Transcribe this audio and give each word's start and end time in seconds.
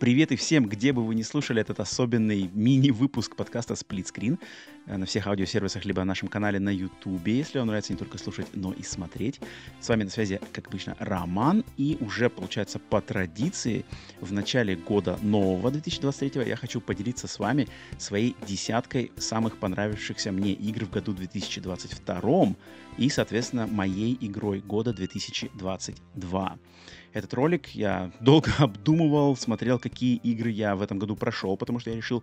Привет 0.00 0.32
и 0.32 0.36
всем, 0.36 0.66
где 0.66 0.94
бы 0.94 1.04
вы 1.04 1.14
не 1.14 1.22
слушали 1.22 1.60
этот 1.60 1.78
особенный 1.78 2.48
мини-выпуск 2.54 3.36
подкаста 3.36 3.74
Split 3.74 4.06
Screen 4.06 4.38
э, 4.86 4.96
на 4.96 5.04
всех 5.04 5.26
аудиосервисах, 5.26 5.84
либо 5.84 6.00
на 6.00 6.06
нашем 6.06 6.28
канале 6.28 6.58
на 6.58 6.70
YouTube, 6.70 7.26
если 7.26 7.58
вам 7.58 7.66
нравится 7.68 7.92
не 7.92 7.98
только 7.98 8.16
слушать, 8.16 8.46
но 8.54 8.72
и 8.72 8.82
смотреть. 8.82 9.40
С 9.78 9.90
вами 9.90 10.04
на 10.04 10.10
связи, 10.10 10.40
как 10.54 10.68
обычно, 10.68 10.96
Роман, 11.00 11.66
и 11.76 11.98
уже, 12.00 12.30
получается, 12.30 12.78
по 12.78 13.02
традиции, 13.02 13.84
в 14.22 14.32
начале 14.32 14.74
года 14.74 15.18
нового 15.20 15.70
2023 15.70 16.48
я 16.48 16.56
хочу 16.56 16.80
поделиться 16.80 17.28
с 17.28 17.38
вами 17.38 17.68
своей 17.98 18.34
десяткой 18.48 19.12
самых 19.18 19.58
понравившихся 19.58 20.32
мне 20.32 20.54
игр 20.54 20.86
в 20.86 20.90
году 20.90 21.12
2022 21.12 22.54
и, 22.96 23.10
соответственно, 23.10 23.66
моей 23.66 24.16
игрой 24.18 24.60
года 24.60 24.94
2022. 24.94 26.58
Этот 27.12 27.34
ролик 27.34 27.68
я 27.68 28.12
долго 28.20 28.50
обдумывал, 28.58 29.36
смотрел, 29.36 29.78
какие 29.78 30.16
игры 30.16 30.50
я 30.50 30.76
в 30.76 30.82
этом 30.82 30.98
году 30.98 31.16
прошел, 31.16 31.56
потому 31.56 31.80
что 31.80 31.90
я 31.90 31.96
решил 31.96 32.22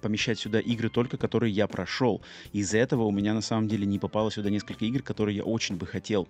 помещать 0.00 0.38
сюда 0.38 0.60
игры 0.60 0.88
только, 0.88 1.16
которые 1.16 1.52
я 1.52 1.66
прошел. 1.66 2.22
Из-за 2.52 2.78
этого 2.78 3.04
у 3.04 3.10
меня 3.10 3.34
на 3.34 3.42
самом 3.42 3.68
деле 3.68 3.86
не 3.86 3.98
попало 3.98 4.30
сюда 4.30 4.50
несколько 4.50 4.84
игр, 4.84 5.02
которые 5.02 5.36
я 5.36 5.44
очень 5.44 5.76
бы 5.76 5.86
хотел 5.86 6.28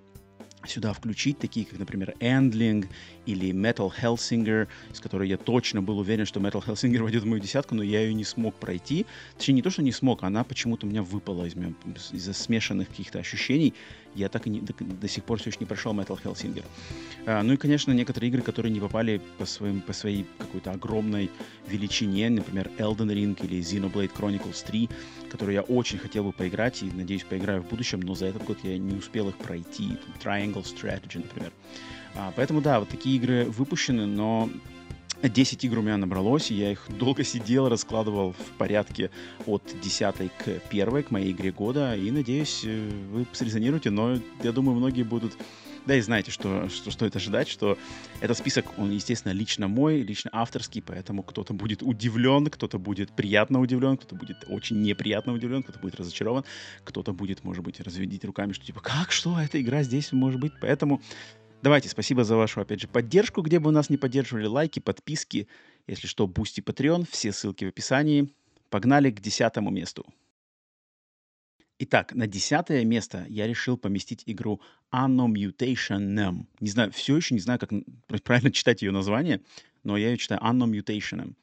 сюда 0.66 0.92
включить, 0.92 1.38
такие 1.38 1.64
как, 1.66 1.78
например, 1.78 2.14
Endling 2.20 2.88
или 3.26 3.50
Metal 3.50 3.92
Hellsinger, 3.96 4.66
с 4.92 5.00
которой 5.00 5.28
я 5.28 5.36
точно 5.36 5.82
был 5.82 5.98
уверен, 5.98 6.26
что 6.26 6.40
Metal 6.40 6.64
Hellsinger 6.64 6.98
войдет 7.02 7.22
в 7.22 7.26
мою 7.26 7.40
десятку, 7.40 7.74
но 7.74 7.82
я 7.82 8.00
ее 8.02 8.14
не 8.14 8.24
смог 8.24 8.54
пройти. 8.56 9.06
Точнее, 9.36 9.54
не 9.54 9.62
то, 9.62 9.70
что 9.70 9.82
не 9.82 9.92
смог, 9.92 10.22
она 10.24 10.44
почему-то 10.44 10.86
у 10.86 10.90
меня 10.90 11.02
выпала 11.02 11.44
из 11.44 11.54
меня 11.54 11.74
из-за 12.12 12.32
смешанных 12.32 12.88
каких-то 12.88 13.18
ощущений. 13.18 13.74
Я 14.14 14.28
так 14.28 14.46
и 14.46 14.50
не, 14.50 14.60
до, 14.60 14.72
до 14.78 15.08
сих 15.08 15.24
пор 15.24 15.38
все 15.38 15.50
еще 15.50 15.58
не 15.60 15.66
прошел 15.66 15.92
Metal 15.92 16.18
Hellsinger. 16.22 16.64
А, 17.26 17.42
ну 17.42 17.52
и, 17.52 17.56
конечно, 17.56 17.92
некоторые 17.92 18.30
игры, 18.30 18.42
которые 18.42 18.72
не 18.72 18.80
попали 18.80 19.20
по, 19.38 19.46
своим, 19.46 19.80
по 19.80 19.92
своей 19.92 20.26
какой-то 20.38 20.72
огромной 20.72 21.30
величине, 21.68 22.30
например, 22.30 22.70
Elden 22.78 23.12
Ring 23.12 23.38
или 23.44 23.60
Xenoblade 23.60 24.12
Chronicles 24.12 24.64
3, 24.66 24.88
которые 25.30 25.56
я 25.56 25.62
очень 25.62 25.98
хотел 25.98 26.24
бы 26.24 26.32
поиграть 26.32 26.82
и, 26.82 26.90
надеюсь, 26.90 27.24
поиграю 27.24 27.62
в 27.62 27.68
будущем, 27.68 28.00
но 28.00 28.14
за 28.14 28.26
этот 28.26 28.44
год 28.44 28.58
я 28.62 28.78
не 28.78 28.94
успел 28.94 29.28
их 29.28 29.36
пройти. 29.36 29.96
Triangle 30.22 30.64
Strategy, 30.64 31.18
например. 31.18 31.52
А, 32.14 32.32
поэтому, 32.34 32.60
да, 32.60 32.80
вот 32.80 32.88
такие 32.88 33.16
игры 33.16 33.44
выпущены, 33.44 34.06
но 34.06 34.50
10 35.22 35.64
игр 35.64 35.78
у 35.78 35.82
меня 35.82 35.96
набралось, 35.96 36.50
и 36.50 36.54
я 36.54 36.72
их 36.72 36.86
долго 36.98 37.24
сидел, 37.24 37.68
раскладывал 37.68 38.32
в 38.32 38.58
порядке 38.58 39.10
от 39.46 39.62
10 39.82 40.14
к 40.38 40.62
1, 40.70 41.02
к 41.02 41.10
моей 41.10 41.32
игре 41.32 41.52
года, 41.52 41.96
и 41.96 42.10
надеюсь, 42.10 42.62
э, 42.64 42.90
вы 43.10 43.26
срезонируете, 43.32 43.90
но 43.90 44.18
я 44.42 44.52
думаю, 44.52 44.76
многие 44.76 45.02
будут 45.02 45.36
да 45.88 45.94
и 45.94 46.02
знаете, 46.02 46.30
что, 46.30 46.68
что 46.68 46.90
стоит 46.90 47.16
ожидать, 47.16 47.48
что 47.48 47.78
этот 48.20 48.36
список, 48.36 48.78
он, 48.78 48.90
естественно, 48.90 49.32
лично 49.32 49.68
мой, 49.68 50.02
лично 50.02 50.28
авторский, 50.34 50.82
поэтому 50.82 51.22
кто-то 51.22 51.54
будет 51.54 51.82
удивлен, 51.82 52.44
кто-то 52.46 52.78
будет 52.78 53.10
приятно 53.10 53.58
удивлен, 53.58 53.96
кто-то 53.96 54.14
будет 54.14 54.44
очень 54.48 54.82
неприятно 54.82 55.32
удивлен, 55.32 55.62
кто-то 55.62 55.78
будет 55.78 55.94
разочарован, 55.94 56.44
кто-то 56.84 57.14
будет, 57.14 57.42
может 57.42 57.64
быть, 57.64 57.80
разведить 57.80 58.22
руками, 58.26 58.52
что 58.52 58.66
типа, 58.66 58.80
как, 58.80 59.12
что, 59.12 59.40
эта 59.40 59.62
игра 59.62 59.82
здесь 59.82 60.12
может 60.12 60.38
быть, 60.38 60.52
поэтому 60.60 61.00
Давайте, 61.60 61.88
спасибо 61.88 62.22
за 62.22 62.36
вашу, 62.36 62.60
опять 62.60 62.80
же, 62.80 62.88
поддержку, 62.88 63.42
где 63.42 63.58
бы 63.58 63.66
вы 63.66 63.72
нас 63.72 63.90
не 63.90 63.96
поддерживали, 63.96 64.46
лайки, 64.46 64.78
подписки, 64.78 65.48
если 65.88 66.06
что, 66.06 66.28
Boosty 66.28 66.60
Patreon, 66.60 67.06
все 67.10 67.32
ссылки 67.32 67.64
в 67.64 67.68
описании. 67.68 68.32
Погнали 68.70 69.10
к 69.10 69.20
десятому 69.20 69.70
месту. 69.70 70.06
Итак, 71.80 72.14
на 72.14 72.26
десятое 72.26 72.84
место 72.84 73.24
я 73.28 73.46
решил 73.46 73.76
поместить 73.76 74.22
игру 74.26 74.60
Anno 74.92 75.26
Mutation. 75.26 76.46
Не 76.60 76.68
знаю, 76.70 76.92
все 76.92 77.16
еще 77.16 77.34
не 77.34 77.40
знаю, 77.40 77.58
как 77.58 77.70
правильно 78.22 78.52
читать 78.52 78.82
ее 78.82 78.90
название, 78.90 79.40
но 79.84 79.96
я 79.96 80.10
ее 80.10 80.16
читаю 80.16 80.40
Anno 80.42 80.70
Mutation. 80.70 81.34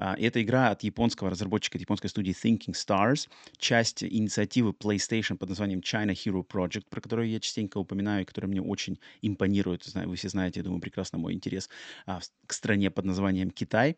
Uh, 0.00 0.16
это 0.18 0.42
игра 0.42 0.70
от 0.70 0.82
японского 0.82 1.30
разработчика, 1.30 1.76
от 1.76 1.82
японской 1.82 2.08
студии 2.08 2.34
ThinkingStars, 2.34 3.28
часть 3.58 4.02
инициативы 4.02 4.70
PlayStation 4.70 5.36
под 5.36 5.50
названием 5.50 5.80
China 5.80 6.12
Hero 6.12 6.42
Project, 6.42 6.84
про 6.88 7.02
которую 7.02 7.28
я 7.28 7.38
частенько 7.38 7.78
упоминаю, 7.78 8.22
и 8.22 8.24
которая 8.24 8.50
мне 8.50 8.62
очень 8.62 8.98
импонирует. 9.20 9.86
Вы 9.94 10.16
все 10.16 10.30
знаете, 10.30 10.60
я 10.60 10.64
думаю, 10.64 10.80
прекрасно 10.80 11.18
мой 11.18 11.34
интерес 11.34 11.68
uh, 12.06 12.20
к 12.46 12.52
стране 12.54 12.90
под 12.90 13.04
названием 13.04 13.50
Китай. 13.50 13.96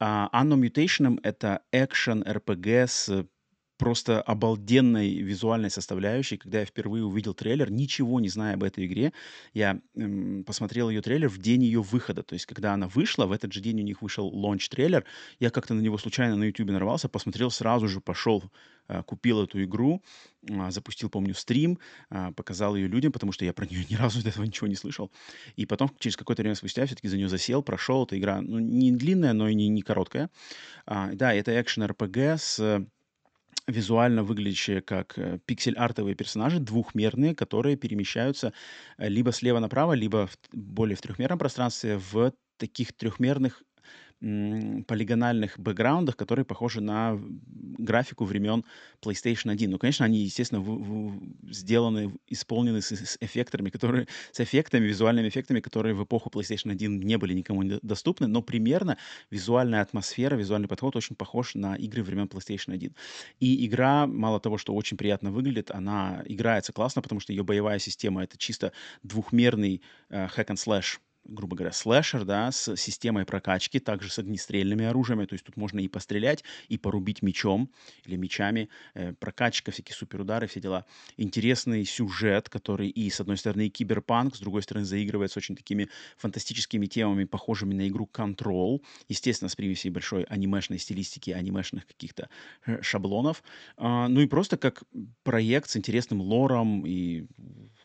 Uh, 0.00 0.30
Anno 0.32 0.56
Mutation— 0.56 1.18
это 1.24 1.62
экшен-РПГ 1.72 2.86
с 2.86 3.26
просто 3.82 4.22
обалденной 4.22 5.16
визуальной 5.16 5.68
составляющей. 5.68 6.36
Когда 6.36 6.60
я 6.60 6.64
впервые 6.64 7.04
увидел 7.04 7.34
трейлер, 7.34 7.68
ничего 7.68 8.20
не 8.20 8.28
зная 8.28 8.54
об 8.54 8.62
этой 8.62 8.86
игре, 8.86 9.12
я 9.54 9.80
эм, 9.96 10.44
посмотрел 10.44 10.88
ее 10.88 11.02
трейлер 11.02 11.28
в 11.28 11.38
день 11.38 11.64
ее 11.64 11.82
выхода. 11.82 12.22
То 12.22 12.34
есть, 12.34 12.46
когда 12.46 12.74
она 12.74 12.86
вышла, 12.86 13.26
в 13.26 13.32
этот 13.32 13.52
же 13.52 13.60
день 13.60 13.80
у 13.80 13.82
них 13.82 14.00
вышел 14.00 14.28
launch 14.28 14.58
-трейлер, 14.58 15.04
я 15.40 15.50
как-то 15.50 15.74
на 15.74 15.80
него 15.80 15.98
случайно 15.98 16.36
на 16.36 16.44
YouTube 16.44 16.70
нарвался, 16.70 17.08
посмотрел, 17.08 17.50
сразу 17.50 17.88
же 17.88 18.00
пошел, 18.00 18.44
э, 18.86 19.02
купил 19.02 19.42
эту 19.42 19.64
игру, 19.64 20.00
э, 20.48 20.70
запустил, 20.70 21.10
помню, 21.10 21.34
стрим, 21.34 21.80
э, 22.10 22.30
показал 22.36 22.76
ее 22.76 22.86
людям, 22.86 23.10
потому 23.10 23.32
что 23.32 23.44
я 23.44 23.52
про 23.52 23.66
нее 23.66 23.84
ни 23.90 23.96
разу 23.96 24.22
до 24.22 24.28
этого 24.28 24.44
ничего 24.44 24.68
не 24.68 24.76
слышал. 24.76 25.10
И 25.56 25.66
потом, 25.66 25.90
через 25.98 26.16
какое-то 26.16 26.42
время 26.42 26.54
спустя, 26.54 26.86
все-таки 26.86 27.08
за 27.08 27.16
нее 27.16 27.28
засел, 27.28 27.64
прошел. 27.64 28.04
Эта 28.04 28.16
игра, 28.16 28.42
ну, 28.42 28.60
не 28.60 28.92
длинная, 28.92 29.32
но 29.32 29.48
и 29.48 29.56
не, 29.56 29.66
не 29.66 29.82
короткая. 29.82 30.30
А, 30.86 31.10
да, 31.14 31.34
это 31.34 31.50
экшен-РПГ 31.60 32.38
с 32.38 32.86
визуально 33.66 34.22
выглядящие 34.22 34.80
как 34.82 35.18
э, 35.18 35.38
пиксель-артовые 35.46 36.14
персонажи, 36.14 36.58
двухмерные, 36.60 37.34
которые 37.34 37.76
перемещаются 37.76 38.52
э, 38.98 39.08
либо 39.08 39.32
слева 39.32 39.58
направо, 39.60 39.92
либо 39.92 40.26
в, 40.26 40.36
более 40.52 40.96
в 40.96 41.00
трехмерном 41.02 41.38
пространстве 41.38 41.98
в 41.98 42.32
таких 42.58 42.92
трехмерных 42.92 43.62
полигональных 44.22 45.58
бэкграундах, 45.58 46.16
которые 46.16 46.44
похожи 46.44 46.80
на 46.80 47.20
графику 47.78 48.24
времен 48.24 48.64
PlayStation 49.04 49.50
1. 49.50 49.70
Ну, 49.70 49.78
конечно, 49.78 50.06
они, 50.06 50.18
естественно, 50.18 50.60
в, 50.60 50.68
в, 50.68 51.52
сделаны, 51.52 52.14
исполнены 52.28 52.82
с, 52.82 52.92
с 52.92 53.18
эффектами, 53.20 53.70
которые, 53.70 54.06
с 54.30 54.38
эффектами, 54.38 54.86
визуальными 54.86 55.28
эффектами, 55.28 55.58
которые 55.58 55.94
в 55.94 56.04
эпоху 56.04 56.30
PlayStation 56.30 56.70
1 56.70 57.00
не 57.00 57.18
были 57.18 57.34
никому 57.34 57.64
доступны, 57.82 58.28
но 58.28 58.42
примерно 58.42 58.96
визуальная 59.30 59.82
атмосфера, 59.82 60.36
визуальный 60.36 60.68
подход 60.68 60.94
очень 60.94 61.16
похож 61.16 61.56
на 61.56 61.74
игры 61.74 62.04
времен 62.04 62.26
PlayStation 62.26 62.74
1. 62.74 62.94
И 63.40 63.66
игра, 63.66 64.06
мало 64.06 64.38
того, 64.38 64.56
что 64.56 64.72
очень 64.74 64.96
приятно 64.96 65.32
выглядит, 65.32 65.72
она 65.72 66.22
играется 66.26 66.72
классно, 66.72 67.02
потому 67.02 67.20
что 67.20 67.32
ее 67.32 67.42
боевая 67.42 67.80
система— 67.80 68.22
это 68.24 68.38
чисто 68.38 68.72
двухмерный 69.02 69.82
э, 70.10 70.26
hack 70.26 70.46
and 70.46 70.56
slash 70.56 70.98
грубо 71.24 71.56
говоря, 71.56 71.72
слэшер, 71.72 72.24
да, 72.24 72.50
с 72.50 72.76
системой 72.76 73.24
прокачки, 73.24 73.78
также 73.78 74.10
с 74.10 74.18
огнестрельными 74.18 74.84
оружиями, 74.84 75.24
то 75.24 75.34
есть 75.34 75.44
тут 75.44 75.56
можно 75.56 75.80
и 75.80 75.88
пострелять, 75.88 76.44
и 76.68 76.78
порубить 76.78 77.22
мечом 77.22 77.70
или 78.04 78.16
мечами, 78.16 78.68
э, 78.94 79.12
прокачка, 79.14 79.70
всякие 79.70 79.94
суперудары, 79.94 80.46
все 80.46 80.60
дела. 80.60 80.84
Интересный 81.16 81.84
сюжет, 81.84 82.48
который 82.48 82.88
и, 82.88 83.10
с 83.10 83.20
одной 83.20 83.36
стороны, 83.36 83.66
и 83.66 83.70
киберпанк, 83.70 84.36
с 84.36 84.40
другой 84.40 84.62
стороны, 84.62 84.84
заигрывает 84.84 85.32
с 85.32 85.36
очень 85.36 85.56
такими 85.56 85.88
фантастическими 86.16 86.86
темами, 86.86 87.24
похожими 87.24 87.74
на 87.74 87.88
игру 87.88 88.08
Control, 88.12 88.82
естественно, 89.08 89.48
с 89.48 89.56
примесью 89.56 89.92
большой 89.92 90.24
анимешной 90.24 90.78
стилистики, 90.78 91.30
анимешных 91.30 91.86
каких-то 91.86 92.28
э, 92.66 92.82
шаблонов, 92.82 93.42
а, 93.76 94.08
ну 94.08 94.20
и 94.20 94.26
просто 94.26 94.56
как 94.56 94.82
проект 95.22 95.70
с 95.70 95.76
интересным 95.76 96.20
лором 96.20 96.84
и 96.86 97.26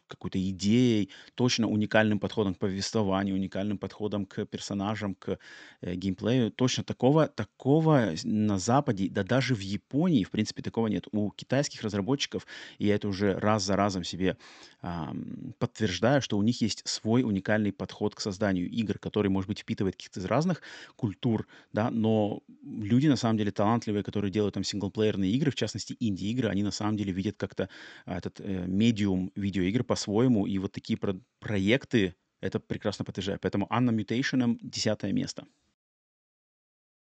какой-то 0.08 0.40
идеей, 0.50 1.10
точно 1.36 1.68
уникальным 1.68 2.20
подходом 2.20 2.56
к 2.56 2.60
повествованию, 2.60 3.36
уникальным 3.36 3.78
подходом 3.78 4.26
к 4.26 4.46
персонажам, 4.46 5.16
к 5.16 5.38
э, 5.82 5.96
геймплею. 5.96 6.52
Точно 6.52 6.84
такого, 6.84 7.28
такого 7.28 8.14
на 8.24 8.60
Западе, 8.60 9.10
да 9.10 9.24
даже 9.24 9.56
в 9.56 9.60
Японии, 9.60 10.24
в 10.24 10.32
принципе, 10.32 10.62
такого 10.62 10.88
нет. 10.88 11.08
У 11.12 11.32
китайских 11.32 11.82
разработчиков, 11.82 12.46
и 12.78 12.88
я 12.88 12.96
это 12.96 13.08
уже 13.08 13.34
раз 13.38 13.64
за 13.64 13.76
разом 13.76 14.04
себе 14.04 14.38
а, 14.82 15.14
подтверждаю, 15.60 16.22
что 16.22 16.38
у 16.38 16.44
них 16.44 16.62
есть 16.62 16.88
свой 16.88 17.24
уникальный 17.24 17.72
подход 17.72 18.16
к 18.16 18.20
созданию 18.20 18.70
игр, 18.70 19.00
который, 19.00 19.30
может 19.30 19.48
быть, 19.48 19.60
впитывает 19.60 19.96
каких-то 19.96 20.20
из 20.20 20.26
разных 20.26 20.62
культур, 20.96 21.48
да, 21.74 21.90
но 21.92 22.42
люди, 22.64 23.08
на 23.08 23.16
самом 23.16 23.38
деле, 23.38 23.52
талантливые, 23.52 24.04
которые 24.04 24.32
делают 24.32 24.54
там 24.54 24.64
синглплеерные 24.64 25.32
игры, 25.32 25.52
в 25.52 25.56
частности, 25.56 25.96
инди-игры, 26.00 26.50
они 26.50 26.64
на 26.64 26.72
самом 26.72 26.98
деле 26.98 27.12
видят 27.12 27.38
как-то 27.38 27.70
а, 28.06 28.18
этот 28.18 28.40
э, 28.40 28.66
медиум 28.68 29.32
видеоигр 29.36 29.84
по 29.84 29.96
по-своему, 29.98 30.46
и 30.46 30.60
вот 30.60 30.72
такие 30.72 30.96
про- 30.96 31.20
проекты 31.40 32.14
это 32.40 32.60
прекрасно 32.60 33.04
подтверждают. 33.04 33.42
Поэтому 33.42 33.66
Анна 33.72 33.90
Mutation 33.90 34.60
десятое 34.62 35.12
место. 35.12 35.48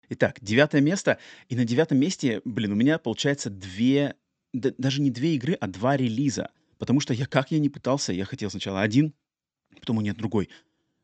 Итак, 0.09 0.39
девятое 0.41 0.81
место. 0.81 1.19
И 1.47 1.55
на 1.55 1.63
девятом 1.63 1.99
месте, 1.99 2.41
блин, 2.44 2.71
у 2.71 2.75
меня 2.75 2.97
получается 2.97 3.51
две, 3.51 4.15
да, 4.51 4.71
даже 4.79 5.01
не 5.01 5.11
две 5.11 5.35
игры, 5.35 5.53
а 5.53 5.67
два 5.67 5.95
релиза. 5.95 6.49
Потому 6.79 6.99
что 6.99 7.13
я, 7.13 7.27
как 7.27 7.51
я 7.51 7.59
не 7.59 7.69
пытался, 7.69 8.13
я 8.13 8.25
хотел 8.25 8.49
сначала 8.49 8.81
один, 8.81 9.13
потом 9.79 9.99
нет 10.01 10.17
другой. 10.17 10.49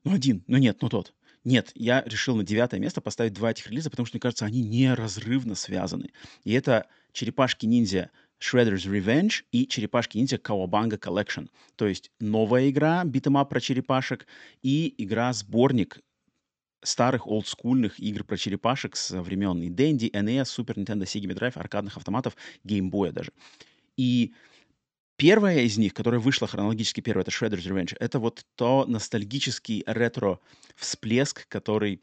Ну 0.03 0.13
один, 0.13 0.43
ну 0.47 0.57
нет, 0.57 0.81
ну 0.81 0.89
тот. 0.89 1.13
Нет, 1.43 1.71
я 1.75 2.01
решил 2.07 2.35
на 2.35 2.43
девятое 2.43 2.79
место 2.79 3.01
поставить 3.01 3.33
два 3.33 3.51
этих 3.51 3.69
релиза, 3.69 3.91
потому 3.91 4.07
что, 4.07 4.15
мне 4.15 4.21
кажется, 4.21 4.45
они 4.45 4.63
неразрывно 4.63 5.53
связаны. 5.53 6.11
И 6.43 6.53
это 6.53 6.87
«Черепашки-ниндзя» 7.11 8.09
Shredder's 8.43 8.85
Revenge 8.85 9.43
и 9.51 9.65
Черепашки-ниндзя 9.65 10.37
Cowabunga 10.37 10.99
Collection. 10.99 11.49
То 11.77 11.87
есть 11.87 12.11
новая 12.19 12.69
игра, 12.69 13.03
beat 13.05 13.25
'em 13.25 13.39
up 13.39 13.49
про 13.49 13.61
черепашек, 13.61 14.27
и 14.61 14.93
игра-сборник 14.97 15.99
старых 16.83 17.25
олдскульных 17.25 17.99
игр 17.99 18.25
про 18.25 18.35
черепашек 18.35 18.97
со 18.97 19.21
времен 19.21 19.61
и 19.61 19.69
Dendy, 19.69 20.11
NES, 20.11 20.43
Super 20.43 20.75
Nintendo, 20.75 21.03
Sega 21.03 21.25
Mega 21.25 21.39
Drive, 21.39 21.57
аркадных 21.57 21.95
автоматов, 21.95 22.35
Boy 22.65 23.13
даже. 23.13 23.31
И 23.95 24.33
первая 25.15 25.61
из 25.61 25.77
них, 25.77 25.93
которая 25.93 26.19
вышла 26.19 26.45
хронологически 26.45 26.99
первая, 26.99 27.23
это 27.23 27.31
Shredder's 27.31 27.65
Revenge, 27.65 27.95
это 27.97 28.19
вот 28.19 28.45
то 28.55 28.83
ностальгический 28.85 29.83
ретро-всплеск, 29.87 31.47
который 31.47 32.01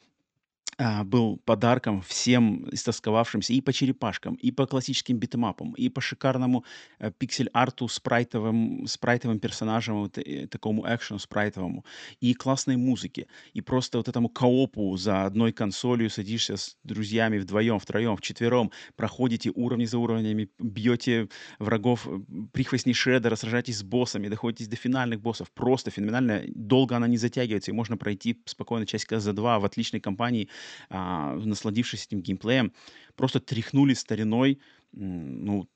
а, 0.82 1.04
был 1.04 1.36
подарком 1.44 2.00
всем 2.00 2.66
истосковавшимся 2.72 3.52
и 3.52 3.60
по 3.60 3.70
черепашкам, 3.70 4.36
и 4.36 4.50
по 4.50 4.66
классическим 4.66 5.18
битэмапам, 5.18 5.74
и 5.74 5.90
по 5.90 6.00
шикарному 6.00 6.64
э, 6.98 7.10
пиксель-арту 7.10 7.86
спрайтовым, 7.86 8.86
спрайтовым 8.86 9.40
персонажам, 9.40 10.00
вот, 10.00 10.16
э, 10.16 10.46
такому 10.46 10.86
экшену 10.86 11.18
спрайтовому, 11.18 11.84
и 12.22 12.32
классной 12.32 12.76
музыке, 12.76 13.26
и 13.52 13.60
просто 13.60 13.98
вот 13.98 14.08
этому 14.08 14.30
коопу 14.30 14.96
за 14.96 15.26
одной 15.26 15.52
консолью 15.52 16.08
садишься 16.08 16.56
с 16.56 16.78
друзьями 16.82 17.36
вдвоем, 17.36 17.78
втроем, 17.78 18.16
вчетвером, 18.16 18.70
проходите 18.96 19.50
уровни 19.54 19.84
за 19.84 19.98
уровнями, 19.98 20.48
бьете 20.58 21.28
врагов, 21.58 22.08
э, 22.08 22.20
прихвостней 22.52 22.94
шредера, 22.94 23.36
сражаетесь 23.36 23.80
с 23.80 23.82
боссами, 23.82 24.28
доходите 24.28 24.70
до 24.70 24.76
финальных 24.76 25.20
боссов. 25.20 25.50
Просто 25.50 25.90
феноменально. 25.90 26.44
Долго 26.48 26.96
она 26.96 27.06
не 27.06 27.18
затягивается, 27.18 27.70
и 27.70 27.74
можно 27.74 27.98
пройти 27.98 28.40
спокойно 28.46 28.86
часика 28.86 29.20
за 29.20 29.34
два 29.34 29.58
в 29.58 29.66
отличной 29.66 30.00
компании– 30.00 30.48
а, 30.88 31.34
насладившись 31.36 32.06
этим 32.06 32.20
геймплеем, 32.20 32.72
просто 33.16 33.40
тряхнули 33.40 33.94
стариной, 33.94 34.58
ну, 34.92 35.68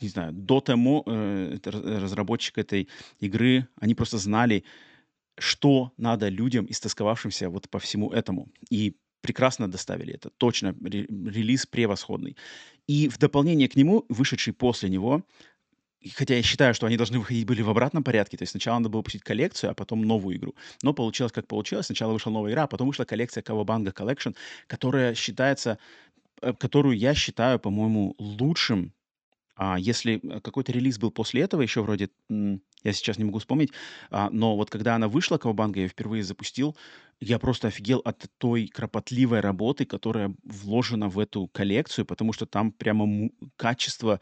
не 0.00 0.08
знаю, 0.08 0.32
до 0.32 0.60
того 0.60 1.02
э, 1.06 1.58
разработчик 1.64 2.58
этой 2.58 2.88
игры, 3.20 3.68
они 3.76 3.94
просто 3.94 4.18
знали, 4.18 4.64
что 5.38 5.92
надо 5.96 6.28
людям, 6.28 6.66
истосковавшимся 6.68 7.48
вот 7.48 7.68
по 7.70 7.78
всему 7.78 8.10
этому. 8.10 8.48
И 8.70 8.96
прекрасно 9.20 9.70
доставили 9.70 10.14
это. 10.14 10.30
Точно, 10.30 10.74
релиз 10.80 11.66
превосходный. 11.66 12.36
И 12.86 13.08
в 13.08 13.18
дополнение 13.18 13.68
к 13.68 13.76
нему, 13.76 14.04
вышедший 14.08 14.52
после 14.52 14.88
него, 14.88 15.22
хотя 16.14 16.36
я 16.36 16.42
считаю, 16.42 16.74
что 16.74 16.86
они 16.86 16.96
должны 16.96 17.18
выходить 17.18 17.46
были 17.46 17.62
в 17.62 17.70
обратном 17.70 18.02
порядке. 18.02 18.36
То 18.36 18.42
есть 18.42 18.52
сначала 18.52 18.78
надо 18.78 18.88
было 18.88 19.00
выпустить 19.00 19.22
коллекцию, 19.22 19.70
а 19.70 19.74
потом 19.74 20.02
новую 20.02 20.36
игру. 20.36 20.54
Но 20.82 20.92
получилось, 20.94 21.32
как 21.32 21.46
получилось. 21.46 21.86
Сначала 21.86 22.12
вышла 22.12 22.30
новая 22.30 22.52
игра, 22.52 22.64
а 22.64 22.66
потом 22.66 22.88
вышла 22.88 23.04
коллекция 23.04 23.42
Kawabanga 23.42 23.92
Collection, 23.92 24.34
которая 24.66 25.14
считается, 25.14 25.78
э, 26.42 26.52
которую 26.54 26.96
я 26.96 27.14
считаю, 27.14 27.58
по-моему, 27.58 28.14
лучшим 28.18 28.92
а 29.62 29.78
если 29.78 30.20
э, 30.22 30.40
какой-то 30.40 30.72
релиз 30.72 30.98
был 30.98 31.10
после 31.10 31.42
этого, 31.42 31.60
еще 31.60 31.82
вроде, 31.82 32.08
я 32.30 32.92
сейчас 32.94 33.18
не 33.18 33.24
могу 33.24 33.40
вспомнить, 33.40 33.72
а, 34.10 34.30
но 34.30 34.56
вот 34.56 34.70
когда 34.70 34.94
она 34.94 35.06
вышла, 35.06 35.36
Кавабанга, 35.36 35.80
я 35.80 35.82
ее 35.82 35.90
впервые 35.90 36.22
запустил, 36.22 36.78
я 37.20 37.38
просто 37.38 37.68
офигел 37.68 37.98
от 37.98 38.24
той 38.38 38.68
кропотливой 38.68 39.40
работы, 39.40 39.84
которая 39.84 40.34
вложена 40.44 41.10
в 41.10 41.18
эту 41.18 41.46
коллекцию, 41.48 42.06
потому 42.06 42.32
что 42.32 42.46
там 42.46 42.72
прямо 42.72 43.28
качество 43.56 44.20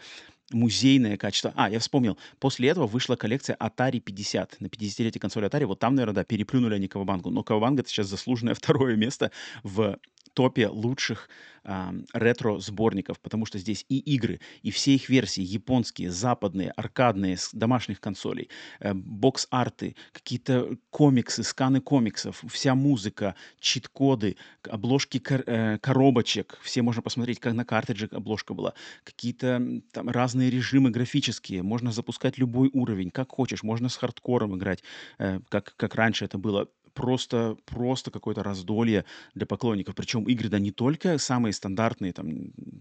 музейное 0.50 1.16
качество. 1.16 1.52
А, 1.56 1.70
я 1.70 1.78
вспомнил. 1.78 2.18
После 2.38 2.68
этого 2.68 2.86
вышла 2.86 3.16
коллекция 3.16 3.56
Atari 3.56 4.00
50 4.00 4.60
на 4.60 4.66
50-летие 4.66 5.18
консоли 5.18 5.48
Atari. 5.48 5.66
Вот 5.66 5.78
там, 5.78 5.94
наверное, 5.94 6.14
да, 6.14 6.24
переплюнули 6.24 6.74
они 6.74 6.88
Кавабангу. 6.88 7.30
Но 7.30 7.42
Кавабанга 7.42 7.82
это 7.82 7.90
сейчас 7.90 8.06
заслуженное 8.06 8.54
второе 8.54 8.96
место 8.96 9.30
в 9.62 9.98
топе 10.38 10.68
лучших 10.68 11.28
э, 11.64 11.90
ретро-сборников, 12.12 13.18
потому 13.18 13.44
что 13.44 13.58
здесь 13.58 13.84
и 13.88 13.98
игры, 13.98 14.38
и 14.62 14.70
все 14.70 14.94
их 14.94 15.08
версии, 15.08 15.42
японские, 15.42 16.12
западные, 16.12 16.70
аркадные, 16.76 17.36
с 17.36 17.50
домашних 17.52 18.00
консолей, 18.00 18.48
э, 18.78 18.94
бокс-арты, 18.94 19.96
какие-то 20.12 20.76
комиксы, 20.90 21.42
сканы 21.42 21.80
комиксов, 21.80 22.44
вся 22.48 22.76
музыка, 22.76 23.34
чит-коды, 23.58 24.36
обложки 24.62 25.18
кор- 25.18 25.42
э, 25.44 25.78
коробочек, 25.78 26.60
все 26.62 26.82
можно 26.82 27.02
посмотреть, 27.02 27.40
как 27.40 27.54
на 27.54 27.64
картридже 27.64 28.08
обложка 28.12 28.54
была, 28.54 28.74
какие-то 29.02 29.60
там 29.90 30.08
разные 30.08 30.50
режимы 30.50 30.90
графические, 30.90 31.64
можно 31.64 31.90
запускать 31.90 32.38
любой 32.38 32.70
уровень, 32.72 33.10
как 33.10 33.32
хочешь, 33.32 33.64
можно 33.64 33.88
с 33.88 33.96
хардкором 33.96 34.56
играть, 34.56 34.84
э, 35.18 35.40
как, 35.48 35.74
как 35.76 35.96
раньше 35.96 36.26
это 36.26 36.38
было 36.38 36.68
просто, 36.98 37.56
просто 37.64 38.10
какое-то 38.10 38.42
раздолье 38.42 39.04
для 39.32 39.46
поклонников. 39.46 39.94
Причем 39.94 40.24
игры, 40.24 40.48
да, 40.48 40.58
не 40.58 40.72
только 40.72 41.18
самые 41.18 41.52
стандартные, 41.52 42.12
там, 42.12 42.28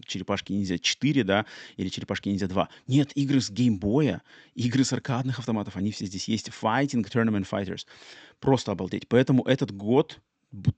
Черепашки 0.04 0.52
Ниндзя 0.52 0.80
4, 0.80 1.22
да, 1.22 1.46
или 1.76 1.88
Черепашки 1.88 2.28
Ниндзя 2.28 2.48
2. 2.48 2.68
Нет, 2.88 3.12
игры 3.14 3.40
с 3.40 3.48
геймбоя, 3.48 4.22
игры 4.56 4.82
с 4.82 4.92
аркадных 4.92 5.38
автоматов, 5.38 5.76
они 5.76 5.92
все 5.92 6.06
здесь 6.06 6.26
есть. 6.26 6.48
Fighting 6.48 7.08
Tournament 7.08 7.48
Fighters. 7.48 7.86
Просто 8.40 8.72
обалдеть. 8.72 9.06
Поэтому 9.06 9.44
этот 9.44 9.70
год 9.70 10.20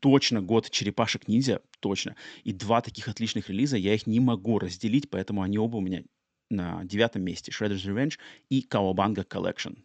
точно 0.01 0.43
год 0.43 0.69
черепашек 0.69 1.27
ниндзя, 1.27 1.63
точно. 1.81 2.17
И 2.45 2.53
два 2.53 2.83
таких 2.83 3.09
отличных 3.09 3.49
релиза, 3.49 3.79
я 3.79 3.95
их 3.95 4.07
не 4.07 4.21
могу 4.21 4.59
разделить, 4.59 5.09
поэтому 5.09 5.41
они 5.41 5.57
оба 5.57 5.79
у 5.79 5.81
меня 5.81 6.03
на 6.51 6.85
девятом 6.85 7.23
месте. 7.23 7.53
Shredder's 7.53 7.87
Revenge 7.87 8.19
и 8.51 8.67
Kawabanga 8.69 9.27
Collection. 9.27 9.79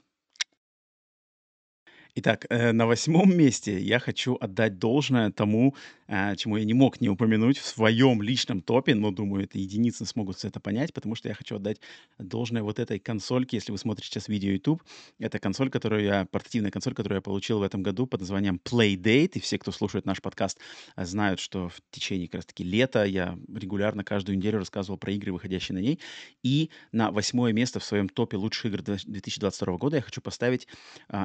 Итак, 2.17 2.45
э, 2.49 2.71
на 2.71 2.87
восьмом 2.87 3.35
месте 3.35 3.77
я 3.77 3.99
хочу 3.99 4.37
отдать 4.39 4.79
должное 4.79 5.31
тому, 5.31 5.75
э, 6.07 6.37
чему 6.37 6.55
я 6.55 6.63
не 6.63 6.73
мог 6.73 7.01
не 7.01 7.09
упомянуть 7.09 7.57
в 7.57 7.65
своем 7.65 8.21
личном 8.21 8.61
топе, 8.61 8.95
но 8.95 9.11
думаю, 9.11 9.43
это 9.43 9.59
единицы 9.59 10.05
смогут 10.05 10.45
это 10.45 10.61
понять, 10.61 10.93
потому 10.93 11.15
что 11.15 11.27
я 11.27 11.35
хочу 11.35 11.57
отдать 11.57 11.81
должное 12.17 12.63
вот 12.63 12.79
этой 12.79 12.99
консольке, 12.99 13.57
если 13.57 13.73
вы 13.73 13.77
смотрите 13.77 14.07
сейчас 14.07 14.29
видео 14.29 14.51
YouTube. 14.51 14.81
Это 15.19 15.39
консоль, 15.39 15.69
которую 15.69 16.05
я, 16.05 16.25
портативная 16.31 16.71
консоль, 16.71 16.93
которую 16.93 17.17
я 17.17 17.21
получил 17.21 17.59
в 17.59 17.63
этом 17.63 17.83
году 17.83 18.07
под 18.07 18.21
названием 18.21 18.61
Playdate, 18.63 19.31
и 19.33 19.39
все, 19.41 19.59
кто 19.59 19.73
слушает 19.73 20.05
наш 20.05 20.21
подкаст, 20.21 20.57
знают, 20.95 21.41
что 21.41 21.67
в 21.67 21.81
течение 21.91 22.29
как 22.29 22.35
раз-таки 22.35 22.63
лета 22.63 23.03
я 23.03 23.37
регулярно 23.53 24.05
каждую 24.05 24.37
неделю 24.37 24.59
рассказывал 24.59 24.97
про 24.97 25.11
игры, 25.11 25.33
выходящие 25.33 25.75
на 25.75 25.81
ней. 25.81 25.99
И 26.43 26.69
на 26.93 27.11
восьмое 27.11 27.51
место 27.51 27.81
в 27.81 27.83
своем 27.83 28.07
топе 28.07 28.37
лучших 28.37 28.67
игр 28.67 28.81
2022 28.83 29.77
года 29.77 29.97
я 29.97 30.01
хочу 30.01 30.21
поставить 30.21 30.69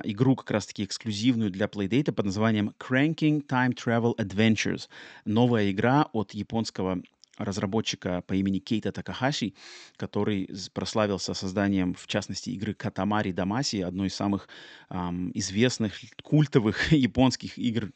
игру 0.02 0.34
как 0.34 0.50
раз-таки 0.50 0.79
практически 0.80 0.84
эксклюзивную 0.84 1.50
для 1.50 1.66
Playdate 1.66 2.12
под 2.12 2.26
названием 2.26 2.74
Cranking 2.78 3.46
Time 3.46 3.74
Travel 3.74 4.16
Adventures. 4.16 4.88
Новая 5.24 5.70
игра 5.70 6.06
от 6.12 6.34
японского 6.34 7.02
разработчика 7.38 8.22
по 8.26 8.34
имени 8.34 8.58
Кейта 8.58 8.92
Такахаши, 8.92 9.54
который 9.96 10.48
прославился 10.74 11.34
созданием, 11.34 11.94
в 11.94 12.06
частности, 12.06 12.50
игры 12.50 12.74
Катамари 12.74 13.32
Дамаси, 13.32 13.80
одной 13.80 14.08
из 14.08 14.14
самых 14.14 14.48
эм, 14.90 15.30
известных, 15.34 15.94
культовых 16.22 16.92
японских 17.08 17.58
игр, 17.58 17.92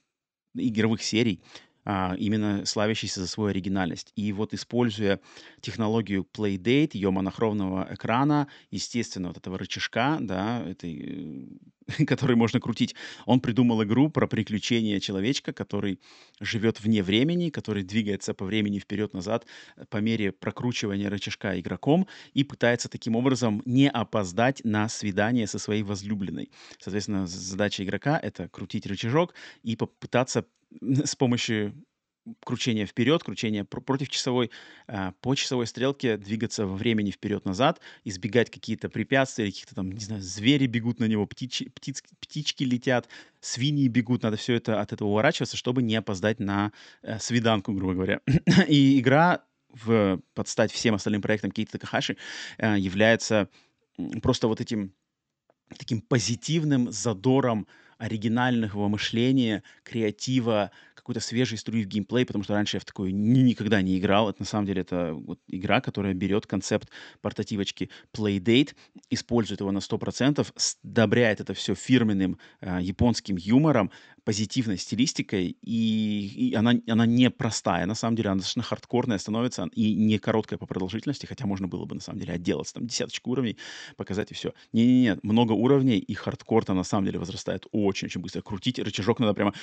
игровых 0.54 1.02
серий 1.02 1.40
а, 1.84 2.14
именно 2.18 2.64
славящийся 2.64 3.20
за 3.20 3.26
свою 3.26 3.50
оригинальность. 3.50 4.12
И 4.16 4.32
вот 4.32 4.54
используя 4.54 5.20
технологию 5.60 6.26
Playdate, 6.32 6.90
ее 6.94 7.10
монохромного 7.10 7.88
экрана, 7.90 8.48
естественно, 8.70 9.28
вот 9.28 9.36
этого 9.36 9.58
рычажка, 9.58 10.16
да, 10.20 10.62
этой, 10.66 11.48
э, 11.83 11.83
который 12.06 12.36
можно 12.36 12.60
крутить, 12.60 12.94
он 13.26 13.40
придумал 13.40 13.82
игру 13.84 14.08
про 14.08 14.26
приключения 14.26 15.00
человечка, 15.00 15.52
который 15.52 16.00
живет 16.40 16.80
вне 16.80 17.02
времени, 17.02 17.50
который 17.50 17.82
двигается 17.82 18.34
по 18.34 18.44
времени 18.44 18.78
вперед-назад 18.78 19.46
по 19.90 19.98
мере 19.98 20.32
прокручивания 20.32 21.10
рычажка 21.10 21.58
игроком 21.58 22.06
и 22.32 22.44
пытается 22.44 22.88
таким 22.88 23.16
образом 23.16 23.62
не 23.64 23.88
опоздать 23.88 24.64
на 24.64 24.88
свидание 24.88 25.46
со 25.46 25.58
своей 25.58 25.82
возлюбленной. 25.82 26.50
Соответственно, 26.78 27.26
задача 27.26 27.84
игрока— 27.84 28.18
это 28.22 28.48
крутить 28.48 28.86
рычажок 28.86 29.34
и 29.62 29.76
попытаться 29.76 30.46
с 30.80 31.16
помощью 31.16 31.74
кручения 32.44 32.86
вперед, 32.86 33.22
кручения 33.22 33.64
против 33.64 34.08
часовой, 34.08 34.50
э, 34.86 35.12
по 35.20 35.34
часовой 35.34 35.66
стрелке 35.66 36.16
двигаться 36.16 36.66
во 36.66 36.74
времени 36.74 37.10
вперед-назад, 37.10 37.80
избегать 38.04 38.50
какие-то 38.50 38.88
препятствия, 38.88 39.46
каких-то 39.46 39.74
там, 39.74 39.92
не 39.92 40.00
знаю, 40.00 40.22
звери 40.22 40.66
бегут 40.66 41.00
на 41.00 41.04
него, 41.04 41.26
птички, 41.26 41.68
птиц, 41.68 42.02
птички 42.20 42.64
летят, 42.64 43.08
свиньи 43.40 43.88
бегут, 43.88 44.22
надо 44.22 44.36
все 44.36 44.54
это 44.54 44.80
от 44.80 44.92
этого 44.92 45.08
уворачиваться, 45.08 45.56
чтобы 45.56 45.82
не 45.82 45.96
опоздать 45.96 46.40
на 46.40 46.72
э, 47.02 47.18
свиданку, 47.18 47.72
грубо 47.72 47.94
говоря. 47.94 48.20
И 48.68 48.98
игра 48.98 49.44
в 49.68 50.20
подстать 50.34 50.72
всем 50.72 50.94
остальным 50.94 51.20
проектам 51.20 51.50
Кейта 51.50 51.72
Такахаши 51.72 52.16
э, 52.58 52.76
является 52.78 53.48
просто 54.22 54.48
вот 54.48 54.60
этим 54.60 54.92
таким 55.76 56.00
позитивным 56.00 56.90
задором 56.92 57.66
оригинального 57.98 58.88
мышления, 58.88 59.62
креатива, 59.82 60.70
какой-то 61.04 61.20
свежей 61.20 61.58
струи 61.58 61.84
в 61.84 61.86
геймплей, 61.86 62.24
потому 62.24 62.44
что 62.44 62.54
раньше 62.54 62.76
я 62.78 62.80
в 62.80 62.86
такой 62.86 63.12
ни, 63.12 63.40
никогда 63.40 63.82
не 63.82 63.98
играл. 63.98 64.30
Это 64.30 64.40
на 64.40 64.46
самом 64.46 64.64
деле 64.64 64.80
это 64.80 65.12
вот 65.12 65.38
игра, 65.48 65.82
которая 65.82 66.14
берет 66.14 66.46
концепт 66.46 66.88
портативочки 67.20 67.90
Playdate, 68.16 68.74
использует 69.10 69.60
его 69.60 69.70
на 69.70 69.78
100%, 69.78 70.46
сдобряет 70.56 71.42
это 71.42 71.52
все 71.52 71.74
фирменным 71.74 72.38
э, 72.62 72.78
японским 72.80 73.36
юмором, 73.36 73.90
позитивной 74.24 74.78
стилистикой, 74.78 75.56
и, 75.60 76.48
и 76.50 76.54
она, 76.54 76.72
она 76.88 77.04
не 77.04 77.28
простая, 77.28 77.84
на 77.84 77.94
самом 77.94 78.16
деле, 78.16 78.30
она 78.30 78.36
достаточно 78.38 78.62
хардкорная 78.62 79.18
становится, 79.18 79.68
и 79.74 79.94
не 79.94 80.18
короткая 80.18 80.58
по 80.58 80.66
продолжительности, 80.66 81.26
хотя 81.26 81.46
можно 81.46 81.68
было 81.68 81.84
бы, 81.84 81.94
на 81.94 82.00
самом 82.00 82.20
деле, 82.20 82.32
отделаться, 82.32 82.74
там, 82.74 82.86
десяточку 82.86 83.30
уровней, 83.30 83.58
показать 83.96 84.30
и 84.30 84.34
все. 84.34 84.54
Не-не-не, 84.72 85.18
много 85.22 85.52
уровней, 85.52 85.98
и 85.98 86.14
хардкор-то, 86.14 86.72
на 86.72 86.84
самом 86.84 87.04
деле, 87.04 87.18
возрастает 87.18 87.66
очень-очень 87.84 88.20
быстро. 88.20 88.42
Крутить 88.42 88.78
рычажок 88.78 89.20
надо 89.20 89.34
прямо 89.34 89.54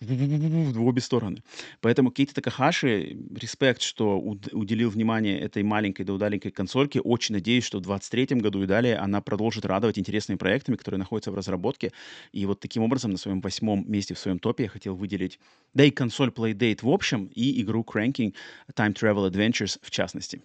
в 0.00 0.86
обе 0.86 1.00
стороны. 1.00 1.42
Поэтому 1.80 2.10
Кейти 2.10 2.32
Такахаши, 2.32 3.18
респект, 3.34 3.82
что 3.82 4.18
уделил 4.18 4.90
внимание 4.90 5.40
этой 5.40 5.62
маленькой 5.62 6.04
да 6.04 6.12
удаленькой 6.12 6.50
консольке. 6.50 7.00
Очень 7.00 7.34
надеюсь, 7.34 7.64
что 7.64 7.78
в 7.78 7.82
23 7.82 8.40
году 8.40 8.62
и 8.62 8.66
далее 8.66 8.96
она 8.96 9.20
продолжит 9.20 9.64
радовать 9.64 9.98
интересными 9.98 10.38
проектами, 10.38 10.76
которые 10.76 10.98
находятся 10.98 11.30
в 11.32 11.34
разработке. 11.34 11.92
И 12.32 12.46
вот 12.46 12.60
таким 12.60 12.82
образом 12.82 13.10
на 13.12 13.18
своем 13.18 13.40
восьмом 13.40 13.84
месте 13.90 14.14
в 14.14 14.18
своем 14.18 14.38
топе 14.38 14.64
я 14.64 14.68
хотел 14.68 14.94
выделить, 14.94 15.38
да 15.74 15.84
и 15.84 15.90
консоль 15.90 16.30
Playdate 16.30 16.80
в 16.82 16.88
общем, 16.88 17.26
и 17.34 17.60
игру 17.62 17.84
Cranking 17.86 18.34
Time 18.74 18.94
Travel 18.94 19.30
Adventures 19.30 19.78
в 19.82 19.90
частности. 19.90 20.42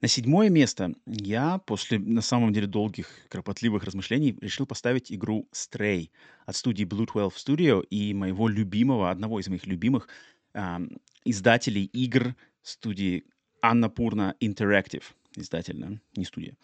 На 0.00 0.08
седьмое 0.08 0.50
место 0.50 0.94
я 1.06 1.58
после, 1.58 1.98
на 1.98 2.22
самом 2.22 2.52
деле, 2.52 2.66
долгих, 2.66 3.08
кропотливых 3.28 3.84
размышлений 3.84 4.36
решил 4.40 4.66
поставить 4.66 5.12
игру 5.12 5.48
Stray 5.52 6.10
от 6.46 6.56
студии 6.56 6.84
Blue 6.84 7.06
12 7.10 7.48
Studio 7.48 7.84
и 7.84 8.14
моего 8.14 8.48
любимого, 8.48 9.10
одного 9.10 9.40
из 9.40 9.48
моих 9.48 9.66
любимых 9.66 10.08
ам, 10.54 10.90
издателей 11.24 11.84
игр 11.84 12.34
студии 12.62 13.24
Annapurna 13.62 14.34
Interactive 14.40 15.04
издатель, 15.40 15.78
да, 15.78 15.90
не 16.16 16.24
студия. 16.24 16.54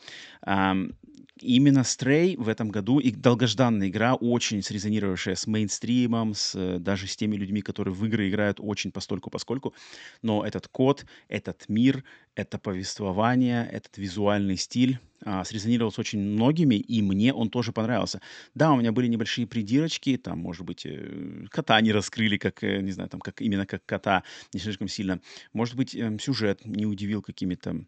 Um, 0.47 0.95
именно 1.41 1.81
Stray 1.81 2.37
в 2.37 2.49
этом 2.49 2.71
году, 2.71 2.99
и 2.99 3.11
долгожданная 3.11 3.89
игра, 3.89 4.15
очень 4.15 4.63
срезонировавшая 4.63 5.35
с 5.35 5.47
мейнстримом, 5.47 6.35
с, 6.35 6.79
даже 6.79 7.07
с 7.07 7.17
теми 7.17 7.37
людьми, 7.37 7.61
которые 7.63 7.95
в 7.95 8.05
игры 8.07 8.29
играют 8.29 8.59
очень 8.61 8.91
постольку 8.91 9.31
поскольку, 9.31 9.75
но 10.23 10.45
этот 10.45 10.69
код, 10.69 11.05
этот 11.29 11.65
мир, 11.69 12.05
это 12.35 12.59
повествование, 12.59 13.69
этот 13.71 13.99
визуальный 13.99 14.57
стиль 14.57 14.99
а, 15.25 15.45
срезонировал 15.45 15.93
с 15.93 15.99
очень 15.99 16.21
многими, 16.21 16.75
и 16.75 17.03
мне 17.03 17.33
он 17.33 17.51
тоже 17.51 17.73
понравился. 17.73 18.21
Да, 18.55 18.73
у 18.73 18.77
меня 18.77 18.93
были 18.93 19.07
небольшие 19.07 19.47
придирочки, 19.47 20.17
там, 20.17 20.39
может 20.39 20.65
быть, 20.65 20.85
э, 20.85 21.47
кота 21.51 21.81
не 21.81 21.93
раскрыли, 21.93 22.37
как, 22.37 22.63
э, 22.63 22.81
не 22.81 22.93
знаю, 22.93 23.09
там, 23.09 23.21
как 23.21 23.41
именно 23.41 23.67
как 23.67 23.85
кота, 23.87 24.25
не 24.53 24.61
слишком 24.61 24.89
сильно. 24.89 25.21
Может 25.53 25.75
быть, 25.75 25.95
э, 25.95 26.17
сюжет 26.21 26.65
не 26.65 26.87
удивил 26.87 27.23
какими-то 27.23 27.85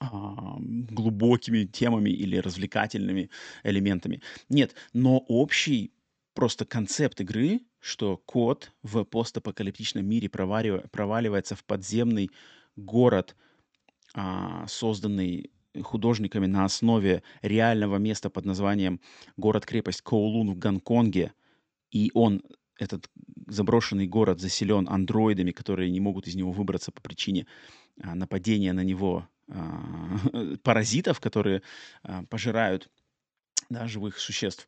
глубокими 0.00 1.64
темами 1.64 2.10
или 2.10 2.36
развлекательными 2.36 3.30
элементами. 3.64 4.22
Нет, 4.48 4.74
но 4.92 5.18
общий 5.18 5.92
просто 6.34 6.64
концепт 6.64 7.20
игры, 7.20 7.60
что 7.80 8.16
кот 8.16 8.72
в 8.82 9.04
постапокалиптичном 9.04 10.06
мире 10.06 10.28
проваливается 10.28 11.56
в 11.56 11.64
подземный 11.64 12.30
город, 12.76 13.34
а, 14.14 14.66
созданный 14.68 15.50
художниками 15.82 16.46
на 16.46 16.64
основе 16.64 17.22
реального 17.42 17.96
места 17.96 18.30
под 18.30 18.44
названием 18.44 19.00
город-крепость 19.36 20.02
Коулун 20.02 20.50
в 20.50 20.58
Гонконге, 20.58 21.32
и 21.90 22.10
он, 22.14 22.42
этот 22.78 23.10
заброшенный 23.46 24.06
город, 24.06 24.40
заселен 24.40 24.88
андроидами, 24.88 25.50
которые 25.50 25.90
не 25.90 26.00
могут 26.00 26.26
из 26.28 26.34
него 26.34 26.52
выбраться 26.52 26.92
по 26.92 27.00
причине 27.00 27.46
а, 28.00 28.14
нападения 28.14 28.72
на 28.72 28.84
него 28.84 29.18
а, 29.18 29.28
паразитов, 30.62 31.20
которые 31.20 31.62
а, 32.02 32.22
пожирают 32.24 32.90
да, 33.70 33.86
живых 33.86 34.18
существ. 34.18 34.66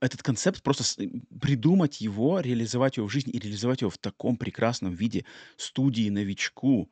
Этот 0.00 0.22
концепт, 0.22 0.62
просто 0.62 1.08
придумать 1.40 2.00
его, 2.00 2.40
реализовать 2.40 2.98
его 2.98 3.08
в 3.08 3.12
жизни 3.12 3.32
и 3.32 3.38
реализовать 3.38 3.80
его 3.80 3.90
в 3.90 3.98
таком 3.98 4.36
прекрасном 4.36 4.92
виде 4.92 5.24
студии 5.56 6.08
новичку, 6.10 6.90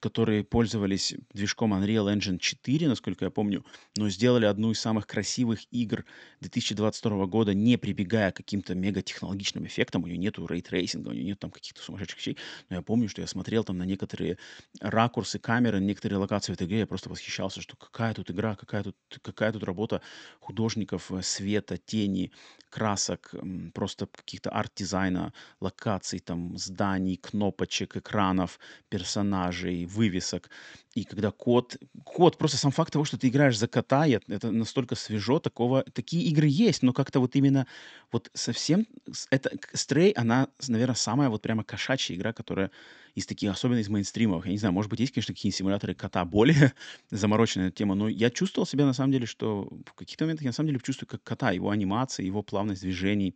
которые 0.00 0.42
пользовались 0.44 1.14
движком 1.32 1.74
Unreal 1.74 2.12
Engine 2.14 2.38
4, 2.38 2.88
насколько 2.88 3.26
я 3.26 3.30
помню, 3.30 3.64
но 3.96 4.08
сделали 4.08 4.46
одну 4.46 4.70
из 4.70 4.80
самых 4.80 5.06
красивых 5.06 5.60
игр 5.70 6.04
2022 6.40 7.26
года, 7.26 7.54
не 7.54 7.76
прибегая 7.76 8.32
к 8.32 8.36
каким-то 8.36 8.74
мегатехнологичным 8.74 9.66
эффектам. 9.66 10.02
У 10.02 10.06
нее 10.06 10.16
нету 10.16 10.46
ray 10.46 10.62
tracing 10.62 10.99
а, 10.99 11.10
у 11.10 11.12
нее 11.12 11.24
нет 11.24 11.38
там 11.38 11.50
каких-то 11.50 11.82
сумасшедших 11.82 12.18
вещей. 12.18 12.38
Но 12.70 12.76
я 12.76 12.82
помню, 12.82 13.08
что 13.08 13.20
я 13.20 13.26
смотрел 13.26 13.62
там 13.62 13.76
на 13.78 13.84
некоторые 13.84 14.38
ракурсы 14.80 15.38
камеры, 15.38 15.80
некоторые 15.80 16.18
локации 16.18 16.52
в 16.52 16.54
этой 16.54 16.66
игре, 16.66 16.80
я 16.80 16.86
просто 16.86 17.10
восхищался, 17.10 17.60
что 17.60 17.76
какая 17.76 18.14
тут 18.14 18.30
игра, 18.30 18.56
какая 18.56 18.82
тут, 18.84 18.96
какая 19.22 19.52
тут 19.52 19.62
работа 19.64 20.00
художников, 20.40 21.12
э, 21.12 21.22
света, 21.22 21.76
тени, 21.76 22.32
красок, 22.70 23.34
просто 23.74 24.06
каких-то 24.06 24.50
арт-дизайна, 24.50 25.32
локаций, 25.60 26.20
там, 26.20 26.56
зданий, 26.56 27.16
кнопочек, 27.16 27.96
экранов, 27.96 28.58
персонажей, 28.88 29.86
вывесок. 29.94 30.50
И 30.94 31.04
когда 31.04 31.30
код, 31.30 31.76
код, 32.04 32.38
просто 32.38 32.56
сам 32.56 32.70
факт 32.70 32.92
того, 32.92 33.04
что 33.04 33.18
ты 33.18 33.28
играешь 33.28 33.58
за 33.58 33.68
кота, 33.68 34.06
это 34.06 34.50
настолько 34.50 34.94
свежо, 34.94 35.38
такого, 35.38 35.82
такие 35.82 36.24
игры 36.24 36.46
есть, 36.48 36.82
но 36.82 36.92
как-то 36.92 37.20
вот 37.20 37.36
именно 37.36 37.66
вот 38.12 38.30
совсем, 38.34 38.86
это, 39.30 39.50
Stray, 39.74 40.12
она, 40.16 40.48
наверное, 40.68 40.94
самая 40.94 41.28
вот 41.28 41.42
прямо 41.42 41.64
кошачья 41.64 42.16
игра, 42.16 42.32
которая 42.32 42.70
из 43.14 43.26
таких, 43.26 43.50
особенно 43.50 43.78
из 43.78 43.88
мейнстримов, 43.88 44.46
я 44.46 44.52
не 44.52 44.58
знаю, 44.58 44.72
может 44.72 44.90
быть, 44.90 45.00
есть, 45.00 45.12
конечно, 45.12 45.34
какие-нибудь 45.34 45.58
симуляторы 45.58 45.94
кота 45.94 46.24
более 46.24 46.72
замороченная 47.10 47.70
тема, 47.70 47.94
но 47.94 48.08
я 48.08 48.30
чувствовал 48.30 48.66
себя, 48.66 48.86
на 48.86 48.92
самом 48.92 49.12
деле, 49.12 49.26
что 49.26 49.68
в 49.86 49.94
каких-то 49.94 50.24
моментах 50.24 50.44
я, 50.44 50.50
на 50.50 50.54
самом 50.54 50.68
деле, 50.68 50.80
чувствую 50.80 51.08
как 51.08 51.22
кота, 51.22 51.50
его 51.50 51.70
анимация, 51.70 52.24
его 52.24 52.42
плавность 52.42 52.82
движений, 52.82 53.34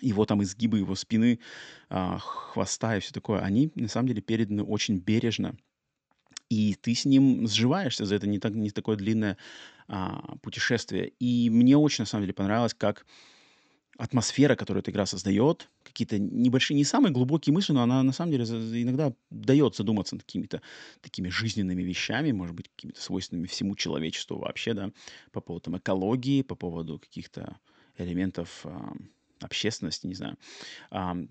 его 0.00 0.24
там 0.24 0.42
изгибы, 0.42 0.78
его 0.78 0.94
спины, 0.94 1.40
а, 1.88 2.18
хвоста 2.18 2.96
и 2.96 3.00
все 3.00 3.12
такое, 3.12 3.40
они, 3.40 3.70
на 3.74 3.88
самом 3.88 4.08
деле, 4.08 4.22
переданы 4.22 4.62
очень 4.62 4.98
бережно, 4.98 5.56
и 6.50 6.74
ты 6.74 6.94
с 6.94 7.06
ним 7.06 7.46
сживаешься 7.46 8.04
за 8.04 8.16
это 8.16 8.26
не, 8.26 8.38
так, 8.38 8.54
не 8.54 8.70
такое 8.70 8.96
длинное 8.96 9.38
а, 9.88 10.36
путешествие. 10.42 11.12
И 11.20 11.48
мне 11.48 11.76
очень, 11.76 12.02
на 12.02 12.06
самом 12.06 12.24
деле, 12.24 12.34
понравилось, 12.34 12.74
как 12.74 13.06
атмосфера, 13.96 14.56
которую 14.56 14.82
эта 14.82 14.90
игра 14.90 15.06
создает, 15.06 15.68
какие-то 15.84 16.18
небольшие, 16.18 16.76
не 16.76 16.84
самые 16.84 17.12
глубокие 17.12 17.52
мысли, 17.52 17.72
но 17.72 17.82
она 17.82 18.02
на 18.02 18.12
самом 18.12 18.32
деле 18.32 18.44
иногда 18.44 19.12
дает 19.30 19.76
задуматься 19.76 20.16
над 20.16 20.24
какими-то 20.24 20.62
такими 21.02 21.28
жизненными 21.28 21.82
вещами, 21.82 22.32
может 22.32 22.54
быть, 22.54 22.68
какими-то 22.68 23.00
свойственными 23.00 23.46
всему 23.46 23.76
человечеству 23.76 24.38
вообще, 24.38 24.74
да, 24.74 24.90
по 25.32 25.40
поводу 25.40 25.64
там, 25.64 25.78
экологии, 25.78 26.42
по 26.42 26.54
поводу 26.54 26.98
каких-то 26.98 27.58
элементов 27.98 28.64
общественности, 29.42 30.06
не 30.06 30.14
знаю. 30.14 30.36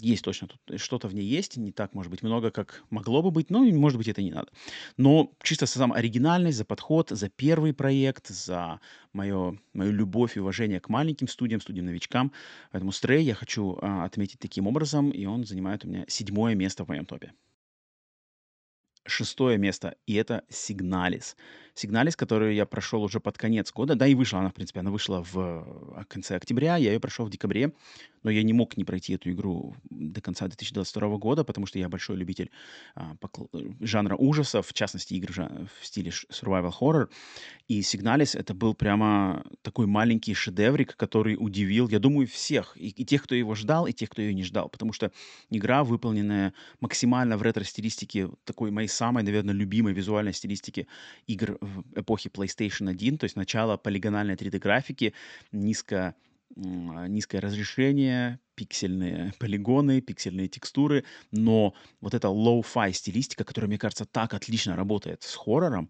Есть 0.01 0.23
точно 0.23 0.47
тут 0.47 0.79
что-то 0.79 1.07
в 1.07 1.15
ней 1.15 1.25
есть, 1.25 1.57
не 1.57 1.71
так, 1.71 1.93
может 1.93 2.11
быть, 2.11 2.23
много, 2.23 2.51
как 2.51 2.83
могло 2.89 3.21
бы 3.21 3.31
быть, 3.31 3.49
но, 3.49 3.63
может 3.63 3.97
быть, 3.97 4.07
это 4.07 4.21
не 4.21 4.31
надо. 4.31 4.49
Но 4.97 5.31
чисто 5.41 5.65
сам 5.65 5.93
оригинальность, 5.93 6.57
за 6.57 6.65
подход, 6.65 7.09
за 7.09 7.29
первый 7.29 7.73
проект, 7.73 8.27
за 8.27 8.79
мое, 9.13 9.59
мою 9.73 9.91
любовь 9.91 10.37
и 10.37 10.39
уважение 10.39 10.79
к 10.79 10.89
маленьким 10.89 11.27
студиям, 11.27 11.61
студиям-новичкам. 11.61 12.31
Поэтому 12.71 12.91
Stray 12.91 13.21
я 13.21 13.35
хочу 13.35 13.77
а, 13.81 14.05
отметить 14.05 14.39
таким 14.39 14.67
образом, 14.67 15.09
и 15.11 15.25
он 15.25 15.45
занимает 15.45 15.85
у 15.85 15.87
меня 15.87 16.05
седьмое 16.07 16.55
место 16.55 16.85
в 16.85 16.87
моем 16.87 17.05
топе 17.05 17.33
шестое 19.05 19.57
место, 19.57 19.95
и 20.05 20.15
это 20.15 20.43
Сигналис. 20.49 21.35
Сигналис, 21.79 22.15
который 22.15 22.55
я 22.55 22.65
прошел 22.65 23.03
уже 23.03 23.19
под 23.19 23.37
конец 23.37 23.71
года, 23.71 23.95
да 23.95 24.05
и 24.05 24.13
вышла 24.13 24.39
она, 24.39 24.49
в 24.49 24.53
принципе, 24.53 24.81
она 24.81 24.91
вышла 24.91 25.23
в 25.23 25.95
э, 25.95 26.03
конце 26.09 26.35
октября, 26.35 26.75
я 26.75 26.91
ее 26.91 26.99
прошел 26.99 27.25
в 27.25 27.29
декабре, 27.29 27.73
но 28.23 28.31
я 28.31 28.43
не 28.43 28.51
мог 28.51 28.75
не 28.75 28.83
пройти 28.83 29.13
эту 29.13 29.31
игру 29.31 29.75
до 29.89 30.19
конца 30.19 30.47
2022 30.47 31.17
года, 31.17 31.45
потому 31.45 31.67
что 31.67 31.79
я 31.79 31.87
большой 31.87 32.17
любитель 32.17 32.51
а, 32.95 33.15
покл... 33.15 33.45
жанра 33.79 34.15
ужасов, 34.17 34.67
в 34.67 34.73
частности, 34.73 35.13
игр 35.13 35.31
в 35.31 35.85
стиле 35.85 36.11
survival 36.11 36.73
horror, 36.77 37.07
и 37.69 37.81
Сигналис 37.81 38.35
это 38.35 38.53
был 38.53 38.73
прямо 38.73 39.45
такой 39.61 39.85
маленький 39.85 40.33
шедеврик, 40.33 40.97
который 40.97 41.37
удивил, 41.39 41.87
я 41.87 41.99
думаю, 41.99 42.27
всех, 42.27 42.75
и, 42.75 42.89
и 42.89 43.05
тех, 43.05 43.23
кто 43.23 43.35
его 43.35 43.55
ждал, 43.55 43.87
и 43.87 43.93
тех, 43.93 44.09
кто 44.09 44.21
ее 44.21 44.33
не 44.33 44.43
ждал, 44.43 44.67
потому 44.67 44.91
что 44.91 45.11
игра, 45.49 45.85
выполненная 45.85 46.53
максимально 46.81 47.37
в 47.37 47.41
ретро-стилистике, 47.41 48.29
такой 48.43 48.71
моей 48.71 48.89
самой, 48.99 49.23
наверное, 49.23 49.55
любимой 49.55 49.93
визуальной 49.93 50.33
стилистики 50.33 50.87
игр 51.27 51.57
в 51.61 51.83
эпохе 51.95 52.29
PlayStation 52.29 52.89
1, 52.89 53.17
то 53.17 53.25
есть 53.25 53.37
начало 53.37 53.77
полигональной 53.77 54.35
3D-графики, 54.35 55.13
низко 55.51 56.15
низкое 56.55 57.41
разрешение, 57.41 58.39
пиксельные 58.55 59.33
полигоны, 59.39 60.01
пиксельные 60.01 60.47
текстуры, 60.47 61.03
но 61.31 61.73
вот 62.01 62.13
эта 62.15 62.27
low-fi 62.27 62.91
стилистика, 62.91 63.43
которая, 63.43 63.67
мне 63.67 63.77
кажется, 63.77 64.05
так 64.05 64.33
отлично 64.33 64.75
работает 64.75 65.21
с 65.21 65.35
хоррором, 65.35 65.89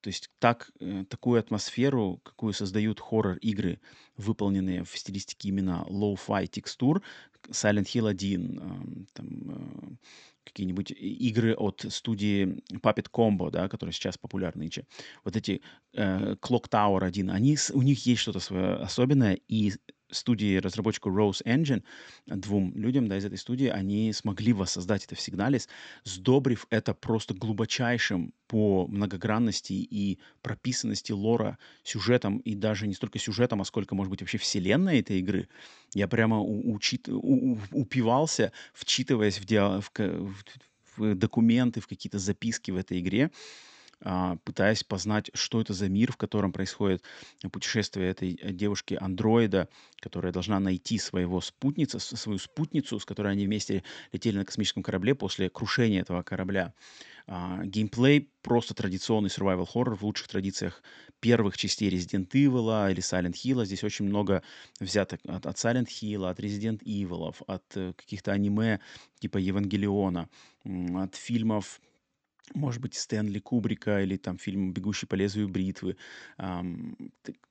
то 0.00 0.08
есть 0.08 0.30
так, 0.38 0.70
э, 0.80 1.04
такую 1.08 1.38
атмосферу, 1.38 2.20
какую 2.24 2.52
создают 2.54 3.00
хоррор-игры, 3.00 3.80
выполненные 4.16 4.82
в 4.82 4.98
стилистике 4.98 5.48
именно 5.48 5.86
low-fi 5.88 6.46
текстур, 6.46 7.02
Silent 7.48 7.86
Hill 7.86 8.08
1, 8.08 9.06
там, 9.12 9.26
э, 9.28 9.96
какие-нибудь 10.44 10.90
игры 10.90 11.54
от 11.54 11.84
студии 11.88 12.62
Puppet 12.72 13.06
Combo, 13.12 13.50
да, 13.50 13.68
которые 13.68 13.92
сейчас 13.92 14.18
популярны. 14.18 14.70
Вот 15.24 15.36
эти 15.36 15.62
э, 15.92 16.34
Clock 16.34 16.68
Tower 16.70 17.04
1, 17.04 17.30
они, 17.30 17.56
у 17.72 17.82
них 17.82 18.06
есть 18.06 18.22
что-то 18.22 18.40
свое 18.40 18.74
особенное, 18.74 19.38
и 19.48 19.72
студии 20.12 20.56
разработчику 20.56 21.10
Rose 21.10 21.42
Engine, 21.44 21.82
двум 22.26 22.72
людям, 22.76 23.08
да, 23.08 23.16
из 23.16 23.24
этой 23.24 23.38
студии, 23.38 23.68
они 23.68 24.12
смогли 24.12 24.52
воссоздать 24.52 25.04
это 25.04 25.14
в 25.14 25.20
Сигналис, 25.20 25.68
сдобрив 26.04 26.66
это 26.70 26.94
просто 26.94 27.34
глубочайшим 27.34 28.32
по 28.46 28.86
многогранности 28.88 29.72
и 29.72 30.18
прописанности 30.42 31.12
лора 31.12 31.58
сюжетом, 31.82 32.38
и 32.38 32.54
даже 32.54 32.86
не 32.86 32.94
столько 32.94 33.18
сюжетом, 33.18 33.60
а 33.60 33.64
сколько, 33.64 33.94
может 33.94 34.10
быть, 34.10 34.20
вообще 34.20 34.38
вселенной 34.38 35.00
этой 35.00 35.20
игры. 35.20 35.48
Я 35.94 36.08
прямо 36.08 36.40
учит, 36.40 37.08
у- 37.08 37.52
у- 37.52 37.58
упивался, 37.72 38.52
вчитываясь 38.72 39.38
в, 39.38 39.44
диа- 39.44 39.80
в, 39.80 39.90
в, 39.96 40.44
в 40.96 41.14
документы, 41.14 41.80
в 41.80 41.86
какие-то 41.86 42.18
записки 42.18 42.70
в 42.70 42.76
этой 42.76 43.00
игре, 43.00 43.30
а, 44.02 44.36
пытаясь 44.44 44.82
познать, 44.82 45.30
что 45.34 45.60
это 45.60 45.74
за 45.74 45.88
мир, 45.88 46.12
в 46.12 46.16
котором 46.16 46.52
происходит 46.52 47.02
путешествие 47.52 48.10
этой 48.10 48.34
э, 48.40 48.52
девушки-андроида, 48.52 49.68
которая 50.00 50.32
должна 50.32 50.58
найти 50.58 50.98
своего 50.98 51.40
спутницу, 51.40 52.00
свою 52.00 52.38
спутницу, 52.38 52.98
с 52.98 53.04
которой 53.04 53.32
они 53.32 53.44
вместе 53.44 53.84
летели 54.12 54.38
на 54.38 54.44
космическом 54.46 54.82
корабле 54.82 55.14
после 55.14 55.50
крушения 55.50 56.00
этого 56.00 56.22
корабля. 56.22 56.72
А, 57.26 57.62
геймплей 57.64 58.30
просто 58.42 58.72
традиционный 58.74 59.28
survival 59.28 59.68
horror 59.72 59.94
в 59.94 60.02
лучших 60.02 60.28
традициях 60.28 60.82
первых 61.20 61.58
частей 61.58 61.90
Resident 61.90 62.30
Evil 62.30 62.90
или 62.90 63.02
Silent 63.02 63.34
Hill. 63.34 63.66
Здесь 63.66 63.84
очень 63.84 64.06
много 64.06 64.42
взято 64.80 65.18
от, 65.28 65.44
от 65.44 65.56
Silent 65.56 65.88
Hill, 65.88 66.28
от 66.28 66.40
Resident 66.40 66.82
Evil, 66.84 67.34
от 67.46 67.64
э, 67.76 67.92
каких-то 67.96 68.32
аниме 68.32 68.80
типа 69.18 69.36
Евангелиона, 69.36 70.30
от 70.64 71.14
фильмов 71.14 71.80
может 72.54 72.80
быть, 72.80 72.94
Стэнли 72.94 73.38
Кубрика 73.38 74.02
или 74.02 74.16
там 74.16 74.38
фильм 74.38 74.72
«Бегущий 74.72 75.06
по 75.06 75.14
лезвию 75.14 75.48
бритвы». 75.48 75.96
Ам, 76.36 76.96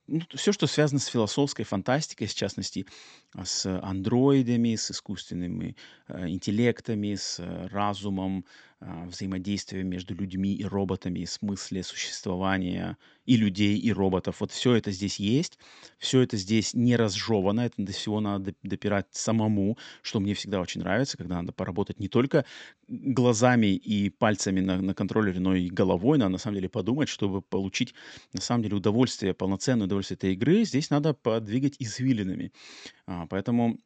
ну, 0.06 0.20
все, 0.34 0.52
что 0.52 0.66
связано 0.66 0.98
с 0.98 1.06
философской 1.06 1.64
фантастикой, 1.64 2.26
в 2.26 2.34
частности, 2.34 2.86
а, 3.34 3.44
с 3.44 3.66
андроидами, 3.80 4.74
с 4.74 4.90
искусственными 4.90 5.76
э, 6.08 6.28
интеллектами, 6.28 7.14
с 7.14 7.38
э, 7.38 7.66
разумом, 7.68 8.44
э, 8.80 9.06
взаимодействием 9.06 9.88
между 9.88 10.14
людьми 10.14 10.54
и 10.54 10.64
роботами, 10.64 11.24
смысле 11.24 11.82
существования 11.82 12.96
и 13.26 13.36
людей, 13.36 13.78
и 13.78 13.92
роботов. 13.92 14.36
Вот 14.40 14.50
все 14.50 14.74
это 14.74 14.90
здесь 14.90 15.20
есть, 15.20 15.58
все 15.98 16.20
это 16.20 16.36
здесь 16.36 16.74
не 16.74 16.96
разжевано, 16.96 17.60
это 17.60 17.74
до 17.78 17.92
всего 17.92 18.20
надо 18.20 18.54
допирать 18.62 19.06
самому, 19.10 19.78
что 20.02 20.20
мне 20.20 20.34
всегда 20.34 20.60
очень 20.60 20.80
нравится, 20.80 21.16
когда 21.16 21.36
надо 21.36 21.52
поработать 21.52 22.00
не 22.00 22.08
только 22.08 22.44
глазами 22.88 23.68
и 23.68 24.10
пальцами 24.10 24.60
на, 24.60 24.80
на 24.80 24.94
контроллере, 24.94 25.40
но 25.40 25.54
и 25.54 25.68
головой, 25.68 26.18
надо 26.18 26.30
на 26.32 26.38
самом 26.38 26.56
деле 26.56 26.68
подумать, 26.68 27.08
чтобы 27.08 27.42
получить 27.42 27.94
на 28.32 28.40
самом 28.40 28.64
деле 28.64 28.76
удовольствие, 28.76 29.34
полноценное 29.34 29.86
удовольствие 29.86 30.16
этой 30.16 30.32
игры, 30.32 30.64
здесь 30.64 30.90
надо 30.90 31.14
подвигать 31.14 31.76
извилинами. 31.78 32.52
А, 33.06 33.26
поэтому 33.26 33.78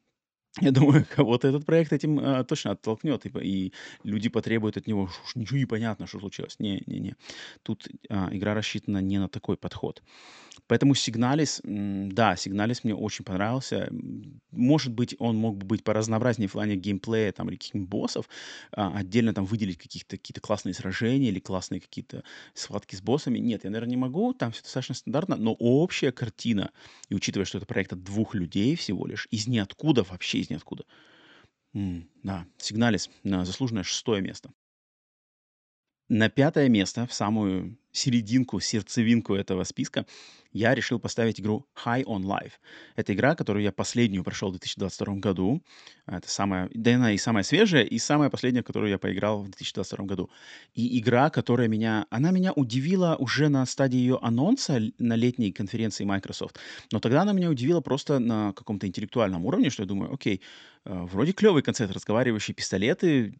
я 0.61 0.71
думаю, 0.71 1.05
кого-то 1.15 1.47
этот 1.47 1.65
проект 1.65 1.93
этим 1.93 2.19
а, 2.19 2.43
точно 2.43 2.71
оттолкнет, 2.71 3.25
и, 3.25 3.29
и 3.39 3.73
люди 4.03 4.29
потребуют 4.29 4.77
от 4.77 4.87
него, 4.87 5.03
уж 5.03 5.35
ничего 5.35 5.57
не 5.57 5.65
понятно, 5.65 6.07
что 6.07 6.19
случилось. 6.19 6.55
Не-не-не. 6.59 7.15
Тут 7.63 7.87
а, 8.09 8.29
игра 8.31 8.53
рассчитана 8.53 8.99
не 8.99 9.19
на 9.19 9.27
такой 9.27 9.57
подход. 9.57 10.01
Поэтому 10.67 10.95
Сигналис, 10.95 11.61
да, 11.63 12.35
Сигналис 12.35 12.83
мне 12.83 12.95
очень 12.95 13.25
понравился. 13.25 13.89
Может 14.51 14.93
быть, 14.93 15.15
он 15.19 15.35
мог 15.37 15.57
бы 15.57 15.65
быть 15.65 15.83
поразнообразнее 15.83 16.47
в 16.47 16.53
плане 16.53 16.75
геймплея 16.75 17.31
там, 17.33 17.49
или 17.49 17.57
каких-нибудь 17.57 17.89
боссов, 17.89 18.29
а, 18.71 18.97
отдельно 18.97 19.33
там 19.33 19.45
выделить 19.45 19.77
каких-то 19.77 20.17
какие-то 20.17 20.41
классные 20.41 20.73
сражения 20.73 21.29
или 21.29 21.39
классные 21.39 21.81
какие-то 21.81 22.23
схватки 22.53 22.95
с 22.95 23.01
боссами. 23.01 23.39
Нет, 23.39 23.65
я, 23.65 23.69
наверное, 23.69 23.91
не 23.91 23.97
могу, 23.97 24.33
там 24.33 24.51
все 24.53 24.63
достаточно 24.63 24.95
стандартно, 24.95 25.35
но 25.35 25.53
общая 25.53 26.11
картина, 26.11 26.71
и 27.09 27.15
учитывая, 27.15 27.45
что 27.45 27.57
это 27.57 27.67
проект 27.67 27.93
от 27.93 28.03
двух 28.03 28.33
людей 28.33 28.75
всего 28.75 29.05
лишь, 29.05 29.27
из 29.31 29.47
ниоткуда, 29.47 30.03
вообще 30.03 30.44
из 30.45 30.49
ниоткуда, 30.49 30.85
М, 31.73 32.09
да, 32.23 32.47
Сигналис 32.57 33.09
на 33.23 33.43
заслуженное 33.45 33.83
шестое 33.83 34.21
место. 34.21 34.51
На 36.07 36.29
пятое 36.29 36.69
место, 36.69 37.05
в 37.05 37.13
самую 37.13 37.77
серединку, 37.91 38.59
сердцевинку 38.59 39.33
этого 39.33 39.63
списка, 39.63 40.05
я 40.55 40.73
решил 40.73 40.99
поставить 40.99 41.41
игру 41.41 41.65
High 41.83 42.05
on 42.05 42.21
Life. 42.21 42.53
Это 42.95 43.13
игра, 43.13 43.35
которую 43.35 43.61
я 43.61 43.73
последнюю 43.73 44.23
прошел 44.23 44.49
в 44.49 44.51
2022 44.53 45.15
году. 45.15 45.61
Это 46.07 46.29
самая, 46.29 46.69
да 46.73 46.95
она 46.95 47.11
и 47.11 47.17
самая 47.17 47.43
свежая, 47.43 47.83
и 47.83 47.99
самая 47.99 48.29
последняя, 48.29 48.63
которую 48.63 48.89
я 48.89 48.97
поиграл 48.97 49.39
в 49.41 49.49
2022 49.49 50.05
году. 50.05 50.29
И 50.73 50.97
игра, 50.97 51.29
которая 51.29 51.67
меня, 51.67 52.05
она 52.09 52.31
меня 52.31 52.53
удивила 52.53 53.17
уже 53.19 53.49
на 53.49 53.65
стадии 53.65 53.97
ее 53.97 54.17
анонса 54.21 54.79
на 54.97 55.15
летней 55.15 55.51
конференции 55.51 56.05
Microsoft. 56.05 56.57
Но 56.93 57.01
тогда 57.01 57.23
она 57.23 57.33
меня 57.33 57.49
удивила 57.49 57.81
просто 57.81 58.19
на 58.19 58.53
каком-то 58.53 58.87
интеллектуальном 58.87 59.45
уровне, 59.45 59.69
что 59.69 59.83
я 59.83 59.87
думаю, 59.87 60.13
окей, 60.13 60.41
э, 60.85 61.05
вроде 61.11 61.33
клевый 61.33 61.63
концепт, 61.63 61.93
разговаривающие 61.93 62.55
пистолеты, 62.55 63.35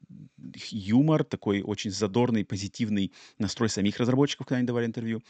юмор, 0.70 1.24
такой 1.24 1.62
очень 1.62 1.92
задорный, 1.92 2.46
позитивный 2.46 3.12
настрой 3.40 3.70
самих 3.70 3.98
разработчиков, 4.00 4.46
когда 4.46 4.58
они 4.58 4.68
давали 4.68 4.86
интервью. 4.86 5.22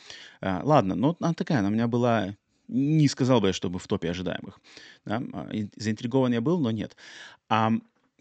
А, 0.41 0.61
ладно, 0.63 0.95
но 0.95 1.15
она 1.19 1.33
такая, 1.33 1.59
она 1.59 1.69
меня 1.75 1.87
была 1.87 2.35
не 2.67 3.07
сказал 3.07 3.41
бы 3.41 3.47
я, 3.47 3.53
чтобы 3.53 3.79
в 3.79 3.87
топе 3.87 4.09
ожидаемых. 4.09 4.59
Да? 5.05 5.21
А, 5.33 5.49
заинтригован 5.75 6.33
я 6.33 6.41
был, 6.41 6.59
но 6.59 6.71
нет. 6.71 6.95
А 7.47 7.71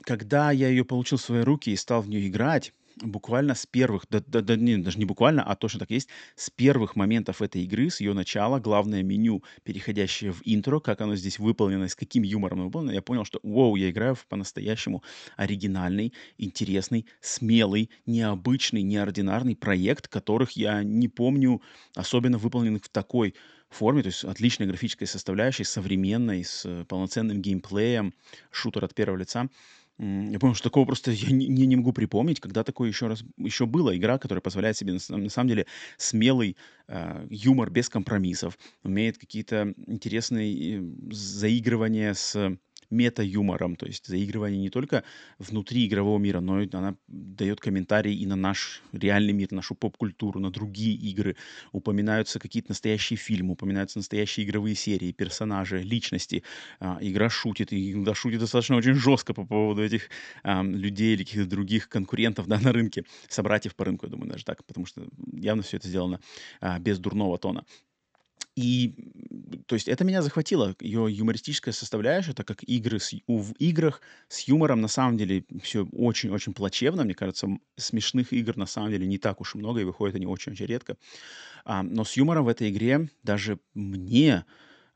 когда 0.03 0.51
я 0.51 0.69
ее 0.69 0.85
получил 0.85 1.19
в 1.19 1.23
свои 1.23 1.43
руки 1.43 1.71
и 1.71 1.77
стал 1.77 2.03
в 2.03 2.09
нее 2.09 2.29
играть, 2.29 2.73
буквально 3.03 3.55
с 3.55 3.67
первых, 3.67 4.05
да, 4.11 4.23
да, 4.27 4.41
да, 4.41 4.57
не, 4.57 4.79
даже 4.79 4.99
не 4.99 5.05
буквально, 5.05 5.43
а 5.43 5.57
точно 5.57 5.81
так 5.81 5.91
есть, 5.91 6.09
с 6.37 6.51
первых 6.51 6.97
моментов 6.97 7.43
этой 7.43 7.63
игры, 7.65 7.91
с 7.91 8.01
ее 8.01 8.13
начала, 8.15 8.61
главное 8.61 9.03
меню, 9.03 9.43
переходящее 9.63 10.33
в 10.33 10.41
интро, 10.45 10.81
как 10.81 11.01
оно 11.01 11.17
здесь 11.17 11.39
выполнено, 11.39 11.89
с 11.89 11.95
каким 11.95 12.23
юмором 12.23 12.59
оно 12.59 12.67
выполнено, 12.67 12.93
я 12.93 13.03
понял, 13.03 13.25
что, 13.25 13.41
вау, 13.43 13.77
я 13.77 13.91
играю 13.91 14.15
в 14.15 14.27
по-настоящему 14.27 15.03
оригинальный, 15.37 16.13
интересный, 16.39 17.07
смелый, 17.21 17.91
необычный, 18.07 18.83
неординарный 18.83 19.57
проект, 19.57 20.09
которых 20.09 20.53
я 20.53 20.83
не 20.83 21.09
помню, 21.09 21.63
особенно 21.95 22.39
выполненных 22.39 22.85
в 22.85 22.89
такой 22.89 23.35
форме, 23.71 24.03
то 24.03 24.09
есть 24.09 24.25
отличная 24.25 24.67
графическая 24.69 25.07
составляющая, 25.07 25.65
современной, 25.65 26.45
с 26.45 26.85
полноценным 26.89 27.43
геймплеем, 27.43 28.15
шутер 28.51 28.85
от 28.85 28.95
первого 28.95 29.19
лица. 29.19 29.49
Я 29.99 30.41
помню, 30.41 30.57
что 30.57 30.65
такого 30.71 30.87
просто 30.87 31.13
я 31.13 31.31
не, 31.31 31.47
не, 31.47 31.77
могу 31.77 31.93
припомнить, 31.93 32.41
когда 32.41 32.65
такое 32.65 32.89
еще 32.89 33.07
раз 33.07 33.23
еще 33.37 33.65
была 33.67 33.97
игра, 33.97 34.19
которая 34.19 34.43
позволяет 34.43 34.77
себе 34.77 34.93
на, 34.93 35.17
на 35.17 35.29
самом 35.29 35.49
деле 35.49 35.67
смелый 35.99 36.57
э, 36.89 37.27
юмор 37.31 37.71
без 37.71 37.89
компромиссов, 37.89 38.59
умеет 38.83 39.19
какие-то 39.19 39.73
интересные 39.87 40.81
э, 40.81 40.83
заигрывания 41.13 42.13
с 42.15 42.59
мета-юмором, 42.91 43.77
то 43.77 43.87
есть 43.87 44.07
заигрывание 44.07 44.61
не 44.61 44.71
только 44.71 45.05
внутри 45.39 45.87
игрового 45.87 46.19
мира, 46.19 46.41
но 46.41 46.63
и 46.63 46.69
она 46.73 46.97
дает 47.09 47.61
комментарии 47.61 48.15
и 48.15 48.27
на 48.27 48.37
наш 48.37 48.83
реальный 48.93 49.33
мир, 49.33 49.53
нашу 49.53 49.75
поп-культуру, 49.75 50.41
на 50.41 50.51
другие 50.51 50.95
игры. 50.95 51.37
Упоминаются 51.73 52.39
какие-то 52.39 52.71
настоящие 52.71 53.17
фильмы, 53.17 53.53
упоминаются 53.53 53.99
настоящие 53.99 54.47
игровые 54.47 54.75
серии, 54.75 55.13
персонажи, 55.13 55.83
личности. 55.83 56.43
А, 56.81 56.99
игра 57.01 57.29
шутит, 57.29 57.73
и 57.73 57.93
иногда 57.93 58.15
шутит 58.15 58.41
достаточно 58.41 58.77
очень 58.77 58.95
жестко 58.95 59.35
по 59.35 59.45
поводу 59.45 59.83
этих 59.83 60.09
а, 60.43 60.63
людей 60.63 61.15
или 61.15 61.25
каких-то 61.25 61.49
других 61.49 61.89
конкурентов 61.89 62.47
да, 62.49 62.59
на 62.59 62.73
рынке, 62.73 63.05
собратьев 63.29 63.75
по 63.75 63.85
рынку, 63.85 64.07
я 64.07 64.11
думаю, 64.11 64.31
даже 64.31 64.45
так, 64.45 64.65
потому 64.65 64.87
что 64.87 65.07
явно 65.33 65.63
все 65.63 65.77
это 65.77 65.89
сделано 65.89 66.21
а, 66.61 66.79
без 66.79 66.99
дурного 66.99 67.39
тона. 67.39 67.65
И, 68.57 68.95
то 69.67 69.75
есть 69.75 69.89
это 69.89 70.05
меня 70.05 70.23
захватило, 70.23 70.77
ее 70.81 71.09
юмористическая 71.11 71.75
составляющая, 71.75 72.35
так 72.35 72.47
как 72.47 72.63
игры 72.63 73.01
с, 73.01 73.13
у, 73.27 73.39
в 73.39 73.53
играх 73.59 74.01
с 74.29 74.47
юмором 74.47 74.81
на 74.81 74.87
самом 74.87 75.17
деле 75.17 75.45
все 75.61 75.85
очень-очень 75.93 76.55
плачевно. 76.55 77.03
Мне 77.05 77.15
кажется, 77.15 77.49
смешных 77.77 78.33
игр 78.33 78.57
на 78.57 78.67
самом 78.67 78.91
деле 78.91 79.07
не 79.07 79.19
так 79.19 79.41
уж 79.41 79.57
и 79.57 79.59
много, 79.59 79.81
и 79.81 79.85
выходят 79.85 80.15
они 80.15 80.27
очень-очень 80.27 80.67
редко. 80.67 80.97
А, 81.65 81.83
но 81.83 82.05
с 82.05 82.17
юмором 82.17 82.45
в 82.45 82.49
этой 82.49 82.71
игре 82.71 83.11
даже 83.25 83.59
мне, 83.75 84.45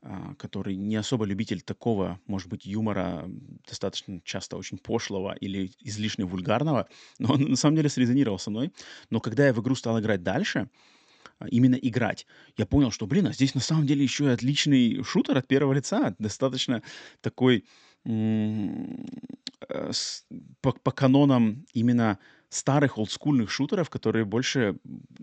а, 0.01 0.35
который 0.35 0.77
не 0.77 0.95
особо 0.95 1.25
любитель 1.25 1.61
такого, 1.61 2.21
может 2.27 2.47
быть, 2.47 2.65
юмора 2.65 3.25
достаточно 3.67 4.21
часто 4.23 4.55
очень 4.55 4.77
пошлого 4.77 5.33
или 5.33 5.71
излишне 5.81 6.23
вульгарного, 6.23 6.87
но 7.19 7.33
он 7.33 7.41
на 7.41 7.55
самом 7.57 7.75
деле 7.75 7.89
срезонировал 7.89 8.39
со 8.39 8.51
мной. 8.51 8.71
Но 9.09 9.19
когда 9.19 9.47
я 9.47 9.53
в 9.53 9.59
игру 9.61 9.75
стал 9.75 9.99
играть 9.99 10.23
дальше, 10.23 10.69
именно 11.47 11.75
играть. 11.75 12.25
Я 12.57 12.65
понял, 12.65 12.91
что, 12.91 13.07
блин, 13.07 13.27
а 13.27 13.33
здесь 13.33 13.55
на 13.55 13.61
самом 13.61 13.85
деле 13.85 14.03
еще 14.03 14.25
и 14.25 14.29
отличный 14.29 15.03
шутер 15.03 15.37
от 15.37 15.47
первого 15.47 15.73
лица, 15.73 16.15
достаточно 16.19 16.81
такой 17.21 17.65
э, 18.05 19.91
по, 20.61 20.71
по 20.71 20.91
канонам 20.91 21.65
именно 21.73 22.19
старых 22.49 22.97
олдскульных 22.97 23.51
шутеров, 23.51 23.89
которые 23.89 24.25
больше 24.25 24.77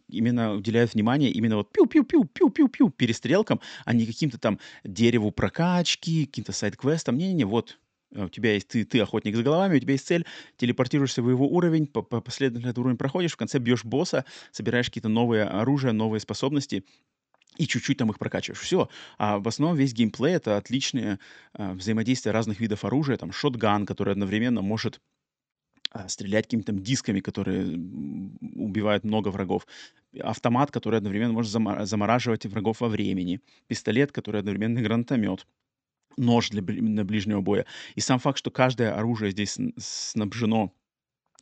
именно 0.08 0.54
уделяют 0.54 0.94
внимание 0.94 1.30
именно 1.30 1.56
вот 1.56 1.72
пиу-пиу-пиу-пиу-пиу-пиу 1.76 2.90
перестрелкам, 2.90 3.60
а 3.84 3.92
не 3.92 4.06
каким-то 4.06 4.38
там 4.38 4.60
дереву 4.84 5.32
прокачки, 5.32 6.26
каким-то 6.26 6.52
сайт-квестам. 6.52 7.18
Не-не-не, 7.18 7.44
вот 7.44 7.78
у 8.14 8.28
тебя 8.28 8.54
есть, 8.54 8.68
ты, 8.68 8.84
ты 8.84 9.00
охотник 9.00 9.36
с 9.36 9.40
головами, 9.40 9.76
у 9.76 9.80
тебя 9.80 9.92
есть 9.92 10.06
цель, 10.06 10.26
телепортируешься 10.56 11.22
в 11.22 11.30
его 11.30 11.48
уровень, 11.48 11.86
по, 11.86 12.02
по 12.02 12.20
последовательно 12.20 12.70
этот 12.70 12.78
уровень 12.78 12.96
проходишь, 12.96 13.32
в 13.32 13.36
конце 13.36 13.58
бьешь 13.58 13.84
босса, 13.84 14.24
собираешь 14.52 14.86
какие-то 14.86 15.08
новые 15.08 15.44
оружия, 15.44 15.92
новые 15.92 16.20
способности, 16.20 16.84
и 17.56 17.66
чуть-чуть 17.66 17.98
там 17.98 18.10
их 18.10 18.18
прокачиваешь. 18.18 18.60
Все. 18.60 18.88
А 19.18 19.38
в 19.38 19.48
основном 19.48 19.76
весь 19.76 19.94
геймплей— 19.94 20.34
это 20.36 20.56
отличное 20.56 21.18
а, 21.54 21.72
взаимодействие 21.72 22.32
разных 22.32 22.60
видов 22.60 22.84
оружия. 22.84 23.16
Там 23.16 23.32
шотган, 23.32 23.86
который 23.86 24.12
одновременно 24.12 24.60
может 24.60 25.00
а, 25.90 26.08
стрелять 26.08 26.44
какими-то 26.46 26.72
дисками, 26.72 27.20
которые 27.20 27.66
убивают 28.56 29.04
много 29.04 29.28
врагов. 29.28 29.66
Автомат, 30.20 30.70
который 30.70 30.98
одновременно 30.98 31.32
может 31.32 31.50
замораживать 31.50 32.44
врагов 32.46 32.80
во 32.80 32.88
времени. 32.88 33.40
Пистолет, 33.68 34.12
который 34.12 34.40
одновременно 34.40 34.82
гранатомет 34.82 35.46
нож 36.16 36.50
для, 36.50 36.62
для 36.62 37.04
ближнего 37.04 37.40
боя. 37.40 37.66
И 37.94 38.00
сам 38.00 38.18
факт, 38.18 38.38
что 38.38 38.50
каждое 38.50 38.94
оружие 38.94 39.30
здесь 39.32 39.58
снабжено 39.78 40.72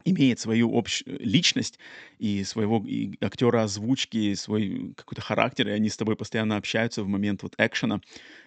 имеет 0.04 0.38
свою 0.38 0.76
общую 0.76 1.18
личность 1.18 1.78
и 2.18 2.44
своего 2.44 2.84
и 2.86 3.12
актера 3.24 3.62
озвучки, 3.62 4.18
и 4.18 4.34
свой 4.34 4.92
какой-то 4.96 5.22
характер, 5.22 5.68
и 5.68 5.72
они 5.72 5.88
с 5.88 5.96
тобой 5.96 6.16
постоянно 6.16 6.56
общаются 6.56 7.02
в 7.02 7.08
момент 7.08 7.42
вот 7.42 7.54
экшена. 7.58 8.00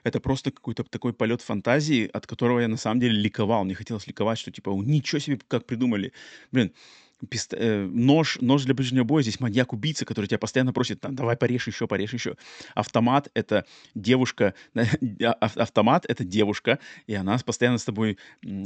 Это 0.04 0.20
просто 0.20 0.52
какой-то 0.52 0.84
такой 0.84 1.14
полет 1.14 1.42
фантазии, 1.42 2.10
от 2.14 2.28
которого 2.28 2.60
я 2.60 2.68
на 2.68 2.78
самом 2.78 3.00
деле 3.00 3.20
ликовал. 3.20 3.64
Мне 3.64 3.76
хотелось 3.76 4.08
ликовать, 4.08 4.38
что 4.38 4.52
типа, 4.52 4.70
ничего 4.70 5.20
себе, 5.20 5.40
как 5.48 5.66
придумали. 5.66 6.14
Блин, 6.52 6.74
пист... 7.30 7.54
э, 7.54 7.86
нож, 7.86 8.38
нож 8.42 8.64
для 8.66 8.74
ближнего 8.74 9.04
боя, 9.04 9.24
здесь 9.24 9.40
маньяк-убийца, 9.40 10.06
который 10.06 10.28
тебя 10.28 10.38
постоянно 10.38 10.74
просит, 10.74 11.02
там, 11.02 11.16
давай 11.16 11.36
порежь 11.38 11.68
еще, 11.68 11.88
порежь 11.88 12.14
еще. 12.14 12.36
Автомат— 12.76 13.30
это 13.34 13.66
девушка, 13.96 14.54
а, 14.76 15.32
автомат— 15.32 16.06
это 16.08 16.24
девушка, 16.24 16.80
и 17.08 17.14
она 17.14 17.38
постоянно 17.40 17.78
с 17.78 17.86
тобой 17.86 18.18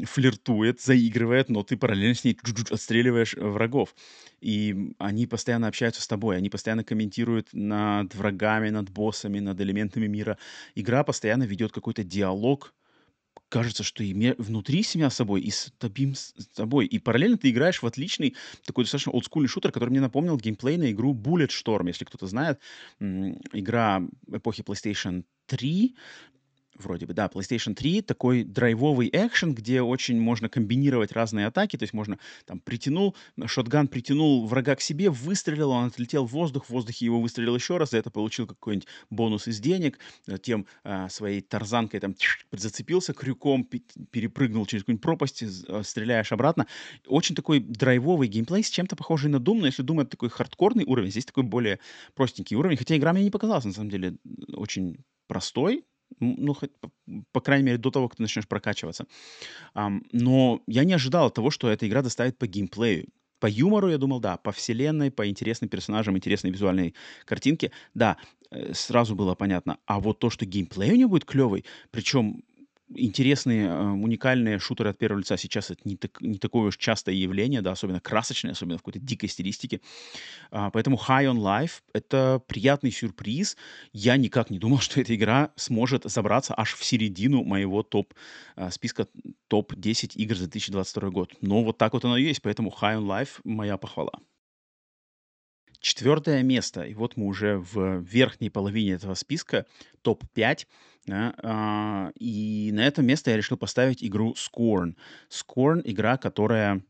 флиртует, 0.03 0.81
заигрывает, 0.81 1.49
но 1.49 1.63
ты 1.63 1.77
параллельно 1.77 2.15
с 2.15 2.23
ней 2.23 2.37
отстреливаешь 2.69 3.35
врагов. 3.35 3.95
И 4.41 4.93
они 4.97 5.27
постоянно 5.27 5.67
общаются 5.67 6.01
с 6.01 6.07
тобой, 6.07 6.37
они 6.37 6.49
постоянно 6.49 6.83
комментируют 6.83 7.49
над 7.53 8.13
врагами, 8.15 8.69
над 8.69 8.89
боссами, 8.89 9.39
над 9.39 9.59
элементами 9.61 10.07
мира. 10.07 10.37
Игра 10.75 11.03
постоянно 11.03 11.43
ведет 11.43 11.71
какой-то 11.71 12.03
диалог 12.03 12.73
кажется, 13.49 13.83
что 13.83 14.03
и 14.03 14.33
внутри 14.37 14.83
себя 14.83 15.09
собой, 15.09 15.41
и 15.41 15.51
с 15.51 15.71
тобой, 15.77 16.15
с 16.15 16.47
тобой. 16.55 16.85
И 16.85 16.99
параллельно 16.99 17.37
ты 17.37 17.49
играешь 17.49 17.81
в 17.81 17.85
отличный, 17.85 18.35
такой 18.65 18.85
достаточно 18.85 19.11
олдскульный 19.11 19.49
шутер, 19.49 19.71
который 19.71 19.89
мне 19.89 20.01
напомнил 20.01 20.37
геймплей 20.37 20.77
на 20.77 20.91
игру 20.91 21.13
Bulletstorm, 21.13 21.87
если 21.87 22.05
кто-то 22.05 22.27
знает. 22.27 22.59
Игра 22.99 24.01
эпохи 24.31 24.63
PlayStation 24.63 25.25
3, 25.47 25.95
вроде 26.81 27.05
бы, 27.05 27.13
да, 27.13 27.27
PlayStation 27.27 27.73
3, 27.73 28.01
такой 28.01 28.43
драйвовый 28.43 29.09
экшен, 29.11 29.53
где 29.53 29.81
очень 29.81 30.19
можно 30.19 30.49
комбинировать 30.49 31.11
разные 31.11 31.47
атаки, 31.47 31.77
то 31.77 31.83
есть 31.83 31.93
можно 31.93 32.17
там 32.45 32.59
притянул, 32.59 33.15
шотган 33.45 33.87
притянул 33.87 34.47
врага 34.47 34.75
к 34.75 34.81
себе, 34.81 35.09
выстрелил, 35.09 35.71
он 35.71 35.87
отлетел 35.87 36.25
в 36.25 36.31
воздух, 36.31 36.65
в 36.65 36.69
воздухе 36.69 37.05
его 37.05 37.21
выстрелил 37.21 37.55
еще 37.55 37.77
раз, 37.77 37.91
за 37.91 37.97
это 37.97 38.09
получил 38.09 38.47
какой-нибудь 38.47 38.87
бонус 39.09 39.47
из 39.47 39.59
денег, 39.59 39.99
тем 40.41 40.65
а, 40.83 41.09
своей 41.09 41.41
тарзанкой 41.41 41.99
там 41.99 42.15
зацепился 42.51 43.13
крюком, 43.13 43.63
перепрыгнул 43.65 44.65
через 44.65 44.83
какую-нибудь 44.83 45.03
пропасть, 45.03 45.43
а, 45.67 45.83
стреляешь 45.83 46.31
обратно. 46.31 46.67
Очень 47.07 47.35
такой 47.35 47.59
драйвовый 47.59 48.27
геймплей, 48.27 48.63
с 48.63 48.69
чем-то 48.69 48.95
похожий 48.95 49.29
на 49.29 49.37
Doom, 49.37 49.59
но 49.59 49.65
если 49.67 49.85
Doom 49.85 50.01
это 50.01 50.11
такой 50.11 50.29
хардкорный 50.29 50.85
уровень, 50.85 51.11
здесь 51.11 51.25
такой 51.25 51.43
более 51.43 51.79
простенький 52.15 52.57
уровень, 52.57 52.77
хотя 52.77 52.97
игра 52.97 53.13
мне 53.13 53.23
не 53.23 53.31
показалась, 53.31 53.65
на 53.65 53.73
самом 53.73 53.89
деле, 53.89 54.15
очень 54.53 54.97
простой, 55.27 55.85
ну, 56.19 56.53
хоть, 56.53 56.71
по 57.31 57.41
крайней 57.41 57.65
мере, 57.65 57.77
до 57.77 57.91
того, 57.91 58.07
как 58.07 58.17
ты 58.17 58.23
начнешь 58.23 58.47
прокачиваться. 58.47 59.05
Um, 59.75 60.01
но 60.11 60.61
я 60.67 60.83
не 60.83 60.93
ожидал 60.93 61.31
того, 61.31 61.51
что 61.51 61.69
эта 61.69 61.87
игра 61.87 62.01
доставит 62.01 62.37
по 62.37 62.47
геймплею. 62.47 63.07
По 63.39 63.47
юмору, 63.47 63.89
я 63.89 63.97
думал, 63.97 64.19
да, 64.19 64.37
по 64.37 64.51
вселенной, 64.51 65.09
по 65.09 65.27
интересным 65.27 65.67
персонажам, 65.67 66.15
интересной 66.15 66.51
визуальной 66.51 66.93
картинке, 67.25 67.71
да, 67.95 68.17
э, 68.51 68.73
сразу 68.73 69.15
было 69.15 69.33
понятно. 69.33 69.77
А 69.87 69.99
вот 69.99 70.19
то, 70.19 70.29
что 70.29 70.45
геймплей 70.45 70.91
у 70.91 70.95
нее 70.95 71.07
будет 71.07 71.25
клевый, 71.25 71.65
причем 71.89 72.43
интересные, 72.95 73.67
э, 73.67 73.89
уникальные 73.89 74.59
шутеры 74.59 74.89
от 74.89 74.97
первого 74.97 75.19
лица 75.19 75.37
сейчас 75.37 75.71
это 75.71 75.81
не, 75.85 75.95
так, 75.97 76.19
не 76.21 76.37
такое 76.37 76.67
уж 76.67 76.77
частое 76.77 77.15
явление, 77.15 77.61
да, 77.61 77.71
особенно 77.71 77.99
красочное, 77.99 78.51
особенно 78.51 78.77
в 78.77 78.81
какой-то 78.81 78.99
дикой 78.99 79.29
стилистике. 79.29 79.81
А, 80.51 80.69
поэтому 80.71 80.97
High 80.97 81.31
on 81.31 81.37
Life— 81.37 81.81
это 81.93 82.41
приятный 82.47 82.91
сюрприз. 82.91 83.57
Я 83.93 84.17
никак 84.17 84.49
не 84.49 84.59
думал, 84.59 84.79
что 84.81 85.01
эта 85.01 85.15
игра 85.15 85.51
сможет 85.55 86.03
забраться 86.05 86.53
аж 86.57 86.73
в 86.73 86.83
середину 86.83 87.43
моего 87.43 87.83
топ 87.83 88.13
а, 88.55 88.71
списка 88.71 89.07
топ-10 89.47 90.13
игр 90.15 90.35
за 90.35 90.45
2022 90.45 91.09
год. 91.09 91.35
Но 91.41 91.63
вот 91.63 91.77
так 91.77 91.93
вот 91.93 92.05
оно 92.05 92.17
и 92.17 92.23
есть, 92.23 92.41
поэтому 92.41 92.69
High 92.69 92.99
on 92.99 93.05
Life— 93.05 93.39
моя 93.43 93.77
похвала. 93.77 94.19
Четвертое 95.81 96.43
место, 96.43 96.83
и 96.83 96.93
вот 96.93 97.17
мы 97.17 97.25
уже 97.25 97.57
в 97.57 98.01
верхней 98.01 98.51
половине 98.51 98.91
этого 98.91 99.15
списка, 99.15 99.65
топ-5, 100.03 100.67
да, 101.07 101.33
а, 101.37 102.11
и 102.19 102.69
на 102.71 102.85
это 102.85 103.01
место 103.01 103.31
я 103.31 103.37
решил 103.37 103.57
поставить 103.57 104.03
игру 104.03 104.35
Scorn. 104.35 104.95
Scorn— 105.29 105.81
игра, 105.85 106.17
которая 106.17 106.83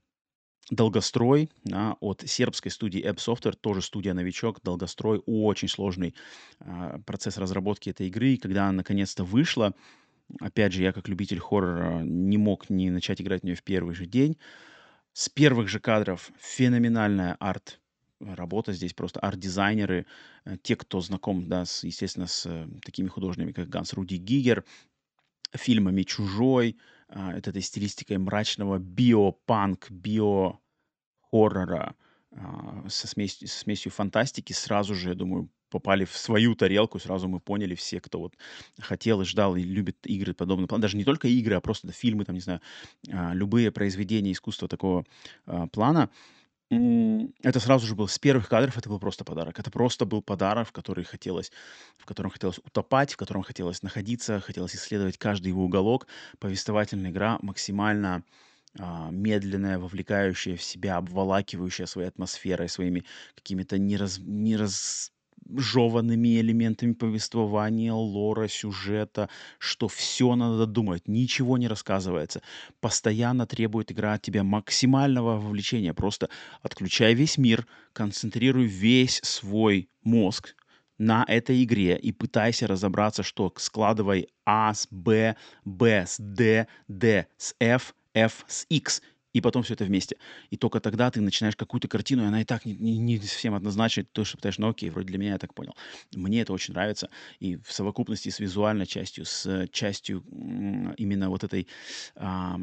долгострой 0.69 1.49
да, 1.63 1.95
от 1.99 2.23
сербской 2.25 2.71
студии 2.71 3.01
App 3.01 3.15
Software, 3.15 3.55
тоже 3.55 3.81
студия-новичок, 3.81 4.61
долгострой, 4.61 5.21
очень 5.25 5.67
сложный 5.67 6.15
а, 6.59 6.99
процесс 7.05 7.37
разработки 7.37 7.89
этой 7.89 8.07
игры. 8.07 8.31
И 8.31 8.37
когда 8.37 8.63
она 8.63 8.73
наконец-то 8.73 9.23
вышла, 9.23 9.73
опять 10.39 10.73
же, 10.73 10.83
я 10.83 10.93
как 10.93 11.07
любитель 11.07 11.39
хоррора 11.39 12.01
не 12.03 12.37
мог 12.37 12.69
не 12.69 12.89
начать 12.89 13.21
играть 13.21 13.41
в 13.41 13.45
нее 13.45 13.55
в 13.55 13.63
первый 13.63 13.95
же 13.95 14.05
день. 14.05 14.37
С 15.13 15.27
первых 15.27 15.67
же 15.67 15.79
кадров 15.79 16.31
феноменальная 16.39 17.35
арт 17.39 17.80
работа 18.35 18.73
здесь 18.73 18.93
просто 18.93 19.19
арт-дизайнеры, 19.19 20.05
э, 20.45 20.57
те, 20.61 20.75
кто 20.75 21.01
знаком, 21.01 21.47
да, 21.47 21.65
с, 21.65 21.83
естественно, 21.83 22.27
с 22.27 22.45
э, 22.45 22.67
такими 22.83 23.07
художниками, 23.07 23.51
как 23.51 23.69
Ганс 23.69 23.93
Руди 23.93 24.15
Гигер, 24.15 24.63
фильмами 25.53 26.03
«Чужой», 26.03 26.77
а, 27.13 27.33
это 27.33 27.49
этой 27.49 27.61
стилистикой 27.61 28.17
мрачного 28.17 28.79
биопанк, 28.79 29.91
био-хоррора 29.91 31.95
а, 32.31 32.85
со 32.87 33.07
смесью, 33.07 33.49
со 33.49 33.59
смесью 33.59 33.91
фантастики, 33.91 34.53
сразу 34.53 34.95
же, 34.95 35.09
я 35.09 35.15
думаю, 35.15 35.49
попали 35.69 36.05
в 36.05 36.17
свою 36.17 36.55
тарелку, 36.55 36.99
сразу 36.99 37.27
мы 37.27 37.41
поняли 37.41 37.75
все, 37.75 37.99
кто 37.99 38.19
вот 38.19 38.37
хотел 38.79 39.19
и 39.21 39.25
ждал 39.25 39.57
и 39.57 39.63
любит 39.63 39.97
игры 40.05 40.33
подобного 40.33 40.67
плана. 40.67 40.83
Даже 40.83 40.95
не 40.95 41.03
только 41.03 41.27
игры, 41.27 41.55
а 41.55 41.61
просто 41.61 41.91
фильмы, 41.91 42.23
там, 42.23 42.35
не 42.35 42.41
знаю, 42.41 42.61
а, 43.11 43.33
любые 43.33 43.71
произведения 43.71 44.31
искусства 44.31 44.69
такого 44.69 45.05
плана— 45.71 46.09
это 46.71 47.59
сразу 47.59 47.85
же 47.85 47.95
был 47.95 48.07
с 48.07 48.17
первых 48.17 48.47
кадров, 48.47 48.77
это 48.77 48.87
был 48.87 48.99
просто 48.99 49.25
подарок. 49.25 49.59
Это 49.59 49.69
просто 49.69 50.05
был 50.05 50.21
подарок, 50.21 50.69
в 50.69 50.71
который 50.71 51.03
хотелось, 51.03 51.51
в 51.97 52.05
котором 52.05 52.31
хотелось 52.31 52.59
утопать, 52.59 53.13
в 53.13 53.17
котором 53.17 53.43
хотелось 53.43 53.83
находиться, 53.83 54.39
хотелось 54.39 54.75
исследовать 54.75 55.17
каждый 55.17 55.49
его 55.49 55.65
уголок. 55.65 56.07
Повествовательная 56.39 57.11
игра 57.11 57.39
максимально 57.41 58.23
а, 58.79 59.09
медленная, 59.11 59.79
вовлекающая 59.79 60.55
в 60.55 60.63
себя, 60.63 60.95
обволакивающая 60.95 61.85
своей 61.87 62.07
атмосферой, 62.07 62.69
своими 62.69 63.03
какими-то 63.35 63.77
нераз, 63.77 64.19
нераз, 64.19 65.11
жеванными 65.55 66.39
элементами 66.39 66.93
повествования, 66.93 67.93
лора, 67.93 68.47
сюжета, 68.47 69.29
что 69.59 69.87
все 69.87 70.35
надо 70.35 70.65
думать, 70.65 71.07
ничего 71.07 71.57
не 71.57 71.67
рассказывается. 71.67 72.41
Постоянно 72.79 73.45
требует 73.45 73.91
игра 73.91 74.13
от 74.13 74.21
тебя 74.21 74.43
максимального 74.43 75.39
вовлечения. 75.39 75.93
Просто 75.93 76.29
отключай 76.61 77.13
весь 77.13 77.37
мир, 77.37 77.67
концентрируй 77.93 78.65
весь 78.65 79.19
свой 79.23 79.89
мозг 80.03 80.55
на 80.97 81.25
этой 81.27 81.63
игре 81.63 81.97
и 81.97 82.11
пытайся 82.11 82.67
разобраться, 82.67 83.23
что 83.23 83.51
складывай 83.57 84.29
А 84.45 84.73
с 84.73 84.87
Б, 84.91 85.35
Б 85.65 86.05
с 86.07 86.17
Д, 86.19 86.67
Д 86.87 87.27
с 87.37 87.55
F, 87.59 87.95
F 88.13 88.45
с 88.47 88.65
X 88.69 89.01
и 89.33 89.41
потом 89.41 89.63
все 89.63 89.73
это 89.73 89.85
вместе. 89.85 90.17
И 90.49 90.57
только 90.57 90.79
тогда 90.79 91.09
ты 91.11 91.21
начинаешь 91.21 91.55
какую-то 91.55 91.87
картину, 91.87 92.23
и 92.23 92.25
она 92.27 92.41
и 92.41 92.45
так 92.45 92.65
не, 92.65 92.73
не, 92.73 92.97
не 92.97 93.17
совсем 93.19 93.55
однозначна, 93.55 94.03
то, 94.11 94.23
что 94.23 94.37
пытаешь, 94.37 94.57
ну 94.57 94.69
окей, 94.69 94.89
вроде 94.89 95.07
для 95.07 95.17
меня 95.17 95.31
я 95.31 95.37
так 95.37 95.53
понял. 95.53 95.75
Мне 96.15 96.41
это 96.41 96.53
очень 96.53 96.73
нравится. 96.73 97.09
И 97.39 97.57
в 97.57 97.71
совокупности 97.71 98.29
с 98.29 98.39
визуальной 98.39 98.85
частью, 98.85 99.25
с 99.25 99.67
частью 99.71 100.23
именно 100.97 101.29
вот 101.29 101.43
этой 101.43 101.67
а, 102.15 102.59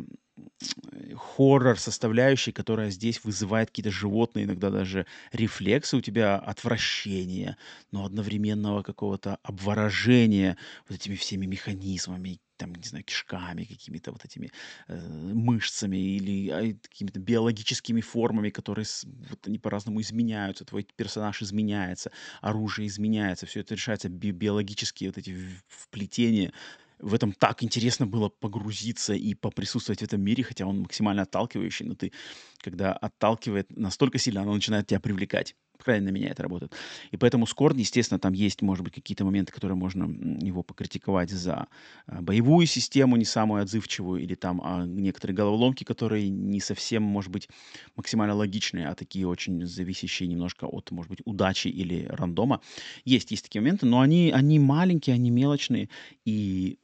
хоррор 1.17 1.79
составляющей, 1.79 2.53
которая 2.53 2.91
здесь 2.91 3.23
вызывает 3.25 3.69
какие-то 3.71 3.91
животные, 3.91 4.45
иногда 4.45 4.71
даже 4.71 5.07
рефлексы 5.33 5.97
у 5.97 6.01
тебя 6.01 6.37
отвращения, 6.37 7.57
но 7.91 8.05
одновременного 8.05 8.83
какого-то 8.83 9.39
обворожения 9.43 10.57
вот 10.89 10.97
этими 10.97 11.15
всеми 11.17 11.47
механизмами, 11.47 12.41
там, 12.59 12.75
не 12.75 12.87
знаю, 12.87 13.05
кишками, 13.05 13.65
какими-то 13.65 14.13
вот 14.13 14.25
этими 14.25 14.51
э, 14.89 14.99
мышцами 14.99 15.97
или 15.97 16.49
а, 16.51 16.75
какими-то 16.83 17.21
биологическими 17.21 18.01
формами, 18.01 18.51
которые 18.51 18.87
вот 19.31 19.47
они 19.47 19.59
по-разному 19.59 20.01
изменяются, 20.01 20.65
твой 20.65 20.87
персонаж 20.97 21.43
изменяется, 21.43 22.11
оружие 22.43 22.89
изменяется, 22.89 23.47
все 23.47 23.61
это 23.61 23.75
решается 23.75 24.09
би- 24.09 24.33
биологические 24.33 25.11
вот 25.11 25.19
эти 25.19 25.37
вплетения. 25.69 26.53
В 26.99 27.15
этом 27.15 27.33
так 27.33 27.63
интересно 27.63 28.07
было 28.07 28.29
погрузиться 28.29 29.15
и 29.15 29.35
поприсутствовать 29.35 30.01
в 30.01 30.05
этом 30.05 30.21
мире, 30.21 30.43
хотя 30.43 30.67
он 30.67 30.81
максимально 30.81 31.23
отталкивающий, 31.23 31.87
но 31.87 31.95
ты, 31.95 32.13
когда 32.59 32.93
отталкивает 32.93 33.71
настолько 33.77 34.19
сильно, 34.19 34.43
оно 34.43 34.53
начинает 34.55 34.89
тебя 34.89 34.99
привлекать. 34.99 35.55
По 35.79 35.85
крайней 35.85 36.07
на 36.07 36.11
меня 36.11 36.31
это 36.31 36.43
работает. 36.43 36.73
И 37.13 37.17
поэтому 37.17 37.47
Скорн, 37.47 37.77
естественно, 37.79 38.19
там 38.19 38.33
есть, 38.33 38.63
может 38.63 38.85
быть, 38.85 38.95
какие-то 38.95 39.25
моменты, 39.25 39.53
которые 39.53 39.77
можно 39.77 40.05
его 40.45 40.65
покритиковать 40.65 41.31
за 41.31 41.69
а, 42.07 42.21
боевую 42.21 42.67
систему 42.67 43.17
не 43.17 43.25
самую 43.25 43.63
отзывчивую, 43.63 44.21
или 44.21 44.35
там 44.35 44.61
а, 44.63 44.85
некоторые 44.85 45.37
головоломки, 45.37 45.85
которые 45.85 46.29
не 46.29 46.61
совсем, 46.61 47.05
может 47.05 47.31
быть, 47.31 47.49
максимально 47.97 48.35
логичные, 48.35 48.89
а 48.89 48.95
такие 48.97 49.27
очень 49.29 49.65
зависящие 49.67 50.29
немножко 50.29 50.67
от, 50.67 50.91
может 50.91 51.11
быть, 51.11 51.21
удачи 51.25 51.69
или 51.69 52.07
рандома. 52.09 52.61
Есть, 53.05 53.31
есть 53.31 53.45
такие 53.45 53.61
моменты, 53.63 53.87
но 53.87 54.01
они, 54.01 54.33
они 54.35 54.59
маленькие, 54.59 55.15
они 55.15 55.31
мелочные, 55.31 55.89
и 56.25 56.79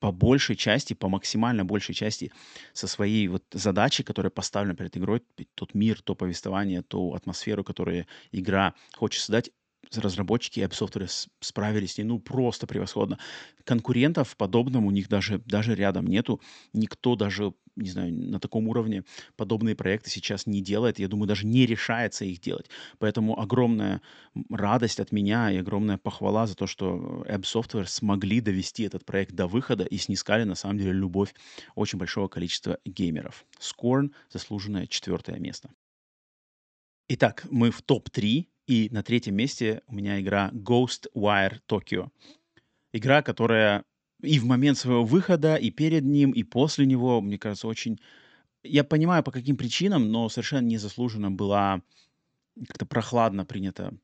по 0.00 0.12
большей 0.12 0.56
части, 0.56 0.94
по 0.94 1.08
максимально 1.08 1.64
большей 1.64 1.94
части 1.94 2.32
со 2.72 2.86
своей 2.86 3.28
вот 3.28 3.44
задачей, 3.52 4.02
которая 4.02 4.30
поставлена 4.30 4.74
перед 4.74 4.96
игрой, 4.96 5.22
тот 5.54 5.74
мир, 5.74 6.00
то 6.02 6.14
повествование, 6.14 6.82
ту 6.82 7.14
атмосферу, 7.14 7.64
которую 7.64 8.06
игра 8.32 8.74
хочет 8.94 9.20
создать, 9.20 9.50
разработчики 9.96 10.60
App 10.60 11.28
справились 11.40 11.92
с 11.92 11.98
ней, 11.98 12.04
ну, 12.04 12.18
просто 12.18 12.66
превосходно. 12.66 13.18
Конкурентов 13.64 14.36
подобным 14.36 14.86
у 14.86 14.90
них 14.90 15.08
даже, 15.08 15.38
даже 15.38 15.74
рядом 15.74 16.06
нету. 16.06 16.40
Никто 16.72 17.16
даже, 17.16 17.54
не 17.76 17.90
знаю, 17.90 18.12
на 18.12 18.40
таком 18.40 18.68
уровне 18.68 19.04
подобные 19.36 19.74
проекты 19.74 20.10
сейчас 20.10 20.46
не 20.46 20.62
делает. 20.62 20.98
Я 20.98 21.08
думаю, 21.08 21.28
даже 21.28 21.46
не 21.46 21.66
решается 21.66 22.24
их 22.24 22.40
делать. 22.40 22.68
Поэтому 22.98 23.40
огромная 23.40 24.02
радость 24.50 25.00
от 25.00 25.12
меня 25.12 25.50
и 25.50 25.56
огромная 25.58 25.98
похвала 25.98 26.46
за 26.46 26.54
то, 26.54 26.66
что 26.66 27.24
App 27.28 27.42
Software 27.42 27.86
смогли 27.86 28.40
довести 28.40 28.84
этот 28.84 29.04
проект 29.04 29.32
до 29.32 29.46
выхода 29.46 29.84
и 29.84 29.96
снискали, 29.96 30.44
на 30.44 30.54
самом 30.54 30.78
деле, 30.78 30.92
любовь 30.92 31.34
очень 31.74 31.98
большого 31.98 32.28
количества 32.28 32.78
геймеров. 32.84 33.46
Scorn— 33.60 34.10
заслуженное 34.30 34.86
четвертое 34.86 35.38
место. 35.38 35.70
Итак, 37.08 37.46
мы 37.50 37.70
в 37.70 37.80
топ-3 37.80 38.46
и 38.68 38.88
на 38.92 39.02
третьем 39.02 39.34
месте 39.34 39.82
у 39.86 39.94
меня 39.94 40.20
игра 40.20 40.50
Ghostwire 40.52 41.58
Tokyo. 41.66 42.10
Игра, 42.92 43.22
которая 43.22 43.84
и 44.22 44.38
в 44.38 44.44
момент 44.44 44.76
своего 44.76 45.04
выхода, 45.04 45.56
и 45.56 45.70
перед 45.70 46.04
ним, 46.04 46.32
и 46.32 46.42
после 46.42 46.86
него, 46.86 47.20
мне 47.20 47.38
кажется, 47.38 47.66
очень... 47.66 47.98
Я 48.62 48.84
понимаю, 48.84 49.22
по 49.22 49.30
каким 49.30 49.56
причинам, 49.56 50.12
но 50.12 50.28
совершенно 50.28 50.66
незаслуженно 50.66 51.30
была 51.30 51.80
как-то 52.66 52.84
прохладно 52.84 53.46
принята 53.46 53.94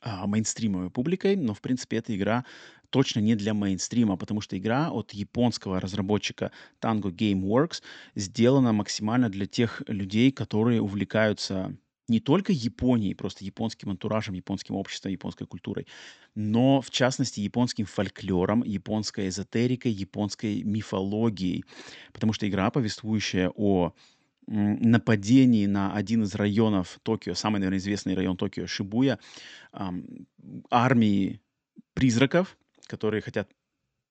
а, 0.00 0.26
мейнстримовой 0.26 0.90
публикой, 0.90 1.34
но, 1.34 1.52
в 1.52 1.60
принципе, 1.60 1.96
эта 1.96 2.14
игра 2.14 2.44
точно 2.90 3.18
не 3.18 3.34
для 3.34 3.52
мейнстрима, 3.52 4.16
потому 4.16 4.42
что 4.42 4.56
игра 4.56 4.90
от 4.92 5.12
японского 5.12 5.80
разработчика 5.80 6.52
Tango 6.80 7.10
Gameworks 7.10 7.82
сделана 8.14 8.72
максимально 8.72 9.28
для 9.28 9.46
тех 9.46 9.82
людей, 9.88 10.30
которые 10.30 10.80
увлекаются 10.80 11.76
не 12.08 12.20
только 12.20 12.52
Японией, 12.52 13.14
просто 13.14 13.44
японским 13.44 13.90
антуражем, 13.90 14.34
японским 14.34 14.76
обществом, 14.76 15.12
японской 15.12 15.46
культурой, 15.46 15.86
но, 16.34 16.80
в 16.80 16.90
частности, 16.90 17.40
японским 17.40 17.86
фольклором, 17.86 18.62
японской 18.62 19.28
эзотерикой, 19.28 19.92
японской 19.92 20.62
мифологией. 20.62 21.64
Потому 22.12 22.32
что 22.32 22.48
игра, 22.48 22.70
повествующая 22.70 23.50
о 23.54 23.92
нападении 24.46 25.66
на 25.66 25.92
один 25.92 26.22
из 26.22 26.34
районов 26.34 27.00
Токио, 27.02 27.34
самый, 27.34 27.58
наверное, 27.58 27.78
известный 27.78 28.14
район 28.14 28.36
Токио, 28.36 28.66
Шибуя, 28.66 29.18
армии 30.70 31.40
призраков, 31.94 32.56
которые 32.86 33.22
хотят 33.22 33.50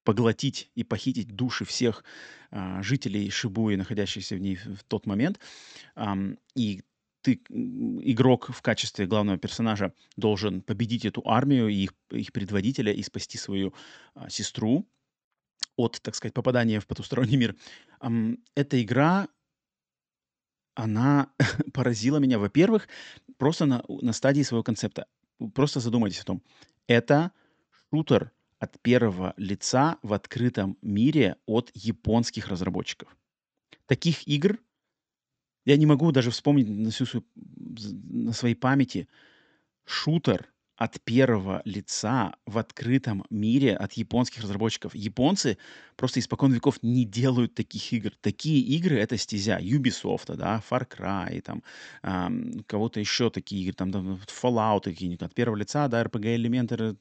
поглотить 0.04 0.70
и 0.76 0.84
похитить 0.84 1.36
души 1.36 1.66
всех 1.66 2.04
э, 2.52 2.82
жителей 2.84 3.30
Шибуи, 3.32 3.76
находящихся 3.76 4.36
в 4.36 4.40
ней 4.40 4.56
в 4.56 4.84
тот 4.88 5.08
момент. 5.08 5.40
Эм, 5.96 6.38
и 6.54 6.84
ты, 7.26 7.42
игрок 8.12 8.52
в 8.54 8.62
качестве 8.62 9.08
главного 9.08 9.40
персонажа, 9.40 9.94
должен 10.16 10.62
победить 10.62 11.06
эту 11.06 11.28
армию 11.28 11.70
и 11.70 11.86
их, 11.86 11.94
их 12.12 12.32
предводителя 12.32 12.94
и 12.94 13.02
спасти 13.02 13.40
свою 13.40 13.74
а, 14.14 14.30
сестру 14.30 14.86
от, 15.76 16.00
так 16.04 16.14
сказать, 16.14 16.36
попадания 16.36 16.80
в 16.80 16.86
потусторонний 16.86 17.38
мир. 17.38 17.56
Ам, 18.00 18.38
эта 18.54 18.80
игра, 18.80 19.28
она 20.76 21.34
поразила 21.74 22.20
меня, 22.20 22.38
во-первых, 22.38 22.88
просто 23.38 23.66
на, 23.66 23.84
на 23.88 24.14
стадии 24.14 24.44
своего 24.44 24.64
концепта. 24.64 25.08
Просто 25.56 25.80
задумайтесь 25.80 26.20
о 26.20 26.26
том. 26.26 26.44
Это 26.86 27.32
шутер 27.90 28.32
от 28.60 28.80
первого 28.84 29.34
лица 29.38 29.98
в 30.04 30.14
открытом 30.14 30.78
мире 30.84 31.38
от 31.48 31.72
японских 31.74 32.50
разработчиков. 32.50 33.18
Таких 33.88 34.28
игр 34.28 34.60
я 35.66 35.78
не 35.78 35.86
могу 35.86 36.12
даже 36.12 36.32
вспомнить 36.32 36.70
на, 36.70 36.92
всю 36.92 37.06
свою, 37.06 37.26
на 37.36 38.34
своей 38.34 38.56
памяти 38.56 39.08
шутер 39.86 40.52
от 40.76 41.02
первого 41.02 41.62
лица 41.66 42.36
в 42.46 42.58
открытом 42.58 43.26
мире 43.30 43.76
от 43.76 43.94
японских 43.94 44.44
разработчиков. 44.44 44.94
Японцы 44.94 45.58
просто 45.96 46.20
испокон 46.20 46.54
веков 46.54 46.80
не 46.82 47.06
делают 47.06 47.56
таких 47.56 47.94
игр. 47.94 48.12
Такие 48.22 48.62
игры— 48.62 48.98
это 49.00 49.18
стезя 49.18 49.60
Ubisoft, 49.60 50.36
да, 50.36 50.62
Far 50.70 50.88
Cry, 50.88 51.42
там, 51.42 51.64
эм, 52.04 52.64
кого-то 52.68 53.00
еще 53.00 53.30
такие 53.30 53.64
игры, 53.64 53.74
там, 53.74 53.92
там 53.92 54.20
Fallout 54.28 54.82
какие-нибудь, 54.84 55.22
от 55.22 55.34
первого 55.34 55.58
лица, 55.58 55.88
да, 55.88 56.04
RPG-элементы. 56.04 56.96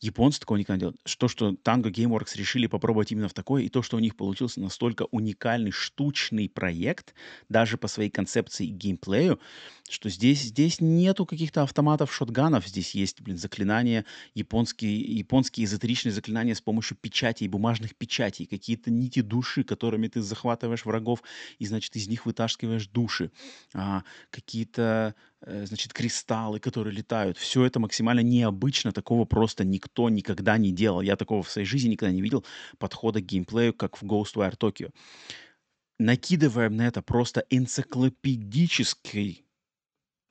Японцы 0.00 0.40
такого 0.40 0.56
никогда 0.56 0.74
не 0.76 0.80
делают. 0.80 1.00
То, 1.18 1.28
что 1.28 1.50
Tango 1.50 1.90
Gameworks 1.90 2.36
решили 2.36 2.66
попробовать 2.66 3.12
именно 3.12 3.28
в 3.28 3.34
такое, 3.34 3.62
и 3.64 3.68
то, 3.68 3.82
что 3.82 3.96
у 3.96 4.00
них 4.00 4.16
получился 4.16 4.60
настолько 4.60 5.06
уникальный 5.10 5.70
штучный 5.70 6.48
проект, 6.48 7.14
даже 7.48 7.78
по 7.78 7.88
своей 7.88 8.10
концепции 8.10 8.66
и 8.66 8.70
геймплею, 8.70 9.40
что 9.88 10.08
здесь, 10.08 10.42
здесь 10.42 10.80
нету 10.80 11.26
каких-то 11.26 11.62
автоматов, 11.62 12.14
шотганов, 12.14 12.66
здесь 12.66 12.94
есть, 12.94 13.20
блин, 13.20 13.38
заклинания, 13.38 14.04
японские, 14.34 15.00
японские 15.00 15.64
эзотеричные 15.64 16.12
заклинания 16.12 16.54
с 16.54 16.60
помощью 16.60 16.96
печати 16.96 17.44
и 17.44 17.48
бумажных 17.68 17.94
печатей, 17.94 18.46
какие-то 18.46 18.90
нити 18.90 19.20
души, 19.20 19.62
которыми 19.62 20.08
ты 20.08 20.22
захватываешь 20.22 20.86
врагов 20.86 21.22
и, 21.58 21.66
значит, 21.66 21.96
из 21.96 22.08
них 22.08 22.24
вытаскиваешь 22.24 22.86
души, 22.86 23.30
а, 23.74 24.04
какие-то, 24.30 25.14
э, 25.42 25.66
значит, 25.66 25.92
кристаллы, 25.92 26.60
которые 26.60 26.96
летают. 26.96 27.36
Все 27.36 27.64
это 27.64 27.78
максимально 27.78 28.20
необычно, 28.20 28.92
такого 28.92 29.26
просто 29.26 29.64
никто 29.64 30.08
никогда 30.08 30.56
не 30.56 30.72
делал. 30.72 31.02
Я 31.02 31.16
такого 31.16 31.42
в 31.42 31.50
своей 31.50 31.66
жизни 31.66 31.90
никогда 31.90 32.14
не 32.14 32.22
видел 32.22 32.44
подхода 32.78 33.20
к 33.20 33.26
геймплею, 33.26 33.74
как 33.74 34.00
в 34.00 34.04
Ghostwire 34.04 34.56
Tokyo. 34.56 34.90
Накидываем 35.98 36.76
на 36.76 36.86
это 36.86 37.02
просто 37.02 37.44
энциклопедический 37.50 39.44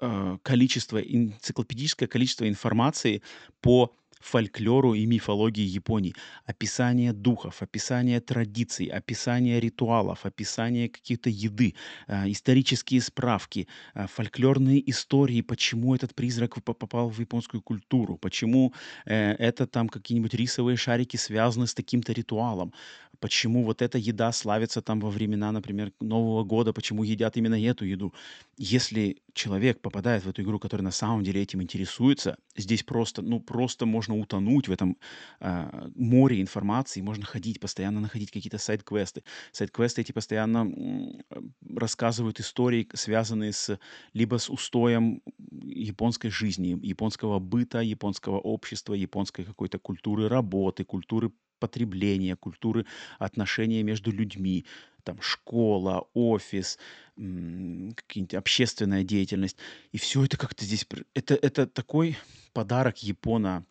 э, 0.01 0.37
количество, 0.41 0.97
энциклопедическое 0.97 2.07
количество 2.07 2.47
информации 2.47 3.21
по 3.61 3.93
фольклору 4.21 4.93
и 4.93 5.05
мифологии 5.05 5.63
Японии. 5.63 6.15
Описание 6.45 7.13
духов, 7.13 7.61
описание 7.61 8.19
традиций, 8.19 8.87
описание 8.87 9.59
ритуалов, 9.59 10.25
описание 10.25 10.89
каких-то 10.89 11.29
еды, 11.29 11.75
э, 12.07 12.31
исторические 12.31 13.01
справки, 13.01 13.67
э, 13.95 14.07
фольклорные 14.07 14.89
истории, 14.89 15.41
почему 15.41 15.95
этот 15.95 16.15
призрак 16.15 16.63
попал 16.63 17.09
в 17.09 17.19
японскую 17.19 17.61
культуру, 17.61 18.17
почему 18.17 18.73
э, 19.05 19.33
это 19.33 19.67
там 19.67 19.89
какие-нибудь 19.89 20.33
рисовые 20.33 20.77
шарики 20.77 21.17
связаны 21.17 21.67
с 21.67 21.73
таким-то 21.73 22.13
ритуалом, 22.13 22.73
почему 23.19 23.63
вот 23.63 23.81
эта 23.81 23.97
еда 23.97 24.31
славится 24.31 24.81
там 24.81 24.99
во 24.99 25.09
времена, 25.09 25.51
например, 25.51 25.91
Нового 25.99 26.43
года, 26.43 26.73
почему 26.73 27.03
едят 27.03 27.37
именно 27.37 27.59
эту 27.59 27.85
еду. 27.85 28.13
Если 28.57 29.17
человек 29.33 29.81
попадает 29.81 30.23
в 30.23 30.29
эту 30.29 30.41
игру, 30.41 30.59
который 30.59 30.81
на 30.81 30.91
самом 30.91 31.23
деле 31.23 31.41
этим 31.41 31.61
интересуется, 31.61 32.37
здесь 32.55 32.83
просто, 32.83 33.21
ну, 33.21 33.39
просто 33.39 33.85
можно 33.85 34.06
утонуть 34.15 34.67
в 34.67 34.71
этом 34.71 34.97
э, 35.39 35.89
море 35.95 36.41
информации, 36.41 37.01
можно 37.01 37.25
ходить, 37.25 37.59
постоянно 37.59 37.99
находить 37.99 38.31
какие-то 38.31 38.57
сайт-квесты. 38.57 39.23
Сайт-квесты 39.51 40.01
эти 40.01 40.11
постоянно 40.11 40.69
э, 40.69 41.39
рассказывают 41.75 42.39
истории, 42.39 42.87
связанные 42.93 43.53
с 43.53 43.79
либо 44.13 44.37
с 44.37 44.49
устоем 44.49 45.21
японской 45.63 46.29
жизни, 46.29 46.79
японского 46.81 47.39
быта, 47.39 47.79
японского 47.79 48.39
общества, 48.39 48.93
японской 48.93 49.43
какой-то 49.43 49.79
культуры 49.79 50.27
работы, 50.27 50.83
культуры 50.83 51.31
потребления, 51.59 52.35
культуры 52.35 52.85
отношения 53.19 53.83
между 53.83 54.11
людьми, 54.11 54.65
там 55.03 55.21
школа, 55.21 56.07
офис, 56.13 56.77
какие-нибудь 57.15 58.33
общественная 58.33 59.03
деятельность. 59.03 59.57
И 59.91 59.97
все 59.97 60.25
это 60.25 60.37
как-то 60.37 60.65
здесь... 60.65 60.85
Это, 61.13 61.35
это 61.35 61.65
такой 61.65 62.17
подарок 62.53 62.97
Япона 62.97 63.65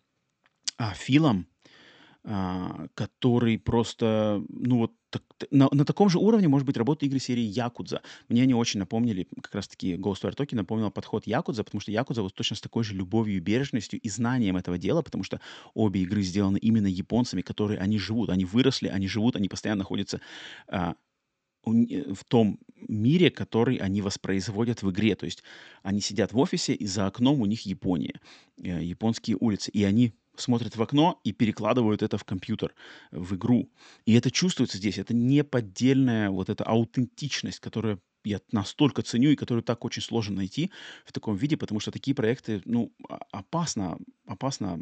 а, 0.77 0.93
филам, 0.93 1.47
а, 2.23 2.87
который 2.93 3.57
просто, 3.57 4.43
ну 4.49 4.79
вот, 4.79 4.91
так, 5.09 5.23
на, 5.49 5.69
на 5.71 5.85
таком 5.85 6.09
же 6.09 6.19
уровне, 6.19 6.47
может 6.47 6.65
быть, 6.65 6.75
работают 6.75 7.09
игры 7.09 7.19
серии 7.19 7.43
Якудза. 7.43 8.01
Мне 8.27 8.43
они 8.43 8.53
очень 8.53 8.79
напомнили, 8.79 9.27
как 9.41 9.55
раз-таки 9.55 9.95
Ghostwire 9.95 10.35
Tokyo 10.35 10.55
напомнил 10.55 10.91
подход 10.91 11.25
Якудза, 11.25 11.63
потому 11.63 11.79
что 11.79 11.91
Якудза 11.91 12.23
вот 12.23 12.33
точно 12.33 12.57
с 12.57 12.61
такой 12.61 12.83
же 12.83 12.93
любовью 12.93 13.41
бережностью 13.41 13.99
и 13.99 14.09
знанием 14.09 14.57
этого 14.57 14.77
дела, 14.77 15.01
потому 15.01 15.23
что 15.23 15.39
обе 15.73 16.01
игры 16.01 16.21
сделаны 16.21 16.57
именно 16.57 16.87
японцами, 16.87 17.41
которые 17.41 17.79
они 17.79 17.97
живут, 17.97 18.29
они 18.29 18.43
выросли, 18.43 18.89
они 18.89 19.07
живут, 19.07 19.37
они 19.37 19.47
постоянно 19.47 19.79
находятся 19.79 20.19
а, 20.67 20.95
в 21.63 22.23
том 22.27 22.59
мире, 22.75 23.29
который 23.29 23.77
они 23.77 24.01
воспроизводят 24.01 24.83
в 24.83 24.91
игре. 24.91 25.15
То 25.15 25.25
есть 25.25 25.43
они 25.83 26.01
сидят 26.01 26.33
в 26.33 26.37
офисе, 26.37 26.73
и 26.73 26.85
за 26.85 27.07
окном 27.07 27.41
у 27.41 27.45
них 27.45 27.61
Япония, 27.61 28.19
э, 28.61 28.83
японские 28.83 29.37
улицы, 29.39 29.71
и 29.71 29.83
они 29.83 30.13
смотрят 30.39 30.75
в 30.75 30.81
окно 30.81 31.19
и 31.23 31.31
перекладывают 31.31 32.03
это 32.03 32.17
в 32.17 32.23
компьютер, 32.23 32.73
в 33.11 33.35
игру. 33.35 33.69
И 34.05 34.13
это 34.13 34.31
чувствуется 34.31 34.77
здесь. 34.77 34.97
Это 34.97 35.13
не 35.13 35.43
поддельная 35.43 36.29
вот 36.29 36.49
эта 36.49 36.63
аутентичность, 36.63 37.59
которая 37.59 37.99
я 38.23 38.41
настолько 38.51 39.01
ценю 39.01 39.31
и 39.31 39.35
которую 39.35 39.63
так 39.63 39.85
очень 39.85 40.01
сложно 40.01 40.35
найти 40.37 40.71
в 41.05 41.13
таком 41.13 41.35
виде, 41.35 41.55
потому 41.57 41.79
что 41.79 41.91
такие 41.91 42.13
проекты, 42.13 42.61
ну, 42.65 42.93
опасно, 43.31 43.97
опасно 44.25 44.81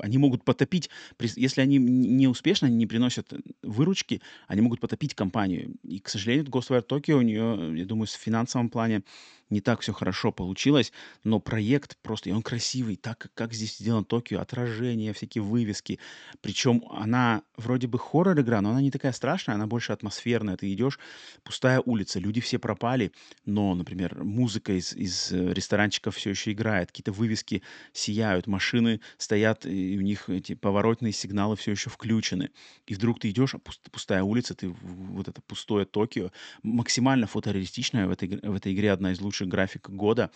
они 0.00 0.18
могут 0.18 0.44
потопить, 0.44 0.90
если 1.20 1.60
они 1.60 1.78
не 1.78 2.26
успешны, 2.26 2.66
они 2.66 2.76
не 2.76 2.86
приносят 2.86 3.32
выручки, 3.62 4.20
они 4.48 4.60
могут 4.60 4.80
потопить 4.80 5.14
компанию. 5.14 5.76
И, 5.82 6.00
к 6.00 6.08
сожалению, 6.08 6.46
Ghostwire 6.46 6.86
Tokyo 6.86 7.14
у 7.14 7.22
нее, 7.22 7.78
я 7.78 7.84
думаю, 7.84 8.06
в 8.06 8.10
финансовом 8.10 8.70
плане 8.70 9.04
не 9.50 9.60
так 9.60 9.80
все 9.80 9.92
хорошо 9.92 10.32
получилось, 10.32 10.92
но 11.22 11.40
проект 11.40 11.96
просто, 11.98 12.30
и 12.30 12.32
он 12.32 12.42
красивый, 12.42 12.96
так 12.96 13.30
как 13.34 13.52
здесь 13.52 13.76
сделан 13.78 14.04
Токио, 14.04 14.40
отражение, 14.40 15.12
всякие 15.12 15.42
вывески. 15.42 15.98
Причем 16.40 16.84
она 16.90 17.42
вроде 17.56 17.86
бы 17.86 17.98
хоррор-игра, 17.98 18.60
но 18.60 18.70
она 18.70 18.80
не 18.80 18.90
такая 18.90 19.12
страшная, 19.12 19.54
она 19.54 19.66
больше 19.66 19.92
атмосферная. 19.92 20.56
Ты 20.56 20.72
идешь, 20.72 20.98
пустая 21.42 21.80
улица, 21.80 22.18
люди 22.18 22.40
все 22.40 22.58
пропали, 22.58 23.12
но, 23.44 23.74
например, 23.74 24.24
музыка 24.24 24.72
из, 24.72 24.92
из 24.94 25.32
э, 25.32 25.52
ресторанчиков 25.52 26.16
все 26.16 26.30
еще 26.30 26.52
играет, 26.52 26.88
какие-то 26.88 27.12
вывески 27.12 27.62
сияют, 27.92 28.46
машины 28.46 29.00
стоят, 29.18 29.66
и 29.66 29.96
у 29.98 30.00
них 30.00 30.28
эти 30.28 30.54
поворотные 30.54 31.12
сигналы 31.12 31.56
все 31.56 31.72
еще 31.72 31.90
включены. 31.90 32.50
И 32.86 32.94
вдруг 32.94 33.20
ты 33.20 33.30
идешь, 33.30 33.54
а 33.54 33.60
пустая 33.90 34.22
улица, 34.22 34.54
ты 34.54 34.68
вот 34.68 35.28
это 35.28 35.40
пустое 35.42 35.84
Токио, 35.84 36.30
максимально 36.62 37.26
фотореалистичная 37.26 38.06
в 38.06 38.10
этой, 38.10 38.28
в 38.28 38.54
этой 38.54 38.74
игре 38.74 38.92
одна 38.92 39.12
из 39.12 39.20
лучших 39.20 39.33
лучший 39.34 39.46
график 39.46 39.90
года, 39.90 40.30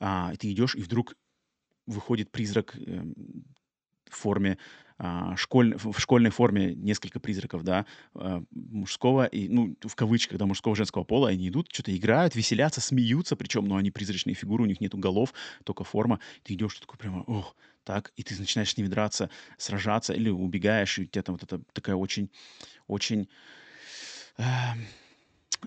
а, 0.00 0.34
ты 0.36 0.52
идешь, 0.52 0.74
и 0.74 0.82
вдруг 0.82 1.14
выходит 1.86 2.30
призрак 2.30 2.76
э, 2.76 3.02
в 4.10 4.16
форме 4.16 4.58
а, 4.98 5.36
школь, 5.36 5.76
в 5.76 5.98
школьной 5.98 6.30
форме 6.30 6.74
несколько 6.74 7.20
призраков, 7.20 7.62
да, 7.62 7.86
а, 8.14 8.42
мужского 8.50 9.26
и, 9.26 9.48
ну, 9.48 9.76
в 9.80 9.94
кавычках, 9.94 10.38
да, 10.38 10.46
мужского 10.46 10.76
женского 10.76 11.04
пола, 11.04 11.28
они 11.30 11.48
идут, 11.48 11.68
что-то 11.72 11.96
играют, 11.96 12.36
веселятся, 12.36 12.80
смеются, 12.80 13.36
причем, 13.36 13.66
ну, 13.66 13.76
они 13.76 13.90
призрачные 13.90 14.34
фигуры, 14.34 14.62
у 14.62 14.66
них 14.66 14.80
нету 14.80 14.98
голов, 14.98 15.32
только 15.64 15.84
форма, 15.84 16.20
ты 16.42 16.54
идешь, 16.54 16.78
такой 16.78 16.98
прямо, 16.98 17.22
ох, 17.26 17.56
так, 17.84 18.12
и 18.16 18.22
ты 18.22 18.38
начинаешь 18.38 18.70
с 18.70 18.76
ними 18.76 18.88
драться, 18.88 19.30
сражаться, 19.58 20.12
или 20.12 20.30
убегаешь, 20.30 20.98
и 20.98 21.02
у 21.02 21.06
тебя 21.06 21.22
там 21.22 21.34
вот 21.34 21.42
это 21.42 21.62
такая 21.72 21.96
очень, 21.96 22.30
очень, 22.86 23.28
э, 24.38 24.44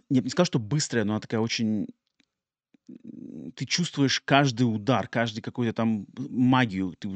не, 0.09 0.21
не 0.21 0.29
скажу, 0.29 0.45
что 0.45 0.59
быстрая, 0.59 1.05
но 1.05 1.13
она 1.13 1.19
такая 1.19 1.41
очень 1.41 1.87
ты 3.55 3.65
чувствуешь 3.65 4.21
каждый 4.21 4.63
удар, 4.63 5.07
каждый 5.07 5.41
какой-то 5.41 5.73
там 5.73 6.05
магию. 6.15 6.95
Ты, 6.99 7.09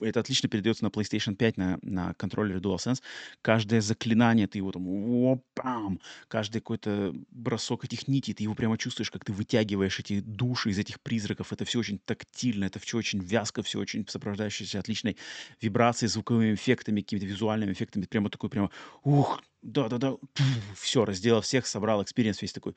это 0.00 0.20
отлично 0.20 0.48
передается 0.48 0.84
на 0.84 0.88
PlayStation 0.88 1.34
5 1.34 1.56
на, 1.56 1.78
на 1.82 2.14
контроллере 2.14 2.60
DualSense. 2.60 3.00
Каждое 3.40 3.80
заклинание, 3.80 4.46
ты 4.46 4.58
его 4.58 4.72
там, 4.72 5.42
пам, 5.54 6.00
каждый 6.28 6.60
какой-то 6.60 7.14
бросок 7.30 7.84
этих 7.84 8.08
нитей, 8.08 8.34
ты 8.34 8.42
его 8.42 8.54
прямо 8.54 8.76
чувствуешь, 8.76 9.10
как 9.10 9.24
ты 9.24 9.32
вытягиваешь 9.32 9.98
эти 10.00 10.20
души 10.20 10.70
из 10.70 10.78
этих 10.78 11.00
призраков. 11.00 11.52
Это 11.52 11.64
все 11.64 11.78
очень 11.78 11.98
тактильно, 11.98 12.64
это 12.64 12.78
все 12.78 12.98
очень 12.98 13.20
вязко, 13.20 13.62
все 13.62 13.78
очень 13.78 14.06
сопровождающееся 14.06 14.80
отличной 14.80 15.16
вибрацией, 15.60 16.10
звуковыми 16.10 16.54
эффектами, 16.54 17.00
какими-то 17.00 17.26
визуальными 17.26 17.72
эффектами. 17.72 18.04
Прямо 18.04 18.28
такой, 18.28 18.50
прямо, 18.50 18.70
ух, 19.02 19.42
да-да-да, 19.62 20.16
все, 20.76 21.04
разделал 21.04 21.40
всех, 21.40 21.66
собрал 21.66 22.02
experience 22.02 22.42
весь 22.42 22.52
такой, 22.52 22.74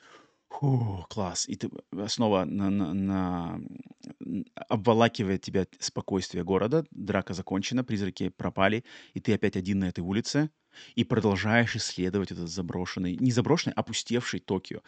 Фу, 0.49 1.05
класс. 1.09 1.47
И 1.49 1.55
ты 1.55 1.69
э, 1.91 2.07
снова 2.07 2.45
на, 2.45 2.69
на, 2.69 2.93
на- 2.93 3.59
обволакивает 4.69 5.41
тебя 5.41 5.67
спокойствие 5.79 6.43
города, 6.43 6.85
драка 6.91 7.33
закончена, 7.33 7.83
призраки 7.83 8.29
пропали, 8.29 8.83
и 9.13 9.19
ты 9.19 9.33
опять 9.33 9.57
один 9.57 9.79
на 9.79 9.89
этой 9.89 10.01
улице, 10.01 10.49
и 10.95 11.03
продолжаешь 11.03 11.75
исследовать 11.75 12.31
этот 12.31 12.49
заброшенный, 12.49 13.17
не 13.17 13.31
заброшенный, 13.31 13.73
а 13.75 13.79
опустевший 13.81 14.39
Токио. 14.39 14.81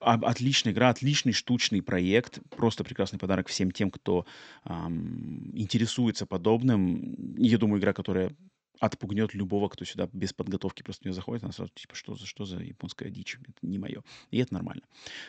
Отличная 0.00 0.72
игра, 0.72 0.90
отличный 0.90 1.32
штучный 1.32 1.82
проект, 1.82 2.40
просто 2.56 2.84
прекрасный 2.84 3.18
подарок 3.18 3.48
всем 3.48 3.70
тем, 3.70 3.90
кто 3.90 4.26
ам, 4.64 5.50
интересуется 5.56 6.26
подобным. 6.26 7.34
Я 7.38 7.58
думаю, 7.58 7.80
игра, 7.80 7.92
которая 7.92 8.36
отпугнет 8.80 9.34
любого, 9.34 9.68
кто 9.68 9.84
сюда 9.84 10.08
без 10.12 10.32
подготовки 10.32 10.82
просто 10.82 11.08
не 11.08 11.14
заходит, 11.14 11.44
она 11.44 11.52
сразу 11.52 11.72
типа, 11.74 11.94
что 11.94 12.14
за, 12.14 12.26
что 12.26 12.44
за 12.44 12.58
японская 12.58 13.10
дичь, 13.10 13.38
это 13.40 13.58
не 13.62 13.78
мое. 13.78 14.02
И 14.30 14.38
это 14.38 14.54
нормально. 14.54 14.82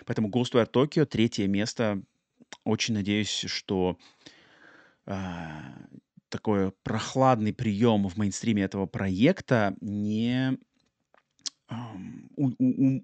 Поэтому 0.06 0.30
Ghostwire 0.30 0.70
Tokyo, 0.70 1.06
третье 1.06 1.48
место. 1.48 2.02
Очень 2.64 2.96
надеюсь, 2.96 3.46
что 3.48 3.98
э, 5.06 5.16
такой 6.30 6.72
прохладный 6.84 7.54
прием 7.54 8.08
в 8.08 8.18
мейнстриме 8.18 8.64
этого 8.64 8.86
проекта 8.86 9.76
не 9.82 10.58
у, 12.36 12.52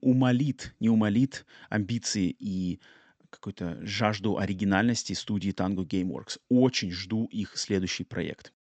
умолит, 0.02 0.76
не 0.80 0.90
умолит 0.90 1.46
амбиции 1.70 2.36
и 2.40 2.80
какую-то 3.30 3.80
жажду 3.86 4.38
оригинальности 4.38 5.14
студии 5.14 5.52
Tango 5.52 5.86
Gameworks. 5.86 6.40
Очень 6.50 6.92
жду 6.92 7.26
их 7.26 7.58
следующий 7.58 8.04
проект. 8.04 8.54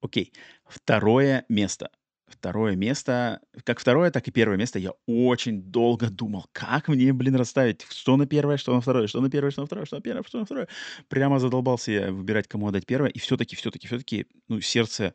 Окей. 0.00 0.32
Второе 0.66 1.44
место. 1.48 1.90
Второе 2.26 2.76
место, 2.76 3.40
как 3.64 3.80
второе, 3.80 4.12
так 4.12 4.28
и 4.28 4.30
первое 4.30 4.56
место 4.56 4.78
я 4.78 4.92
очень 5.06 5.62
долго 5.62 6.08
думал, 6.10 6.46
как 6.52 6.86
мне, 6.86 7.12
блин, 7.12 7.34
расставить, 7.34 7.84
что 7.90 8.16
на 8.16 8.24
первое, 8.24 8.56
что 8.56 8.72
на 8.72 8.80
второе, 8.80 9.08
что 9.08 9.20
на 9.20 9.28
первое, 9.28 9.50
что 9.50 9.62
на 9.62 9.66
второе, 9.66 9.84
что 9.84 9.96
на 9.96 10.02
первое, 10.02 10.22
что 10.22 10.38
на 10.38 10.44
второе. 10.44 10.68
Прямо 11.08 11.40
задолбался 11.40 11.90
я 11.90 12.12
выбирать, 12.12 12.46
кому 12.46 12.68
отдать 12.68 12.86
первое, 12.86 13.10
и 13.10 13.18
все-таки, 13.18 13.56
все-таки, 13.56 13.88
все-таки, 13.88 14.26
ну, 14.46 14.60
сердце, 14.60 15.12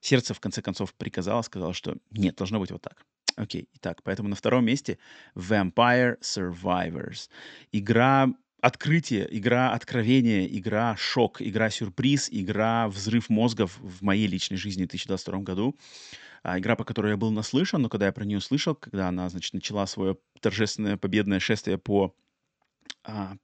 сердце 0.00 0.34
в 0.34 0.40
конце 0.40 0.60
концов 0.60 0.92
приказало, 0.94 1.40
сказало, 1.40 1.72
что 1.72 1.96
нет, 2.10 2.36
должно 2.36 2.60
быть 2.60 2.70
вот 2.70 2.82
так. 2.82 3.06
Окей, 3.36 3.68
итак, 3.72 4.02
поэтому 4.02 4.28
на 4.28 4.36
втором 4.36 4.66
месте 4.66 4.98
Vampire 5.34 6.20
Survivors. 6.20 7.30
Игра 7.72 8.28
открытие, 8.60 9.28
игра 9.36 9.72
откровение, 9.72 10.56
игра 10.58 10.96
шок, 10.96 11.40
игра 11.40 11.70
сюрприз, 11.70 12.28
игра 12.30 12.88
взрыв 12.88 13.28
мозгов 13.28 13.78
в 13.78 14.02
моей 14.02 14.26
личной 14.26 14.56
жизни 14.56 14.84
в 14.84 14.88
2022 14.88 15.40
году. 15.40 15.76
А, 16.42 16.58
игра, 16.58 16.76
по 16.76 16.84
которой 16.84 17.10
я 17.10 17.16
был 17.16 17.30
наслышан, 17.30 17.82
но 17.82 17.88
когда 17.88 18.06
я 18.06 18.12
про 18.12 18.24
нее 18.24 18.40
слышал, 18.40 18.74
когда 18.74 19.08
она, 19.08 19.28
значит, 19.28 19.54
начала 19.54 19.86
свое 19.86 20.16
торжественное 20.40 20.96
победное 20.96 21.40
шествие 21.40 21.78
по 21.78 22.14
а, 23.04 23.36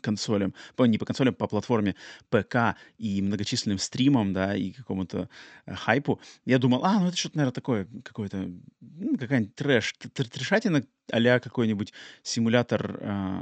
консолям, 0.00 0.54
по, 0.76 0.84
не 0.84 0.98
по 0.98 1.04
консолям, 1.04 1.34
по 1.34 1.46
платформе 1.46 1.96
ПК 2.30 2.76
и 2.98 3.20
многочисленным 3.22 3.78
стримам, 3.78 4.32
да, 4.32 4.54
и 4.54 4.70
какому-то 4.70 5.28
э, 5.66 5.74
хайпу, 5.74 6.20
я 6.44 6.58
думал, 6.58 6.84
а, 6.84 7.00
ну 7.00 7.08
это 7.08 7.16
что-то, 7.16 7.38
наверное, 7.38 7.54
такое, 7.54 7.88
какой-то, 8.04 8.50
ну, 8.80 9.16
какая-нибудь 9.18 9.54
трэш, 9.54 9.94
трешатина 9.94 10.84
а 11.10 11.40
какой-нибудь 11.40 11.92
симулятор 12.22 12.98
э, 13.00 13.40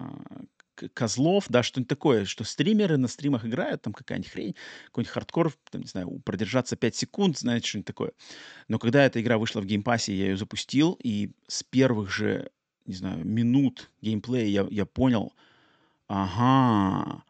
козлов, 0.88 1.46
да, 1.48 1.62
что-нибудь 1.62 1.88
такое, 1.88 2.24
что 2.24 2.44
стримеры 2.44 2.96
на 2.96 3.08
стримах 3.08 3.44
играют, 3.44 3.82
там 3.82 3.92
какая-нибудь 3.92 4.30
хрень, 4.30 4.54
какой-нибудь 4.86 5.12
хардкор, 5.12 5.52
там, 5.70 5.82
не 5.82 5.86
знаю, 5.86 6.20
продержаться 6.24 6.76
5 6.76 6.96
секунд, 6.96 7.38
знаете, 7.38 7.68
что-нибудь 7.68 7.86
такое. 7.86 8.12
Но 8.68 8.78
когда 8.78 9.04
эта 9.04 9.20
игра 9.20 9.38
вышла 9.38 9.60
в 9.60 9.66
Game 9.66 9.85
Pass 9.85 10.05
е, 10.05 10.14
я 10.14 10.26
ее 10.28 10.36
запустил, 10.36 10.98
и 11.02 11.30
с 11.46 11.62
первых 11.62 12.10
же, 12.10 12.50
не 12.86 12.94
знаю, 12.94 13.24
минут 13.24 13.90
геймплея 14.00 14.46
я, 14.46 14.66
я 14.70 14.86
понял, 14.86 15.32
ага, 16.08 17.22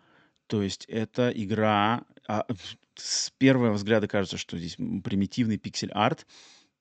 то 0.47 0.63
есть 0.63 0.85
это 0.87 1.31
игра, 1.31 2.05
а, 2.27 2.47
с 2.95 3.31
первого 3.39 3.73
взгляда 3.75 4.09
кажется, 4.09 4.37
что 4.37 4.59
здесь 4.59 4.77
примитивный 4.77 5.59
пиксель-арт, 5.59 6.27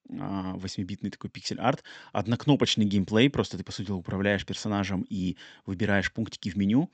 8-битный 0.10 1.12
такой 1.12 1.30
пиксель-арт, 1.30 1.84
однокнопочный 2.12 2.86
геймплей, 2.86 3.30
просто 3.30 3.58
ты, 3.58 3.64
по 3.64 3.72
сути, 3.72 3.92
управляешь 3.92 4.46
персонажем 4.46 5.06
и 5.10 5.38
выбираешь 5.66 6.12
пунктики 6.12 6.50
в 6.50 6.56
меню. 6.58 6.92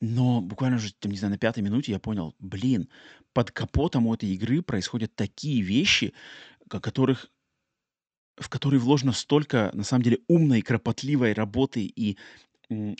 Но 0.00 0.40
буквально 0.40 0.76
уже, 0.78 0.94
там, 0.94 1.12
не 1.12 1.18
знаю, 1.18 1.32
на 1.32 1.38
пятой 1.38 1.62
минуте 1.62 1.92
я 1.92 1.98
понял, 1.98 2.34
блин, 2.38 2.88
под 3.34 3.50
капотом 3.50 4.06
у 4.06 4.14
этой 4.14 4.30
игры 4.30 4.62
происходят 4.62 5.14
такие 5.14 5.62
вещи, 5.62 6.14
которых 6.68 7.30
в 8.38 8.48
которые 8.48 8.80
вложено 8.80 9.12
столько, 9.12 9.70
на 9.74 9.84
самом 9.84 10.02
деле, 10.02 10.18
умной, 10.26 10.62
кропотливой 10.62 11.34
работы 11.34 11.82
и 11.84 12.16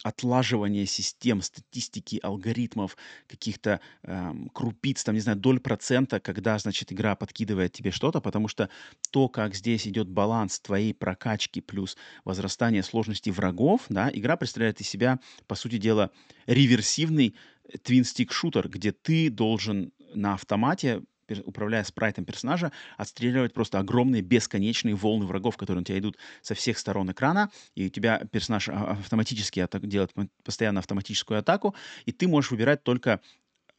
отлаживание 0.02 0.86
систем, 0.86 1.42
статистики, 1.42 2.18
алгоритмов, 2.22 2.96
каких-то 3.26 3.80
эм, 4.02 4.48
крупиц, 4.50 5.04
там, 5.04 5.14
не 5.14 5.20
знаю, 5.20 5.38
доль 5.38 5.60
процента, 5.60 6.20
когда, 6.20 6.58
значит, 6.58 6.92
игра 6.92 7.14
подкидывает 7.14 7.72
тебе 7.72 7.90
что-то, 7.90 8.20
потому 8.20 8.48
что 8.48 8.68
то, 9.10 9.28
как 9.28 9.54
здесь 9.54 9.86
идет 9.86 10.08
баланс 10.08 10.60
твоей 10.60 10.92
прокачки 10.92 11.60
плюс 11.60 11.96
возрастание 12.24 12.82
сложности 12.82 13.30
врагов, 13.30 13.82
да, 13.88 14.10
игра 14.12 14.36
представляет 14.36 14.80
из 14.80 14.88
себя, 14.88 15.20
по 15.46 15.54
сути 15.54 15.78
дела, 15.78 16.10
реверсивный 16.46 17.34
твин-стик-шутер, 17.82 18.68
где 18.68 18.92
ты 18.92 19.30
должен 19.30 19.92
на 20.14 20.34
автомате 20.34 21.02
управляя 21.44 21.84
спрайтом 21.84 22.24
персонажа, 22.24 22.72
отстреливать 22.96 23.52
просто 23.52 23.78
огромные 23.78 24.22
бесконечные 24.22 24.94
волны 24.94 25.26
врагов, 25.26 25.56
которые 25.56 25.80
на 25.80 25.84
тебя 25.84 25.98
идут 25.98 26.16
со 26.42 26.54
всех 26.54 26.78
сторон 26.78 27.10
экрана, 27.10 27.50
и 27.74 27.86
у 27.86 27.88
тебя 27.88 28.18
персонаж 28.30 28.68
а, 28.68 28.92
автоматически 28.92 29.66
делает 29.82 30.12
постоянно 30.44 30.80
автоматическую 30.80 31.38
атаку, 31.38 31.74
и 32.06 32.12
ты 32.12 32.28
можешь 32.28 32.50
выбирать 32.50 32.82
только 32.82 33.20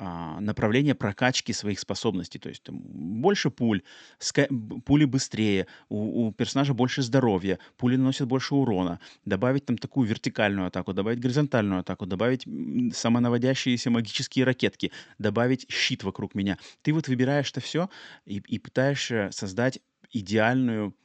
направление 0.01 0.95
прокачки 0.95 1.53
своих 1.53 1.79
способностей. 1.79 2.39
То 2.39 2.49
есть 2.49 2.63
там, 2.63 2.79
больше 2.79 3.51
пуль, 3.51 3.83
ска- 4.19 4.47
пули 4.81 5.05
быстрее, 5.05 5.67
у, 5.89 6.27
у 6.27 6.31
персонажа 6.31 6.73
больше 6.73 7.03
здоровья, 7.03 7.59
пули 7.77 7.97
наносят 7.97 8.27
больше 8.27 8.55
урона, 8.55 8.99
добавить 9.25 9.65
там 9.65 9.77
такую 9.77 10.07
вертикальную 10.07 10.67
атаку, 10.67 10.93
добавить 10.93 11.19
горизонтальную 11.19 11.81
атаку, 11.81 12.05
добавить 12.05 12.45
самонаводящиеся 12.95 13.91
магические 13.91 14.45
ракетки, 14.45 14.91
добавить 15.19 15.69
щит 15.69 16.03
вокруг 16.03 16.33
меня. 16.33 16.57
Ты 16.81 16.93
вот 16.93 17.07
выбираешь 17.07 17.51
это 17.51 17.59
все 17.59 17.89
и, 18.25 18.37
и 18.47 18.57
пытаешься 18.57 19.29
создать 19.31 19.79
идеальную, 20.11 20.95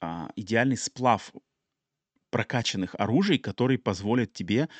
а, 0.00 0.30
идеальный 0.36 0.76
сплав 0.76 1.32
прокачанных 2.30 2.96
оружий, 2.98 3.38
который 3.38 3.78
позволит 3.78 4.32
тебе 4.32 4.70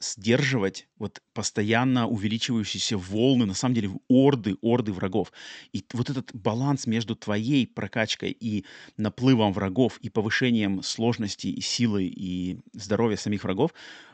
сдерживать 0.00 0.88
вот 0.98 1.22
постоянно 1.34 2.06
увеличивающиеся 2.08 2.96
волны, 2.96 3.46
на 3.46 3.54
самом 3.54 3.74
деле 3.74 3.90
орды, 4.08 4.56
орды 4.62 4.92
врагов. 4.92 5.32
И 5.72 5.84
вот 5.92 6.10
этот 6.10 6.34
баланс 6.34 6.86
между 6.86 7.14
твоей 7.14 7.66
прокачкой 7.66 8.30
и 8.30 8.64
наплывом 8.96 9.52
врагов, 9.52 9.98
и 9.98 10.10
повышением 10.10 10.82
сложности, 10.82 11.48
и 11.48 11.60
силы, 11.60 12.04
и 12.04 12.58
здоровья 12.72 13.16
самих 13.16 13.44
врагов, 13.44 13.72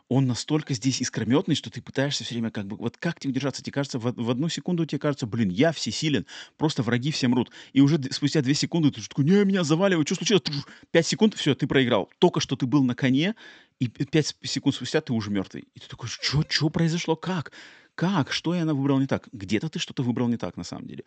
он 0.08 0.26
настолько 0.26 0.74
здесь 0.74 1.00
искрометный, 1.00 1.54
что 1.54 1.70
ты 1.70 1.82
пытаешься 1.82 2.24
все 2.24 2.34
время 2.34 2.50
как 2.50 2.66
бы, 2.66 2.76
вот 2.76 2.96
как 2.96 3.18
тебе 3.18 3.30
удержаться? 3.30 3.62
Тебе 3.62 3.72
кажется, 3.72 3.98
в, 3.98 4.12
в 4.12 4.30
одну 4.30 4.48
секунду 4.48 4.86
тебе 4.86 4.98
кажется, 4.98 5.26
блин, 5.26 5.48
я 5.48 5.72
всесилен, 5.72 6.26
просто 6.56 6.82
враги 6.82 7.10
все 7.10 7.28
мрут. 7.28 7.50
И 7.72 7.80
уже 7.80 8.00
спустя 8.12 8.42
две 8.42 8.54
секунды 8.54 8.90
ты 8.90 9.02
такой, 9.06 9.24
не, 9.24 9.44
меня 9.44 9.64
заваливают, 9.64 10.08
что 10.08 10.16
случилось? 10.16 10.42
Пять 10.90 11.06
секунд, 11.06 11.34
все, 11.34 11.54
ты 11.54 11.66
проиграл. 11.66 12.08
Только 12.18 12.40
что 12.40 12.56
ты 12.56 12.66
был 12.66 12.84
на 12.84 12.94
коне, 12.94 13.34
и 13.78 13.88
пять 13.88 14.36
секунд 14.42 14.76
спустя 14.76 15.00
ты 15.00 15.12
уже 15.12 15.30
мертвый. 15.30 15.68
И 15.74 15.80
ты 15.80 15.88
такой, 15.88 16.08
что, 16.08 16.44
что 16.48 16.68
произошло, 16.68 17.16
как? 17.16 17.52
Как? 17.96 18.30
Что 18.30 18.54
я 18.54 18.66
выбрал 18.66 19.00
не 19.00 19.06
так? 19.06 19.26
Где-то 19.32 19.70
ты 19.70 19.78
что-то 19.78 20.02
выбрал 20.02 20.28
не 20.28 20.36
так, 20.36 20.58
на 20.58 20.64
самом 20.64 20.86
деле. 20.86 21.04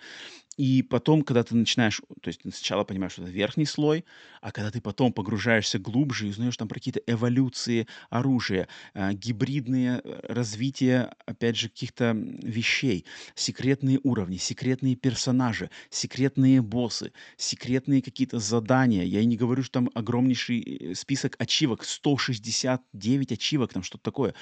И 0.57 0.81
потом, 0.81 1.21
когда 1.21 1.43
ты 1.43 1.55
начинаешь, 1.55 2.01
то 2.21 2.27
есть 2.27 2.41
сначала 2.41 2.83
понимаешь, 2.83 3.13
что 3.13 3.21
это 3.21 3.31
верхний 3.31 3.65
слой, 3.65 4.03
а 4.41 4.51
когда 4.51 4.71
ты 4.71 4.81
потом 4.81 5.13
погружаешься 5.13 5.77
глубже 5.77 6.25
и 6.25 6.31
узнаешь 6.31 6.57
там 6.57 6.67
про 6.67 6.79
какие-то 6.79 6.99
эволюции 7.05 7.87
оружия, 8.09 8.67
э, 8.95 9.13
гибридные 9.13 10.01
э, 10.03 10.19
развития, 10.33 11.15
опять 11.27 11.57
же, 11.57 11.69
каких-то 11.69 12.11
вещей, 12.13 13.05
секретные 13.35 13.99
уровни, 14.03 14.37
секретные 14.37 14.95
персонажи, 14.95 15.69
секретные 15.91 16.61
боссы, 16.61 17.13
секретные 17.37 18.01
какие-то 18.01 18.39
задания. 18.39 19.03
Я 19.03 19.21
и 19.21 19.25
не 19.25 19.37
говорю, 19.37 19.61
что 19.61 19.73
там 19.73 19.91
огромнейший 19.93 20.61
э, 20.61 20.95
список 20.95 21.35
ачивок, 21.39 21.85
169 21.85 23.31
ачивок, 23.31 23.73
там 23.73 23.83
что-то 23.83 24.03
такое. 24.03 24.33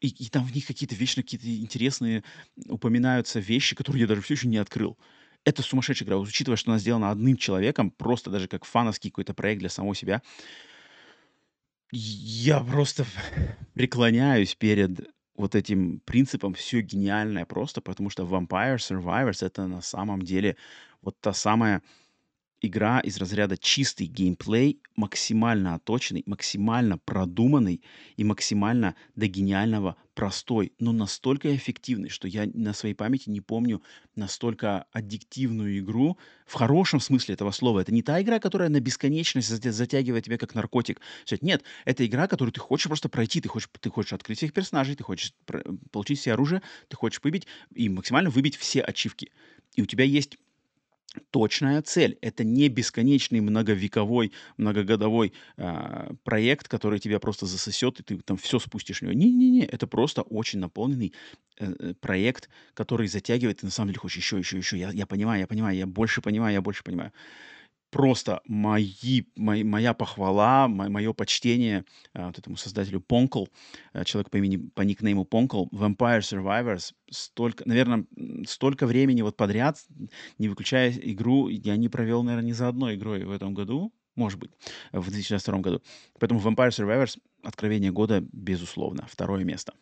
И, 0.00 0.06
и 0.08 0.28
там 0.30 0.44
в 0.44 0.54
них 0.54 0.66
какие-то 0.66 0.94
вечно 0.94 1.22
какие-то 1.22 1.63
интересные 1.64 2.22
упоминаются 2.68 3.40
вещи, 3.40 3.74
которые 3.74 4.02
я 4.02 4.06
даже 4.06 4.20
все 4.20 4.34
еще 4.34 4.48
не 4.48 4.58
открыл. 4.58 4.98
Это 5.44 5.62
сумасшедшая 5.62 6.06
игра, 6.06 6.18
учитывая, 6.18 6.56
что 6.56 6.70
она 6.70 6.78
сделана 6.78 7.10
одним 7.10 7.36
человеком, 7.36 7.90
просто 7.90 8.30
даже 8.30 8.48
как 8.48 8.64
фановский 8.64 9.10
какой-то 9.10 9.34
проект 9.34 9.60
для 9.60 9.68
самого 9.68 9.94
себя. 9.94 10.22
Я 11.92 12.60
просто 12.60 13.04
преклоняюсь 13.74 14.54
перед 14.54 15.08
вот 15.36 15.54
этим 15.54 16.00
принципом 16.00 16.54
все 16.54 16.80
гениальное 16.80 17.44
просто, 17.44 17.80
потому 17.80 18.10
что 18.10 18.24
Vampire 18.24 18.76
Survivors 18.76 19.44
это 19.44 19.66
на 19.66 19.82
самом 19.82 20.22
деле 20.22 20.56
вот 21.02 21.20
та 21.20 21.32
самая 21.32 21.82
игра 22.66 23.00
из 23.00 23.16
разряда 23.18 23.56
чистый 23.56 24.06
геймплей, 24.06 24.80
максимально 24.96 25.74
оточенный, 25.74 26.22
максимально 26.26 26.98
продуманный 26.98 27.82
и 28.16 28.24
максимально 28.24 28.94
до 29.16 29.26
гениального 29.26 29.96
простой, 30.14 30.72
но 30.78 30.92
настолько 30.92 31.54
эффективный, 31.54 32.08
что 32.08 32.28
я 32.28 32.48
на 32.54 32.72
своей 32.72 32.94
памяти 32.94 33.30
не 33.30 33.40
помню 33.40 33.82
настолько 34.14 34.86
аддиктивную 34.92 35.78
игру 35.80 36.18
в 36.46 36.54
хорошем 36.54 37.00
смысле 37.00 37.34
этого 37.34 37.50
слова. 37.50 37.80
Это 37.80 37.92
не 37.92 38.02
та 38.02 38.22
игра, 38.22 38.38
которая 38.38 38.68
на 38.68 38.80
бесконечность 38.80 39.48
затягивает 39.48 40.24
тебя 40.24 40.38
как 40.38 40.54
наркотик. 40.54 41.00
Нет, 41.40 41.64
это 41.84 42.06
игра, 42.06 42.28
которую 42.28 42.52
ты 42.52 42.60
хочешь 42.60 42.86
просто 42.86 43.08
пройти, 43.08 43.40
ты 43.40 43.48
хочешь, 43.48 43.68
ты 43.80 43.90
хочешь 43.90 44.12
открыть 44.12 44.38
всех 44.38 44.52
персонажей, 44.52 44.94
ты 44.94 45.02
хочешь 45.02 45.34
получить 45.90 46.20
все 46.20 46.32
оружие, 46.32 46.62
ты 46.88 46.96
хочешь 46.96 47.20
выбить 47.22 47.46
и 47.74 47.88
максимально 47.88 48.30
выбить 48.30 48.56
все 48.56 48.80
ачивки. 48.80 49.32
И 49.74 49.82
у 49.82 49.86
тебя 49.86 50.04
есть 50.04 50.38
точная 51.30 51.82
цель. 51.82 52.18
Это 52.20 52.44
не 52.44 52.68
бесконечный 52.68 53.40
многовековой, 53.40 54.32
многогодовой 54.56 55.32
э, 55.56 56.10
проект, 56.24 56.68
который 56.68 56.98
тебя 56.98 57.20
просто 57.20 57.46
засосет, 57.46 58.00
и 58.00 58.02
ты 58.02 58.18
там 58.18 58.36
все 58.36 58.58
спустишь 58.58 59.00
в 59.00 59.02
него. 59.02 59.12
Не-не-не, 59.12 59.64
это 59.66 59.86
просто 59.86 60.22
очень 60.22 60.58
наполненный 60.58 61.12
э, 61.58 61.72
э, 61.78 61.94
проект, 62.00 62.48
который 62.74 63.06
затягивает, 63.06 63.62
и 63.62 63.66
на 63.66 63.72
самом 63.72 63.88
деле 63.90 64.00
хочешь 64.00 64.18
еще, 64.18 64.38
еще, 64.38 64.58
еще. 64.58 64.78
Я, 64.78 64.90
я 64.90 65.06
понимаю, 65.06 65.40
я 65.40 65.46
понимаю, 65.46 65.76
я 65.76 65.86
больше 65.86 66.20
понимаю, 66.20 66.54
я 66.54 66.62
больше 66.62 66.82
понимаю 66.82 67.12
просто 67.94 68.40
мои, 68.48 69.22
мои, 69.36 69.62
моя 69.62 69.94
похвала, 69.94 70.66
мое 70.66 71.12
почтение 71.12 71.84
э, 72.12 72.26
вот 72.26 72.36
этому 72.36 72.56
создателю 72.56 73.00
Понкл, 73.00 73.44
э, 73.92 74.04
человек 74.04 74.30
по 74.30 74.36
имени, 74.38 74.56
по 74.56 74.82
никнейму 74.82 75.24
Понкл, 75.24 75.66
Vampire 75.66 76.18
Survivors, 76.18 76.92
столько, 77.08 77.62
наверное, 77.68 78.04
столько 78.48 78.88
времени 78.88 79.22
вот 79.22 79.36
подряд, 79.36 79.78
не 80.38 80.48
выключая 80.48 80.90
игру, 80.90 81.46
я 81.46 81.76
не 81.76 81.88
провел, 81.88 82.24
наверное, 82.24 82.48
ни 82.48 82.52
за 82.52 82.66
одной 82.66 82.96
игрой 82.96 83.22
в 83.22 83.30
этом 83.30 83.54
году, 83.54 83.92
может 84.16 84.40
быть, 84.40 84.50
в 84.90 85.04
2022 85.04 85.58
году. 85.60 85.80
Поэтому 86.18 86.40
Vampire 86.40 86.70
Survivors 86.70 87.16
откровение 87.44 87.92
года, 87.92 88.24
безусловно, 88.32 89.06
второе 89.08 89.44
место. 89.44 89.72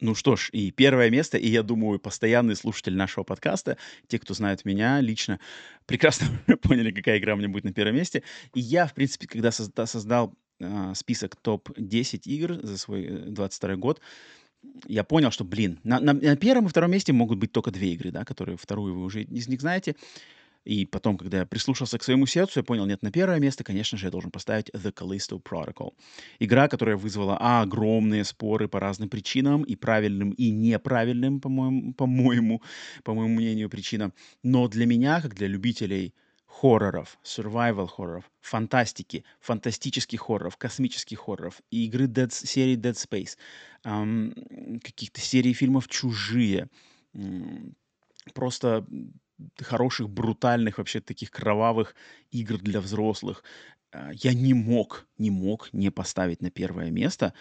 Ну 0.00 0.14
что 0.14 0.34
ж, 0.36 0.48
и 0.52 0.70
первое 0.72 1.10
место, 1.10 1.38
и 1.38 1.48
я 1.48 1.62
думаю, 1.62 2.00
постоянный 2.00 2.56
слушатель 2.56 2.96
нашего 2.96 3.24
подкаста, 3.24 3.76
те, 4.08 4.18
кто 4.18 4.34
знают 4.34 4.64
меня 4.64 5.00
лично, 5.00 5.38
прекрасно 5.86 6.26
поняли, 6.62 6.90
какая 6.90 7.18
игра 7.18 7.34
у 7.34 7.36
меня 7.36 7.48
будет 7.48 7.64
на 7.64 7.72
первом 7.72 7.96
месте. 7.96 8.22
И 8.54 8.60
я, 8.60 8.86
в 8.86 8.94
принципе, 8.94 9.26
когда 9.26 9.50
созда- 9.50 9.86
создал 9.86 10.34
э, 10.60 10.92
список 10.96 11.36
топ-10 11.36 12.22
игр 12.24 12.58
за 12.62 12.78
свой 12.78 13.06
22 13.06 13.72
э, 13.72 13.76
год, 13.76 14.00
я 14.86 15.04
понял, 15.04 15.30
что, 15.30 15.44
блин, 15.44 15.80
на, 15.82 16.00
на, 16.00 16.12
на 16.12 16.36
первом 16.36 16.66
и 16.66 16.68
втором 16.68 16.92
месте 16.92 17.12
могут 17.12 17.38
быть 17.38 17.52
только 17.52 17.70
две 17.70 17.92
игры, 17.92 18.10
да, 18.10 18.24
которые 18.24 18.56
вторую 18.56 18.94
вы 18.94 19.04
уже 19.04 19.22
из 19.22 19.48
них 19.48 19.60
знаете. 19.60 19.96
И 20.64 20.86
потом, 20.86 21.18
когда 21.18 21.38
я 21.38 21.46
прислушался 21.46 21.98
к 21.98 22.02
своему 22.02 22.26
сердцу, 22.26 22.60
я 22.60 22.64
понял, 22.64 22.86
нет, 22.86 23.02
на 23.02 23.10
первое 23.10 23.40
место, 23.40 23.64
конечно 23.64 23.98
же, 23.98 24.06
я 24.06 24.10
должен 24.10 24.30
поставить 24.30 24.70
The 24.70 24.92
Callisto 24.92 25.42
Protocol. 25.42 25.94
Игра, 26.38 26.68
которая 26.68 26.96
вызвала 26.96 27.36
а, 27.40 27.62
огромные 27.62 28.24
споры 28.24 28.68
по 28.68 28.78
разным 28.78 29.08
причинам, 29.08 29.62
и 29.62 29.74
правильным, 29.74 30.30
и 30.30 30.50
неправильным, 30.50 31.40
по-моему, 31.40 31.94
по-моему, 31.94 32.62
по 33.02 33.14
моему 33.14 33.34
мнению, 33.34 33.70
причинам. 33.70 34.12
Но 34.42 34.68
для 34.68 34.86
меня, 34.86 35.20
как 35.20 35.34
для 35.34 35.48
любителей 35.48 36.14
хорроров, 36.46 37.18
survival 37.24 37.88
хорроров, 37.88 38.30
фантастики, 38.40 39.24
фантастических 39.40 40.20
хорроров, 40.20 40.56
космических 40.56 41.18
хорроров, 41.18 41.60
и 41.70 41.86
игры 41.86 42.06
Dead, 42.06 42.30
серии 42.30 42.76
Dead 42.76 42.92
Space, 42.92 43.36
эм, 43.84 44.80
каких-то 44.84 45.20
серий 45.20 45.54
фильмов 45.54 45.88
«Чужие», 45.88 46.68
эм, 47.14 47.74
просто 48.34 48.86
хороших, 49.58 50.08
брутальных, 50.08 50.78
вообще 50.78 51.00
таких 51.00 51.30
кровавых 51.30 51.94
игр 52.30 52.58
для 52.58 52.80
взрослых. 52.80 53.44
А, 53.92 54.10
я 54.12 54.34
не 54.34 54.54
мог, 54.54 55.06
не 55.18 55.30
мог 55.30 55.72
не 55.72 55.90
поставить 55.90 56.42
на 56.42 56.50
первое 56.50 56.90
место 56.90 57.32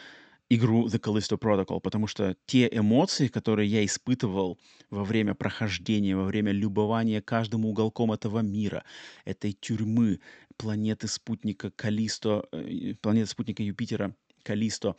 игру 0.49 0.87
The 0.87 0.99
Callisto 0.99 1.37
Protocol, 1.37 1.79
потому 1.79 2.07
что 2.07 2.35
те 2.45 2.67
эмоции, 2.71 3.27
которые 3.27 3.69
я 3.69 3.85
испытывал 3.85 4.59
во 4.89 5.03
время 5.03 5.33
прохождения, 5.33 6.15
во 6.15 6.25
время 6.25 6.51
любования 6.51 7.21
каждым 7.21 7.65
уголком 7.65 8.11
этого 8.11 8.39
мира, 8.39 8.83
этой 9.23 9.53
тюрьмы, 9.53 10.19
планеты 10.57 11.07
спутника 11.07 11.71
Калисто, 11.71 12.45
э, 12.51 12.95
планеты 13.01 13.29
спутника 13.29 13.63
Юпитера 13.63 14.13
Калисто, 14.43 14.95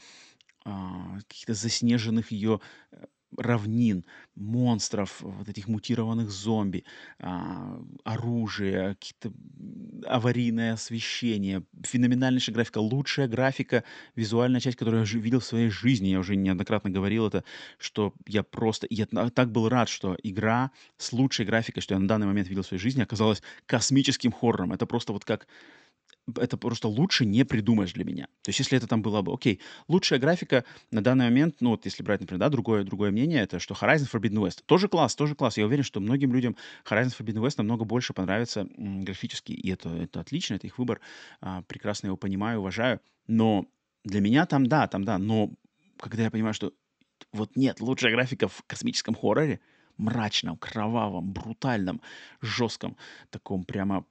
а, 0.64 1.18
каких-то 1.28 1.54
заснеженных 1.54 2.32
ее 2.32 2.60
равнин, 3.36 4.04
монстров, 4.34 5.20
вот 5.20 5.48
этих 5.48 5.68
мутированных 5.68 6.30
зомби, 6.30 6.84
а, 7.18 7.80
оружие, 8.04 8.94
какие-то 8.94 9.32
аварийное 10.06 10.74
освещение, 10.74 11.64
феноменальнейшая 11.84 12.54
графика, 12.54 12.78
лучшая 12.78 13.28
графика, 13.28 13.84
визуальная 14.16 14.60
часть, 14.60 14.76
которую 14.76 15.04
я 15.04 15.20
видел 15.20 15.40
в 15.40 15.44
своей 15.44 15.68
жизни. 15.68 16.08
Я 16.08 16.18
уже 16.18 16.36
неоднократно 16.36 16.90
говорил 16.90 17.26
это, 17.26 17.44
что 17.78 18.14
я 18.26 18.42
просто... 18.42 18.86
Я 18.90 19.06
так 19.06 19.50
был 19.52 19.68
рад, 19.68 19.88
что 19.88 20.16
игра 20.22 20.70
с 20.96 21.12
лучшей 21.12 21.46
графикой, 21.46 21.82
что 21.82 21.94
я 21.94 22.00
на 22.00 22.08
данный 22.08 22.26
момент 22.26 22.48
видел 22.48 22.62
в 22.62 22.66
своей 22.66 22.80
жизни, 22.80 23.02
оказалась 23.02 23.42
космическим 23.66 24.32
хоррором. 24.32 24.72
Это 24.72 24.86
просто 24.86 25.12
вот 25.12 25.24
как 25.24 25.46
это 26.38 26.56
просто 26.56 26.88
лучше 26.88 27.24
не 27.24 27.44
придумаешь 27.44 27.92
для 27.92 28.04
меня. 28.04 28.26
То 28.42 28.48
есть, 28.50 28.60
если 28.60 28.78
это 28.78 28.86
там 28.86 29.02
было 29.02 29.22
бы, 29.22 29.32
окей, 29.32 29.60
лучшая 29.88 30.18
графика 30.18 30.64
на 30.90 31.02
данный 31.02 31.26
момент, 31.26 31.56
ну 31.60 31.70
вот 31.70 31.84
если 31.84 32.02
брать, 32.02 32.20
например, 32.20 32.40
да, 32.40 32.48
другое, 32.48 32.84
другое 32.84 33.10
мнение, 33.10 33.42
это 33.42 33.58
что 33.58 33.74
Horizon 33.74 34.08
Forbidden 34.10 34.38
West. 34.38 34.62
Тоже 34.66 34.88
класс, 34.88 35.14
тоже 35.14 35.34
класс. 35.34 35.58
Я 35.58 35.66
уверен, 35.66 35.84
что 35.84 36.00
многим 36.00 36.32
людям 36.32 36.56
Horizon 36.88 37.14
Forbidden 37.18 37.44
West 37.44 37.54
намного 37.58 37.84
больше 37.84 38.12
понравится 38.12 38.68
графически. 38.76 39.52
И 39.52 39.70
это, 39.70 39.88
это 39.90 40.20
отлично, 40.20 40.54
это 40.54 40.66
их 40.66 40.78
выбор. 40.78 41.00
А, 41.40 41.62
прекрасно 41.62 42.06
его 42.06 42.16
понимаю, 42.16 42.60
уважаю. 42.60 43.00
Но 43.26 43.66
для 44.04 44.20
меня 44.20 44.46
там 44.46 44.66
да, 44.66 44.86
там 44.86 45.04
да. 45.04 45.18
Но 45.18 45.50
когда 45.98 46.24
я 46.24 46.30
понимаю, 46.30 46.54
что 46.54 46.72
вот 47.32 47.56
нет, 47.56 47.80
лучшая 47.80 48.12
графика 48.12 48.48
в 48.48 48.62
космическом 48.66 49.14
хорроре, 49.14 49.60
мрачном, 49.96 50.56
кровавом, 50.56 51.32
брутальном, 51.32 52.00
жестком, 52.40 52.96
таком 53.30 53.64
прямо 53.64 54.04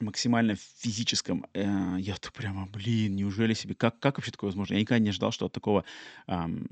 максимально 0.00 0.56
физическом. 0.56 1.46
Э, 1.54 1.96
я 1.98 2.16
так 2.16 2.32
прямо, 2.32 2.66
блин, 2.66 3.16
неужели 3.16 3.54
себе... 3.54 3.74
Как, 3.74 3.98
как 3.98 4.18
вообще 4.18 4.32
такое 4.32 4.48
возможно? 4.48 4.74
Я 4.74 4.80
никогда 4.80 4.98
не 4.98 5.10
ожидал, 5.10 5.32
что 5.32 5.46
от 5.46 5.52
такого 5.52 5.84
ам, 6.26 6.66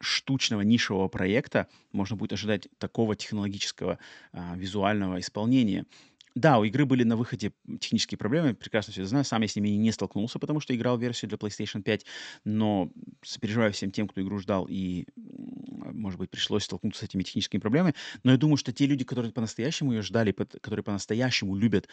штучного 0.00 0.60
нишевого 0.62 1.08
проекта 1.08 1.68
можно 1.92 2.16
будет 2.16 2.32
ожидать 2.32 2.68
такого 2.78 3.16
технологического 3.16 3.98
а, 4.32 4.56
визуального 4.56 5.20
исполнения. 5.20 5.86
Да, 6.34 6.58
у 6.58 6.64
игры 6.64 6.84
были 6.84 7.02
на 7.02 7.16
выходе 7.16 7.52
технические 7.80 8.18
проблемы, 8.18 8.52
прекрасно 8.52 8.92
все 8.92 9.00
это 9.00 9.08
знаю. 9.08 9.24
Сам 9.24 9.40
я 9.40 9.48
с 9.48 9.56
ними 9.56 9.70
не 9.70 9.90
столкнулся, 9.90 10.38
потому 10.38 10.60
что 10.60 10.76
играл 10.76 10.98
версию 10.98 11.30
для 11.30 11.38
PlayStation 11.38 11.80
5, 11.82 12.04
но 12.44 12.90
сопереживаю 13.22 13.72
всем 13.72 13.90
тем, 13.90 14.06
кто 14.06 14.20
игру 14.20 14.38
ждал, 14.38 14.66
и, 14.68 15.06
может 15.16 16.18
быть, 16.18 16.28
пришлось 16.28 16.64
столкнуться 16.64 17.00
с 17.00 17.08
этими 17.08 17.22
техническими 17.22 17.58
проблемами. 17.58 17.94
Но 18.22 18.32
я 18.32 18.36
думаю, 18.36 18.58
что 18.58 18.70
те 18.70 18.84
люди, 18.84 19.02
которые 19.02 19.32
по-настоящему 19.32 19.94
ее 19.94 20.02
ждали, 20.02 20.32
которые 20.32 20.84
по-настоящему 20.84 21.56
любят 21.56 21.88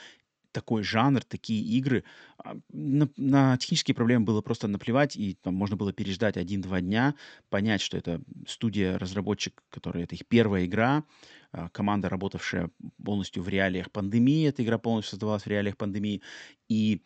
такой 0.54 0.84
жанр, 0.84 1.24
такие 1.24 1.62
игры. 1.62 2.04
А, 2.38 2.56
на, 2.72 3.10
на 3.18 3.58
технические 3.58 3.96
проблемы 3.96 4.26
было 4.26 4.42
просто 4.42 4.68
наплевать, 4.68 5.18
и 5.18 5.34
там 5.42 5.54
можно 5.56 5.76
было 5.76 5.92
переждать 5.92 6.38
один-два 6.38 6.80
дня, 6.80 7.16
понять, 7.50 7.82
что 7.82 7.98
это 7.98 8.22
студия, 8.48 8.98
разработчик, 8.98 9.62
которая 9.70 10.06
это 10.06 10.16
их 10.16 10.26
первая 10.28 10.66
игра, 10.66 11.04
а, 11.52 11.70
команда, 11.70 12.08
работавшая 12.08 12.70
полностью 13.04 13.44
в 13.44 13.50
реалиях 13.50 13.92
пандемии, 13.92 14.48
эта 14.48 14.64
игра 14.64 14.78
полностью 14.78 15.12
создавалась 15.12 15.44
в 15.44 15.48
реалиях 15.48 15.76
пандемии, 15.76 16.22
и 16.70 17.02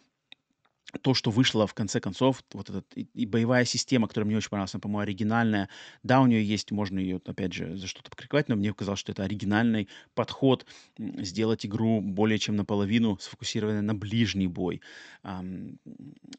то, 1.02 1.14
что 1.14 1.32
вышло 1.32 1.68
в 1.68 1.74
конце 1.74 2.00
концов, 2.00 2.44
вот 2.54 2.70
этот 2.70 2.86
и, 2.96 3.08
и 3.14 3.26
боевая 3.26 3.66
система, 3.66 4.08
которая 4.08 4.28
мне 4.28 4.38
очень 4.38 4.50
понравилась, 4.50 4.74
она, 4.74 4.82
по-моему, 4.82 5.02
оригинальная. 5.02 5.70
Да, 6.04 6.22
у 6.22 6.28
нее 6.28 6.44
есть, 6.44 6.72
можно 6.72 7.00
ее, 7.00 7.22
опять 7.26 7.54
же, 7.54 7.76
за 7.76 7.88
что-то 7.88 8.10
покрикивать, 8.10 8.48
но 8.48 8.56
мне 8.56 8.72
показалось, 8.72 9.00
что 9.00 9.12
это 9.12 9.24
оригинальный 9.24 9.90
подход 10.16 10.66
сделать 10.98 11.66
игру 11.66 12.02
более 12.02 12.40
чем 12.40 12.56
наполовину 12.56 13.18
сфокусированной 13.20 13.82
на 13.82 13.96
ближний 13.96 14.48
бой, 14.48 14.82
эм, 15.24 15.80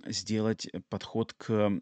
сделать 0.06 0.68
подход 0.88 1.34
к 1.34 1.80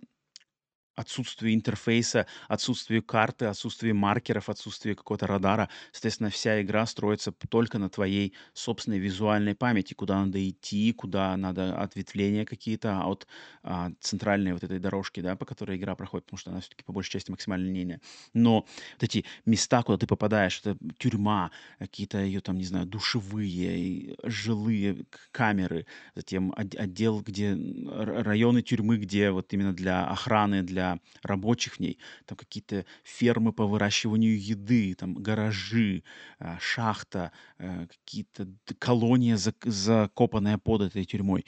отсутствию 0.97 1.55
интерфейса, 1.55 2.27
отсутствию 2.49 3.03
карты, 3.03 3.47
отсутствию 3.47 3.95
маркеров, 3.95 4.49
отсутствию 4.49 4.97
какого-то 4.97 5.27
радара. 5.27 5.69
Соответственно, 5.93 6.31
вся 6.31 6.61
игра 6.63 6.87
строится 6.87 7.33
только 7.33 7.79
на 7.79 7.89
твоей 7.89 8.35
собственной 8.55 8.99
визуальной 8.99 9.55
памяти, 9.55 9.95
куда 9.95 10.25
надо 10.25 10.49
идти, 10.49 10.93
куда 10.93 11.37
надо 11.37 11.77
ответвления 11.79 12.45
какие-то 12.45 13.03
от 13.05 13.27
а, 13.63 13.91
центральной 14.01 14.53
вот 14.53 14.65
этой 14.65 14.79
дорожки, 14.79 15.21
да, 15.21 15.37
по 15.37 15.45
которой 15.45 15.77
игра 15.77 15.95
проходит, 15.95 16.25
потому 16.27 16.39
что 16.39 16.51
она 16.51 16.61
все-таки 16.61 16.85
по 16.85 16.93
большей 16.93 17.11
части 17.13 17.31
максимально 17.31 17.67
линейная. 17.67 18.01
Но 18.33 18.67
вот 18.95 19.03
эти 19.03 19.25
места, 19.45 19.83
куда 19.83 19.99
ты 19.99 20.07
попадаешь, 20.07 20.61
это 20.65 20.79
тюрьма, 20.99 21.51
какие-то 21.79 22.19
ее 22.19 22.41
там, 22.41 22.57
не 22.57 22.65
знаю, 22.65 22.87
душевые, 22.87 24.17
жилые 24.25 25.05
камеры, 25.31 25.87
затем 26.15 26.55
отдел, 26.57 27.21
где 27.21 27.57
районы 27.87 28.63
тюрьмы, 28.63 28.97
где 28.97 29.31
вот 29.31 29.53
именно 29.53 29.75
для 29.75 30.07
охраны, 30.07 30.63
для 30.63 30.86
рабочих 31.23 31.75
в 31.77 31.81
ней, 31.81 31.99
там 32.27 32.37
какие-то 32.37 32.85
фермы 33.05 33.53
по 33.53 33.67
выращиванию 33.67 34.41
еды, 34.41 34.95
там 34.95 35.15
гаражи, 35.15 36.03
а, 36.39 36.59
шахта, 36.61 37.33
э, 37.59 37.87
какие-то 37.87 38.49
колония, 38.79 39.39
закопанная 39.65 40.59
под 40.59 40.83
этой 40.83 41.05
тюрьмой 41.05 41.45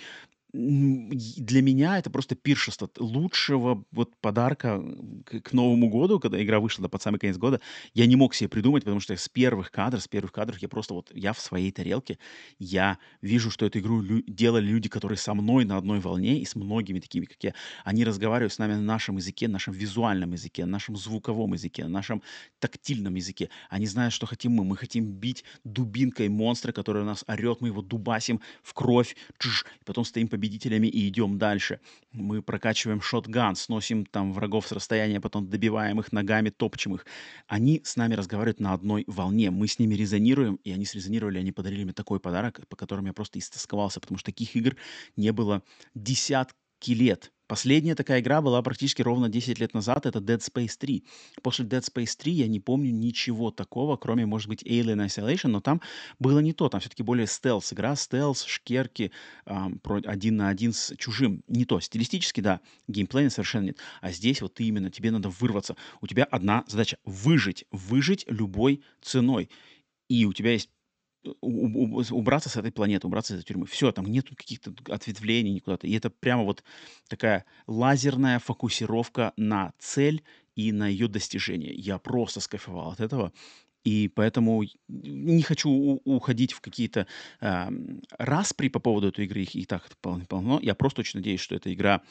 для 0.52 1.60
меня 1.62 1.98
это 1.98 2.08
просто 2.10 2.34
пиршество. 2.34 2.90
Лучшего 2.98 3.84
вот 3.90 4.16
подарка 4.16 4.82
к, 5.24 5.52
Новому 5.52 5.90
году, 5.90 6.20
когда 6.20 6.42
игра 6.42 6.58
вышла 6.58 6.82
да, 6.82 6.88
под 6.88 7.02
самый 7.02 7.18
конец 7.18 7.36
года, 7.36 7.60
я 7.92 8.06
не 8.06 8.16
мог 8.16 8.34
себе 8.34 8.48
придумать, 8.48 8.84
потому 8.84 9.00
что 9.00 9.14
с 9.14 9.28
первых 9.28 9.70
кадров, 9.70 10.02
с 10.02 10.08
первых 10.08 10.32
кадров 10.32 10.58
я 10.58 10.68
просто 10.68 10.94
вот, 10.94 11.10
я 11.14 11.32
в 11.34 11.40
своей 11.40 11.70
тарелке, 11.70 12.18
я 12.58 12.98
вижу, 13.20 13.50
что 13.50 13.66
эту 13.66 13.80
игру 13.80 14.00
лю- 14.00 14.22
делали 14.26 14.66
люди, 14.66 14.88
которые 14.88 15.18
со 15.18 15.34
мной 15.34 15.64
на 15.66 15.76
одной 15.76 16.00
волне 16.00 16.40
и 16.40 16.44
с 16.46 16.54
многими 16.54 17.00
такими, 17.00 17.26
как 17.26 17.42
я. 17.42 17.54
Они 17.84 18.04
разговаривают 18.04 18.52
с 18.52 18.58
нами 18.58 18.72
на 18.72 18.82
нашем 18.82 19.18
языке, 19.18 19.48
нашем 19.48 19.74
визуальном 19.74 20.32
языке, 20.32 20.64
нашем 20.64 20.96
звуковом 20.96 21.52
языке, 21.52 21.86
нашем 21.86 22.22
тактильном 22.58 23.16
языке. 23.16 23.50
Они 23.68 23.86
знают, 23.86 24.14
что 24.14 24.26
хотим 24.26 24.52
мы. 24.52 24.64
Мы 24.64 24.76
хотим 24.76 25.04
бить 25.12 25.44
дубинкой 25.64 26.28
монстра, 26.28 26.72
который 26.72 27.02
у 27.02 27.06
нас 27.06 27.24
орет, 27.26 27.60
мы 27.60 27.68
его 27.68 27.82
дубасим 27.82 28.40
в 28.62 28.72
кровь, 28.72 29.14
чш, 29.38 29.66
и 29.80 29.84
потом 29.84 30.04
стоим 30.04 30.28
победителями 30.48 30.86
и 30.86 31.08
идем 31.08 31.38
дальше. 31.38 31.80
Мы 32.12 32.42
прокачиваем 32.42 33.00
шотган, 33.00 33.54
сносим 33.54 34.06
там 34.06 34.32
врагов 34.32 34.66
с 34.66 34.72
расстояния, 34.72 35.20
потом 35.20 35.48
добиваем 35.48 36.00
их 36.00 36.12
ногами, 36.12 36.50
топчем 36.50 36.94
их. 36.94 37.06
Они 37.46 37.82
с 37.84 37.96
нами 37.96 38.14
разговаривают 38.14 38.60
на 38.60 38.72
одной 38.72 39.04
волне. 39.06 39.50
Мы 39.50 39.68
с 39.68 39.78
ними 39.78 39.94
резонируем, 39.94 40.58
и 40.64 40.72
они 40.72 40.86
срезонировали, 40.86 41.38
они 41.38 41.52
подарили 41.52 41.84
мне 41.84 41.92
такой 41.92 42.18
подарок, 42.18 42.60
по 42.68 42.76
которому 42.76 43.08
я 43.08 43.12
просто 43.12 43.38
истосковался, 43.38 44.00
потому 44.00 44.18
что 44.18 44.26
таких 44.26 44.56
игр 44.56 44.76
не 45.16 45.32
было 45.32 45.62
десятки 45.94 46.54
лет. 46.86 47.32
Последняя 47.48 47.94
такая 47.94 48.20
игра 48.20 48.42
была 48.42 48.60
практически 48.60 49.00
ровно 49.00 49.30
10 49.30 49.58
лет 49.58 49.72
назад, 49.72 50.04
это 50.04 50.18
Dead 50.18 50.38
Space 50.38 50.76
3. 50.78 51.02
После 51.42 51.64
Dead 51.64 51.80
Space 51.80 52.14
3 52.18 52.30
я 52.32 52.46
не 52.46 52.60
помню 52.60 52.92
ничего 52.92 53.50
такого, 53.50 53.96
кроме, 53.96 54.26
может 54.26 54.48
быть, 54.48 54.62
Alien 54.62 55.06
Isolation, 55.06 55.48
но 55.48 55.60
там 55.62 55.80
было 56.18 56.40
не 56.40 56.52
то, 56.52 56.68
там 56.68 56.80
все-таки 56.80 57.02
более 57.02 57.26
стелс 57.26 57.72
игра, 57.72 57.96
стелс, 57.96 58.44
шкерки, 58.44 59.12
эм, 59.46 59.80
один 60.04 60.36
на 60.36 60.50
один 60.50 60.74
с 60.74 60.94
чужим. 60.96 61.42
Не 61.48 61.64
то, 61.64 61.80
стилистически, 61.80 62.42
да, 62.42 62.60
геймплейно 62.86 63.30
совершенно 63.30 63.64
нет. 63.64 63.78
А 64.02 64.12
здесь 64.12 64.42
вот 64.42 64.60
именно, 64.60 64.90
тебе 64.90 65.10
надо 65.10 65.30
вырваться. 65.30 65.74
У 66.02 66.06
тебя 66.06 66.24
одна 66.24 66.64
задача— 66.68 66.98
выжить, 67.04 67.64
выжить 67.70 68.26
любой 68.28 68.82
ценой. 69.00 69.48
И 70.08 70.26
у 70.26 70.34
тебя 70.34 70.52
есть 70.52 70.68
убраться 71.40 72.48
с 72.48 72.56
этой 72.56 72.72
планеты, 72.72 73.06
убраться 73.06 73.34
из 73.34 73.40
этой 73.40 73.48
тюрьмы. 73.48 73.66
Все, 73.66 73.92
там 73.92 74.06
нет 74.06 74.28
каких-то 74.28 74.72
ответвлений 74.88 75.52
никуда-то. 75.52 75.86
И 75.86 75.92
это 75.92 76.10
прямо 76.10 76.44
вот 76.44 76.62
такая 77.08 77.44
лазерная 77.66 78.38
фокусировка 78.38 79.32
на 79.36 79.72
цель 79.78 80.22
и 80.54 80.72
на 80.72 80.88
ее 80.88 81.08
достижение. 81.08 81.74
Я 81.74 81.98
просто 81.98 82.40
скайфовал 82.40 82.92
от 82.92 83.00
этого. 83.00 83.32
И 83.84 84.08
поэтому 84.08 84.64
не 84.88 85.42
хочу 85.42 85.70
уходить 85.70 86.52
в 86.52 86.60
какие-то 86.60 87.06
э, 87.40 87.68
распри 88.18 88.68
по 88.68 88.80
поводу 88.80 89.08
этой 89.08 89.24
игры. 89.24 89.42
Их 89.42 89.54
и 89.54 89.64
так 89.64 89.88
полно. 90.00 90.58
Я 90.60 90.74
просто 90.74 91.00
очень 91.00 91.20
надеюсь, 91.20 91.40
что 91.40 91.54
эта 91.54 91.72
игра 91.72 92.02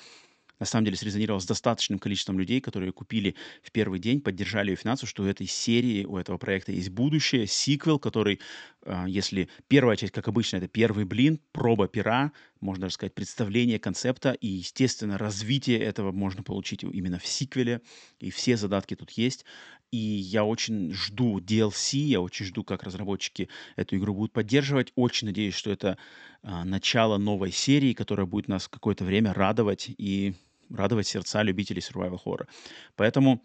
на 0.60 0.66
самом 0.66 0.86
деле 0.86 0.98
срезонировал 0.98 1.40
с 1.40 1.46
достаточным 1.46 2.00
количеством 2.00 2.40
людей, 2.40 2.62
которые 2.62 2.92
купили 2.92 3.36
в 3.62 3.72
первый 3.72 4.00
день, 4.00 4.22
поддержали 4.22 4.72
ее 4.72 4.76
финансово, 4.76 5.08
что 5.08 5.24
у 5.24 5.26
этой 5.26 5.48
серии, 5.48 6.06
у 6.06 6.18
этого 6.18 6.38
проекта 6.38 6.72
есть 6.72 6.90
будущее, 6.90 7.48
сиквел, 7.48 8.00
который, 8.00 8.40
а, 8.86 9.08
если 9.08 9.50
первая 9.68 9.96
часть, 9.98 10.14
как 10.14 10.28
обычно, 10.28 10.58
это 10.58 10.68
первый 10.68 11.06
блин, 11.06 11.40
проба 11.52 11.88
пера, 11.88 12.32
можно 12.60 12.84
даже 12.84 12.96
сказать, 12.96 13.14
представление 13.14 13.80
концепта, 13.80 14.32
и, 14.32 14.48
естественно, 14.48 15.18
развитие 15.18 15.80
этого 15.80 16.12
можно 16.12 16.44
получить 16.44 16.84
именно 16.84 17.20
в 17.20 17.28
сиквеле, 17.28 17.82
и 18.20 18.32
все 18.32 18.58
задатки 18.58 18.96
тут 18.96 19.12
есть. 19.12 19.46
И 19.92 19.98
я 19.98 20.44
очень 20.44 20.94
жду 20.94 21.40
DLC, 21.40 21.98
я 22.00 22.20
очень 22.20 22.46
жду, 22.46 22.64
как 22.64 22.84
разработчики 22.84 23.48
эту 23.78 23.96
игру 23.96 24.14
будут 24.14 24.34
поддерживать. 24.34 24.92
Очень 24.96 25.28
надеюсь, 25.28 25.54
что 25.54 25.72
это 25.72 25.98
а, 26.44 26.66
начало 26.66 27.18
новой 27.18 27.52
серии, 27.52 27.94
которая 27.94 28.26
будет 28.26 28.50
нас 28.50 28.68
какое-то 28.68 29.06
время 29.06 29.34
радовать 29.34 29.90
и 29.98 30.34
радовать 30.70 31.08
сердца 31.08 31.44
любителей 31.44 31.82
survival 31.82 32.20
horror. 32.24 32.48
Поэтому 32.96 33.42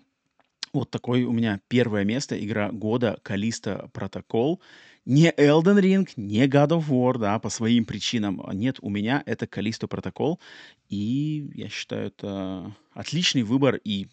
вот 0.72 0.90
такой 0.90 1.24
у 1.24 1.32
меня 1.32 1.60
первое 1.68 2.04
место, 2.04 2.42
игра 2.42 2.70
года 2.70 3.18
Калиста 3.22 3.90
Протокол. 3.92 4.60
Не 5.04 5.30
Elden 5.30 5.80
Ring, 5.80 6.08
не 6.16 6.46
God 6.46 6.70
of 6.70 6.88
War, 6.88 7.18
да, 7.18 7.38
по 7.38 7.50
своим 7.50 7.84
причинам. 7.84 8.40
Нет, 8.52 8.78
у 8.80 8.88
меня 8.88 9.22
это 9.26 9.46
Калисто 9.46 9.88
Протокол. 9.88 10.40
И 10.88 11.50
я 11.54 11.68
считаю, 11.68 12.06
это 12.06 12.74
отличный 12.92 13.42
выбор. 13.42 13.80
И 13.84 14.08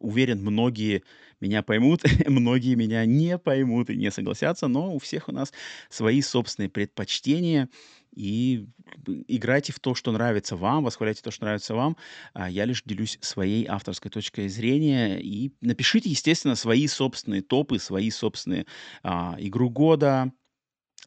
уверен, 0.00 0.40
многие 0.40 1.02
меня 1.40 1.62
поймут, 1.62 2.02
многие 2.26 2.74
меня 2.74 3.04
не 3.04 3.38
поймут 3.38 3.90
и 3.90 3.96
не 3.96 4.10
согласятся, 4.10 4.66
но 4.66 4.94
у 4.94 4.98
всех 4.98 5.28
у 5.28 5.32
нас 5.32 5.52
свои 5.90 6.22
собственные 6.22 6.70
предпочтения 6.70 7.68
и 8.14 8.66
играйте 9.28 9.72
в 9.72 9.80
то, 9.80 9.94
что 9.94 10.12
нравится 10.12 10.56
вам, 10.56 10.84
восхваляйте 10.84 11.22
то, 11.22 11.30
что 11.30 11.44
нравится 11.44 11.74
вам. 11.74 11.96
А 12.34 12.50
я 12.50 12.64
лишь 12.64 12.82
делюсь 12.84 13.18
своей 13.20 13.66
авторской 13.66 14.10
точкой 14.10 14.48
зрения. 14.48 15.20
И 15.20 15.52
напишите, 15.60 16.10
естественно, 16.10 16.54
свои 16.54 16.86
собственные 16.86 17.42
топы, 17.42 17.78
свои 17.78 18.10
собственные 18.10 18.66
а, 19.02 19.36
игру 19.38 19.70
года, 19.70 20.32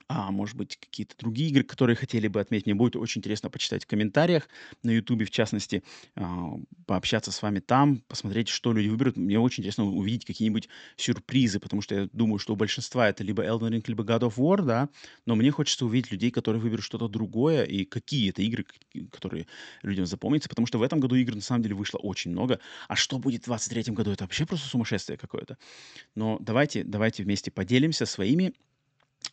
а 0.08 0.32
может 0.32 0.56
быть, 0.56 0.78
какие-то 0.78 1.16
другие 1.18 1.50
игры, 1.50 1.64
которые 1.64 1.96
хотели 1.96 2.28
бы 2.28 2.40
отметить. 2.40 2.66
Мне 2.66 2.76
будет 2.76 2.96
очень 2.96 3.20
интересно 3.20 3.50
почитать 3.50 3.84
в 3.84 3.88
комментариях 3.88 4.50
на 4.84 4.92
Ютубе, 4.92 5.26
в 5.26 5.32
частности, 5.32 5.84
а, 6.16 6.56
пообщаться 6.86 7.32
с 7.32 7.42
вами 7.42 7.60
там, 7.60 7.98
посмотреть, 8.08 8.50
что 8.50 8.74
люди 8.74 8.90
выберут. 8.90 9.18
Мне 9.18 9.40
очень 9.40 9.62
интересно 9.62 9.86
увидеть 9.86 10.26
какие-нибудь 10.26 10.70
сюрпризы, 10.98 11.60
потому 11.60 11.82
что 11.82 11.96
я 11.96 12.10
думаю, 12.12 12.40
что 12.40 12.54
у 12.54 12.56
большинства 12.56 13.10
это 13.10 13.24
либо 13.24 13.44
Elden 13.44 13.70
Ring, 13.72 13.84
либо 13.88 14.04
God 14.04 14.22
of 14.22 14.36
War, 14.36 14.64
да, 14.64 14.90
но 15.26 15.36
мне 15.36 15.52
хочется 15.52 15.86
увидеть 15.86 16.12
людей, 16.12 16.32
которые 16.32 16.62
выберут 16.62 16.84
что-то 16.84 17.08
другое, 17.08 17.64
и 17.64 17.86
какие 17.86 18.30
это 18.30 18.42
игры, 18.42 18.66
которые 19.12 19.48
людям 19.82 20.06
запомнятся, 20.06 20.50
потому 20.50 20.68
что 20.68 20.80
в 20.80 20.84
этом 20.84 21.00
году 21.00 21.16
игр 21.16 21.36
на 21.36 21.42
самом 21.42 21.64
деле 21.64 21.76
вышло 21.76 21.98
очень 21.98 22.32
много. 22.32 22.60
А 22.88 22.96
что 22.96 23.18
будет 23.20 23.44
в 23.44 23.46
2023 23.46 23.94
году, 23.94 24.12
это 24.12 24.24
вообще 24.26 24.46
просто 24.46 24.68
сумасшествие 24.68 25.18
какое-то. 25.18 25.58
Но 26.16 26.38
давайте, 26.40 26.84
давайте 26.84 27.24
вместе 27.24 27.52
поделимся 27.52 28.06
своими 28.06 28.54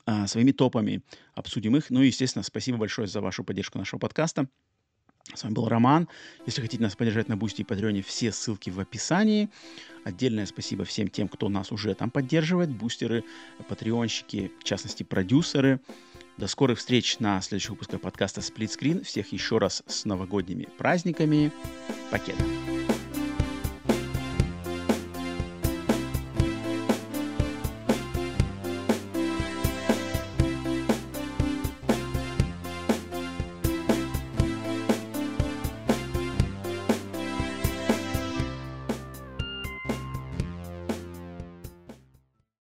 а, 0.07 0.26
своими 0.26 0.53
топами, 0.53 1.03
обсудим 1.34 1.76
их. 1.76 1.91
Ну 1.91 2.03
и, 2.03 2.07
естественно, 2.07 2.43
спасибо 2.43 2.78
большое 2.78 3.09
за 3.09 3.20
вашу 3.20 3.45
поддержку 3.45 3.78
нашего 3.78 3.99
подкаста. 3.99 4.49
С 5.34 5.45
вами 5.45 5.55
был 5.55 5.68
Роман. 5.68 6.09
Если 6.47 6.61
хотите 6.61 6.82
нас 6.82 6.97
поддержать 6.97 7.28
на 7.28 7.36
Boosty 7.36 7.61
и 7.62 7.64
Patreon 7.64 7.94
е, 7.94 8.02
все 8.03 8.32
ссылки 8.32 8.70
в 8.70 8.80
описании. 8.80 9.49
Отдельное 10.05 10.47
спасибо 10.47 10.84
всем 10.84 11.09
тем, 11.09 11.28
кто 11.28 11.49
нас 11.49 11.70
уже 11.72 11.95
там 11.95 12.11
поддерживает. 12.11 12.70
Бустеры, 12.70 13.24
патреонщики, 13.68 14.51
в 14.59 14.64
частности, 14.64 15.03
продюсеры. 15.03 15.80
До 16.36 16.47
скорых 16.47 16.78
встреч 16.78 17.18
на 17.18 17.41
следующих 17.43 17.70
выпусках 17.70 18.01
подкаста 18.01 18.41
Screen. 18.41 19.05
Всех 19.05 19.32
еще 19.32 19.59
раз 19.59 19.82
с 19.86 20.05
новогодними 20.05 20.68
праздниками. 20.78 21.53
Покеда. 22.11 22.79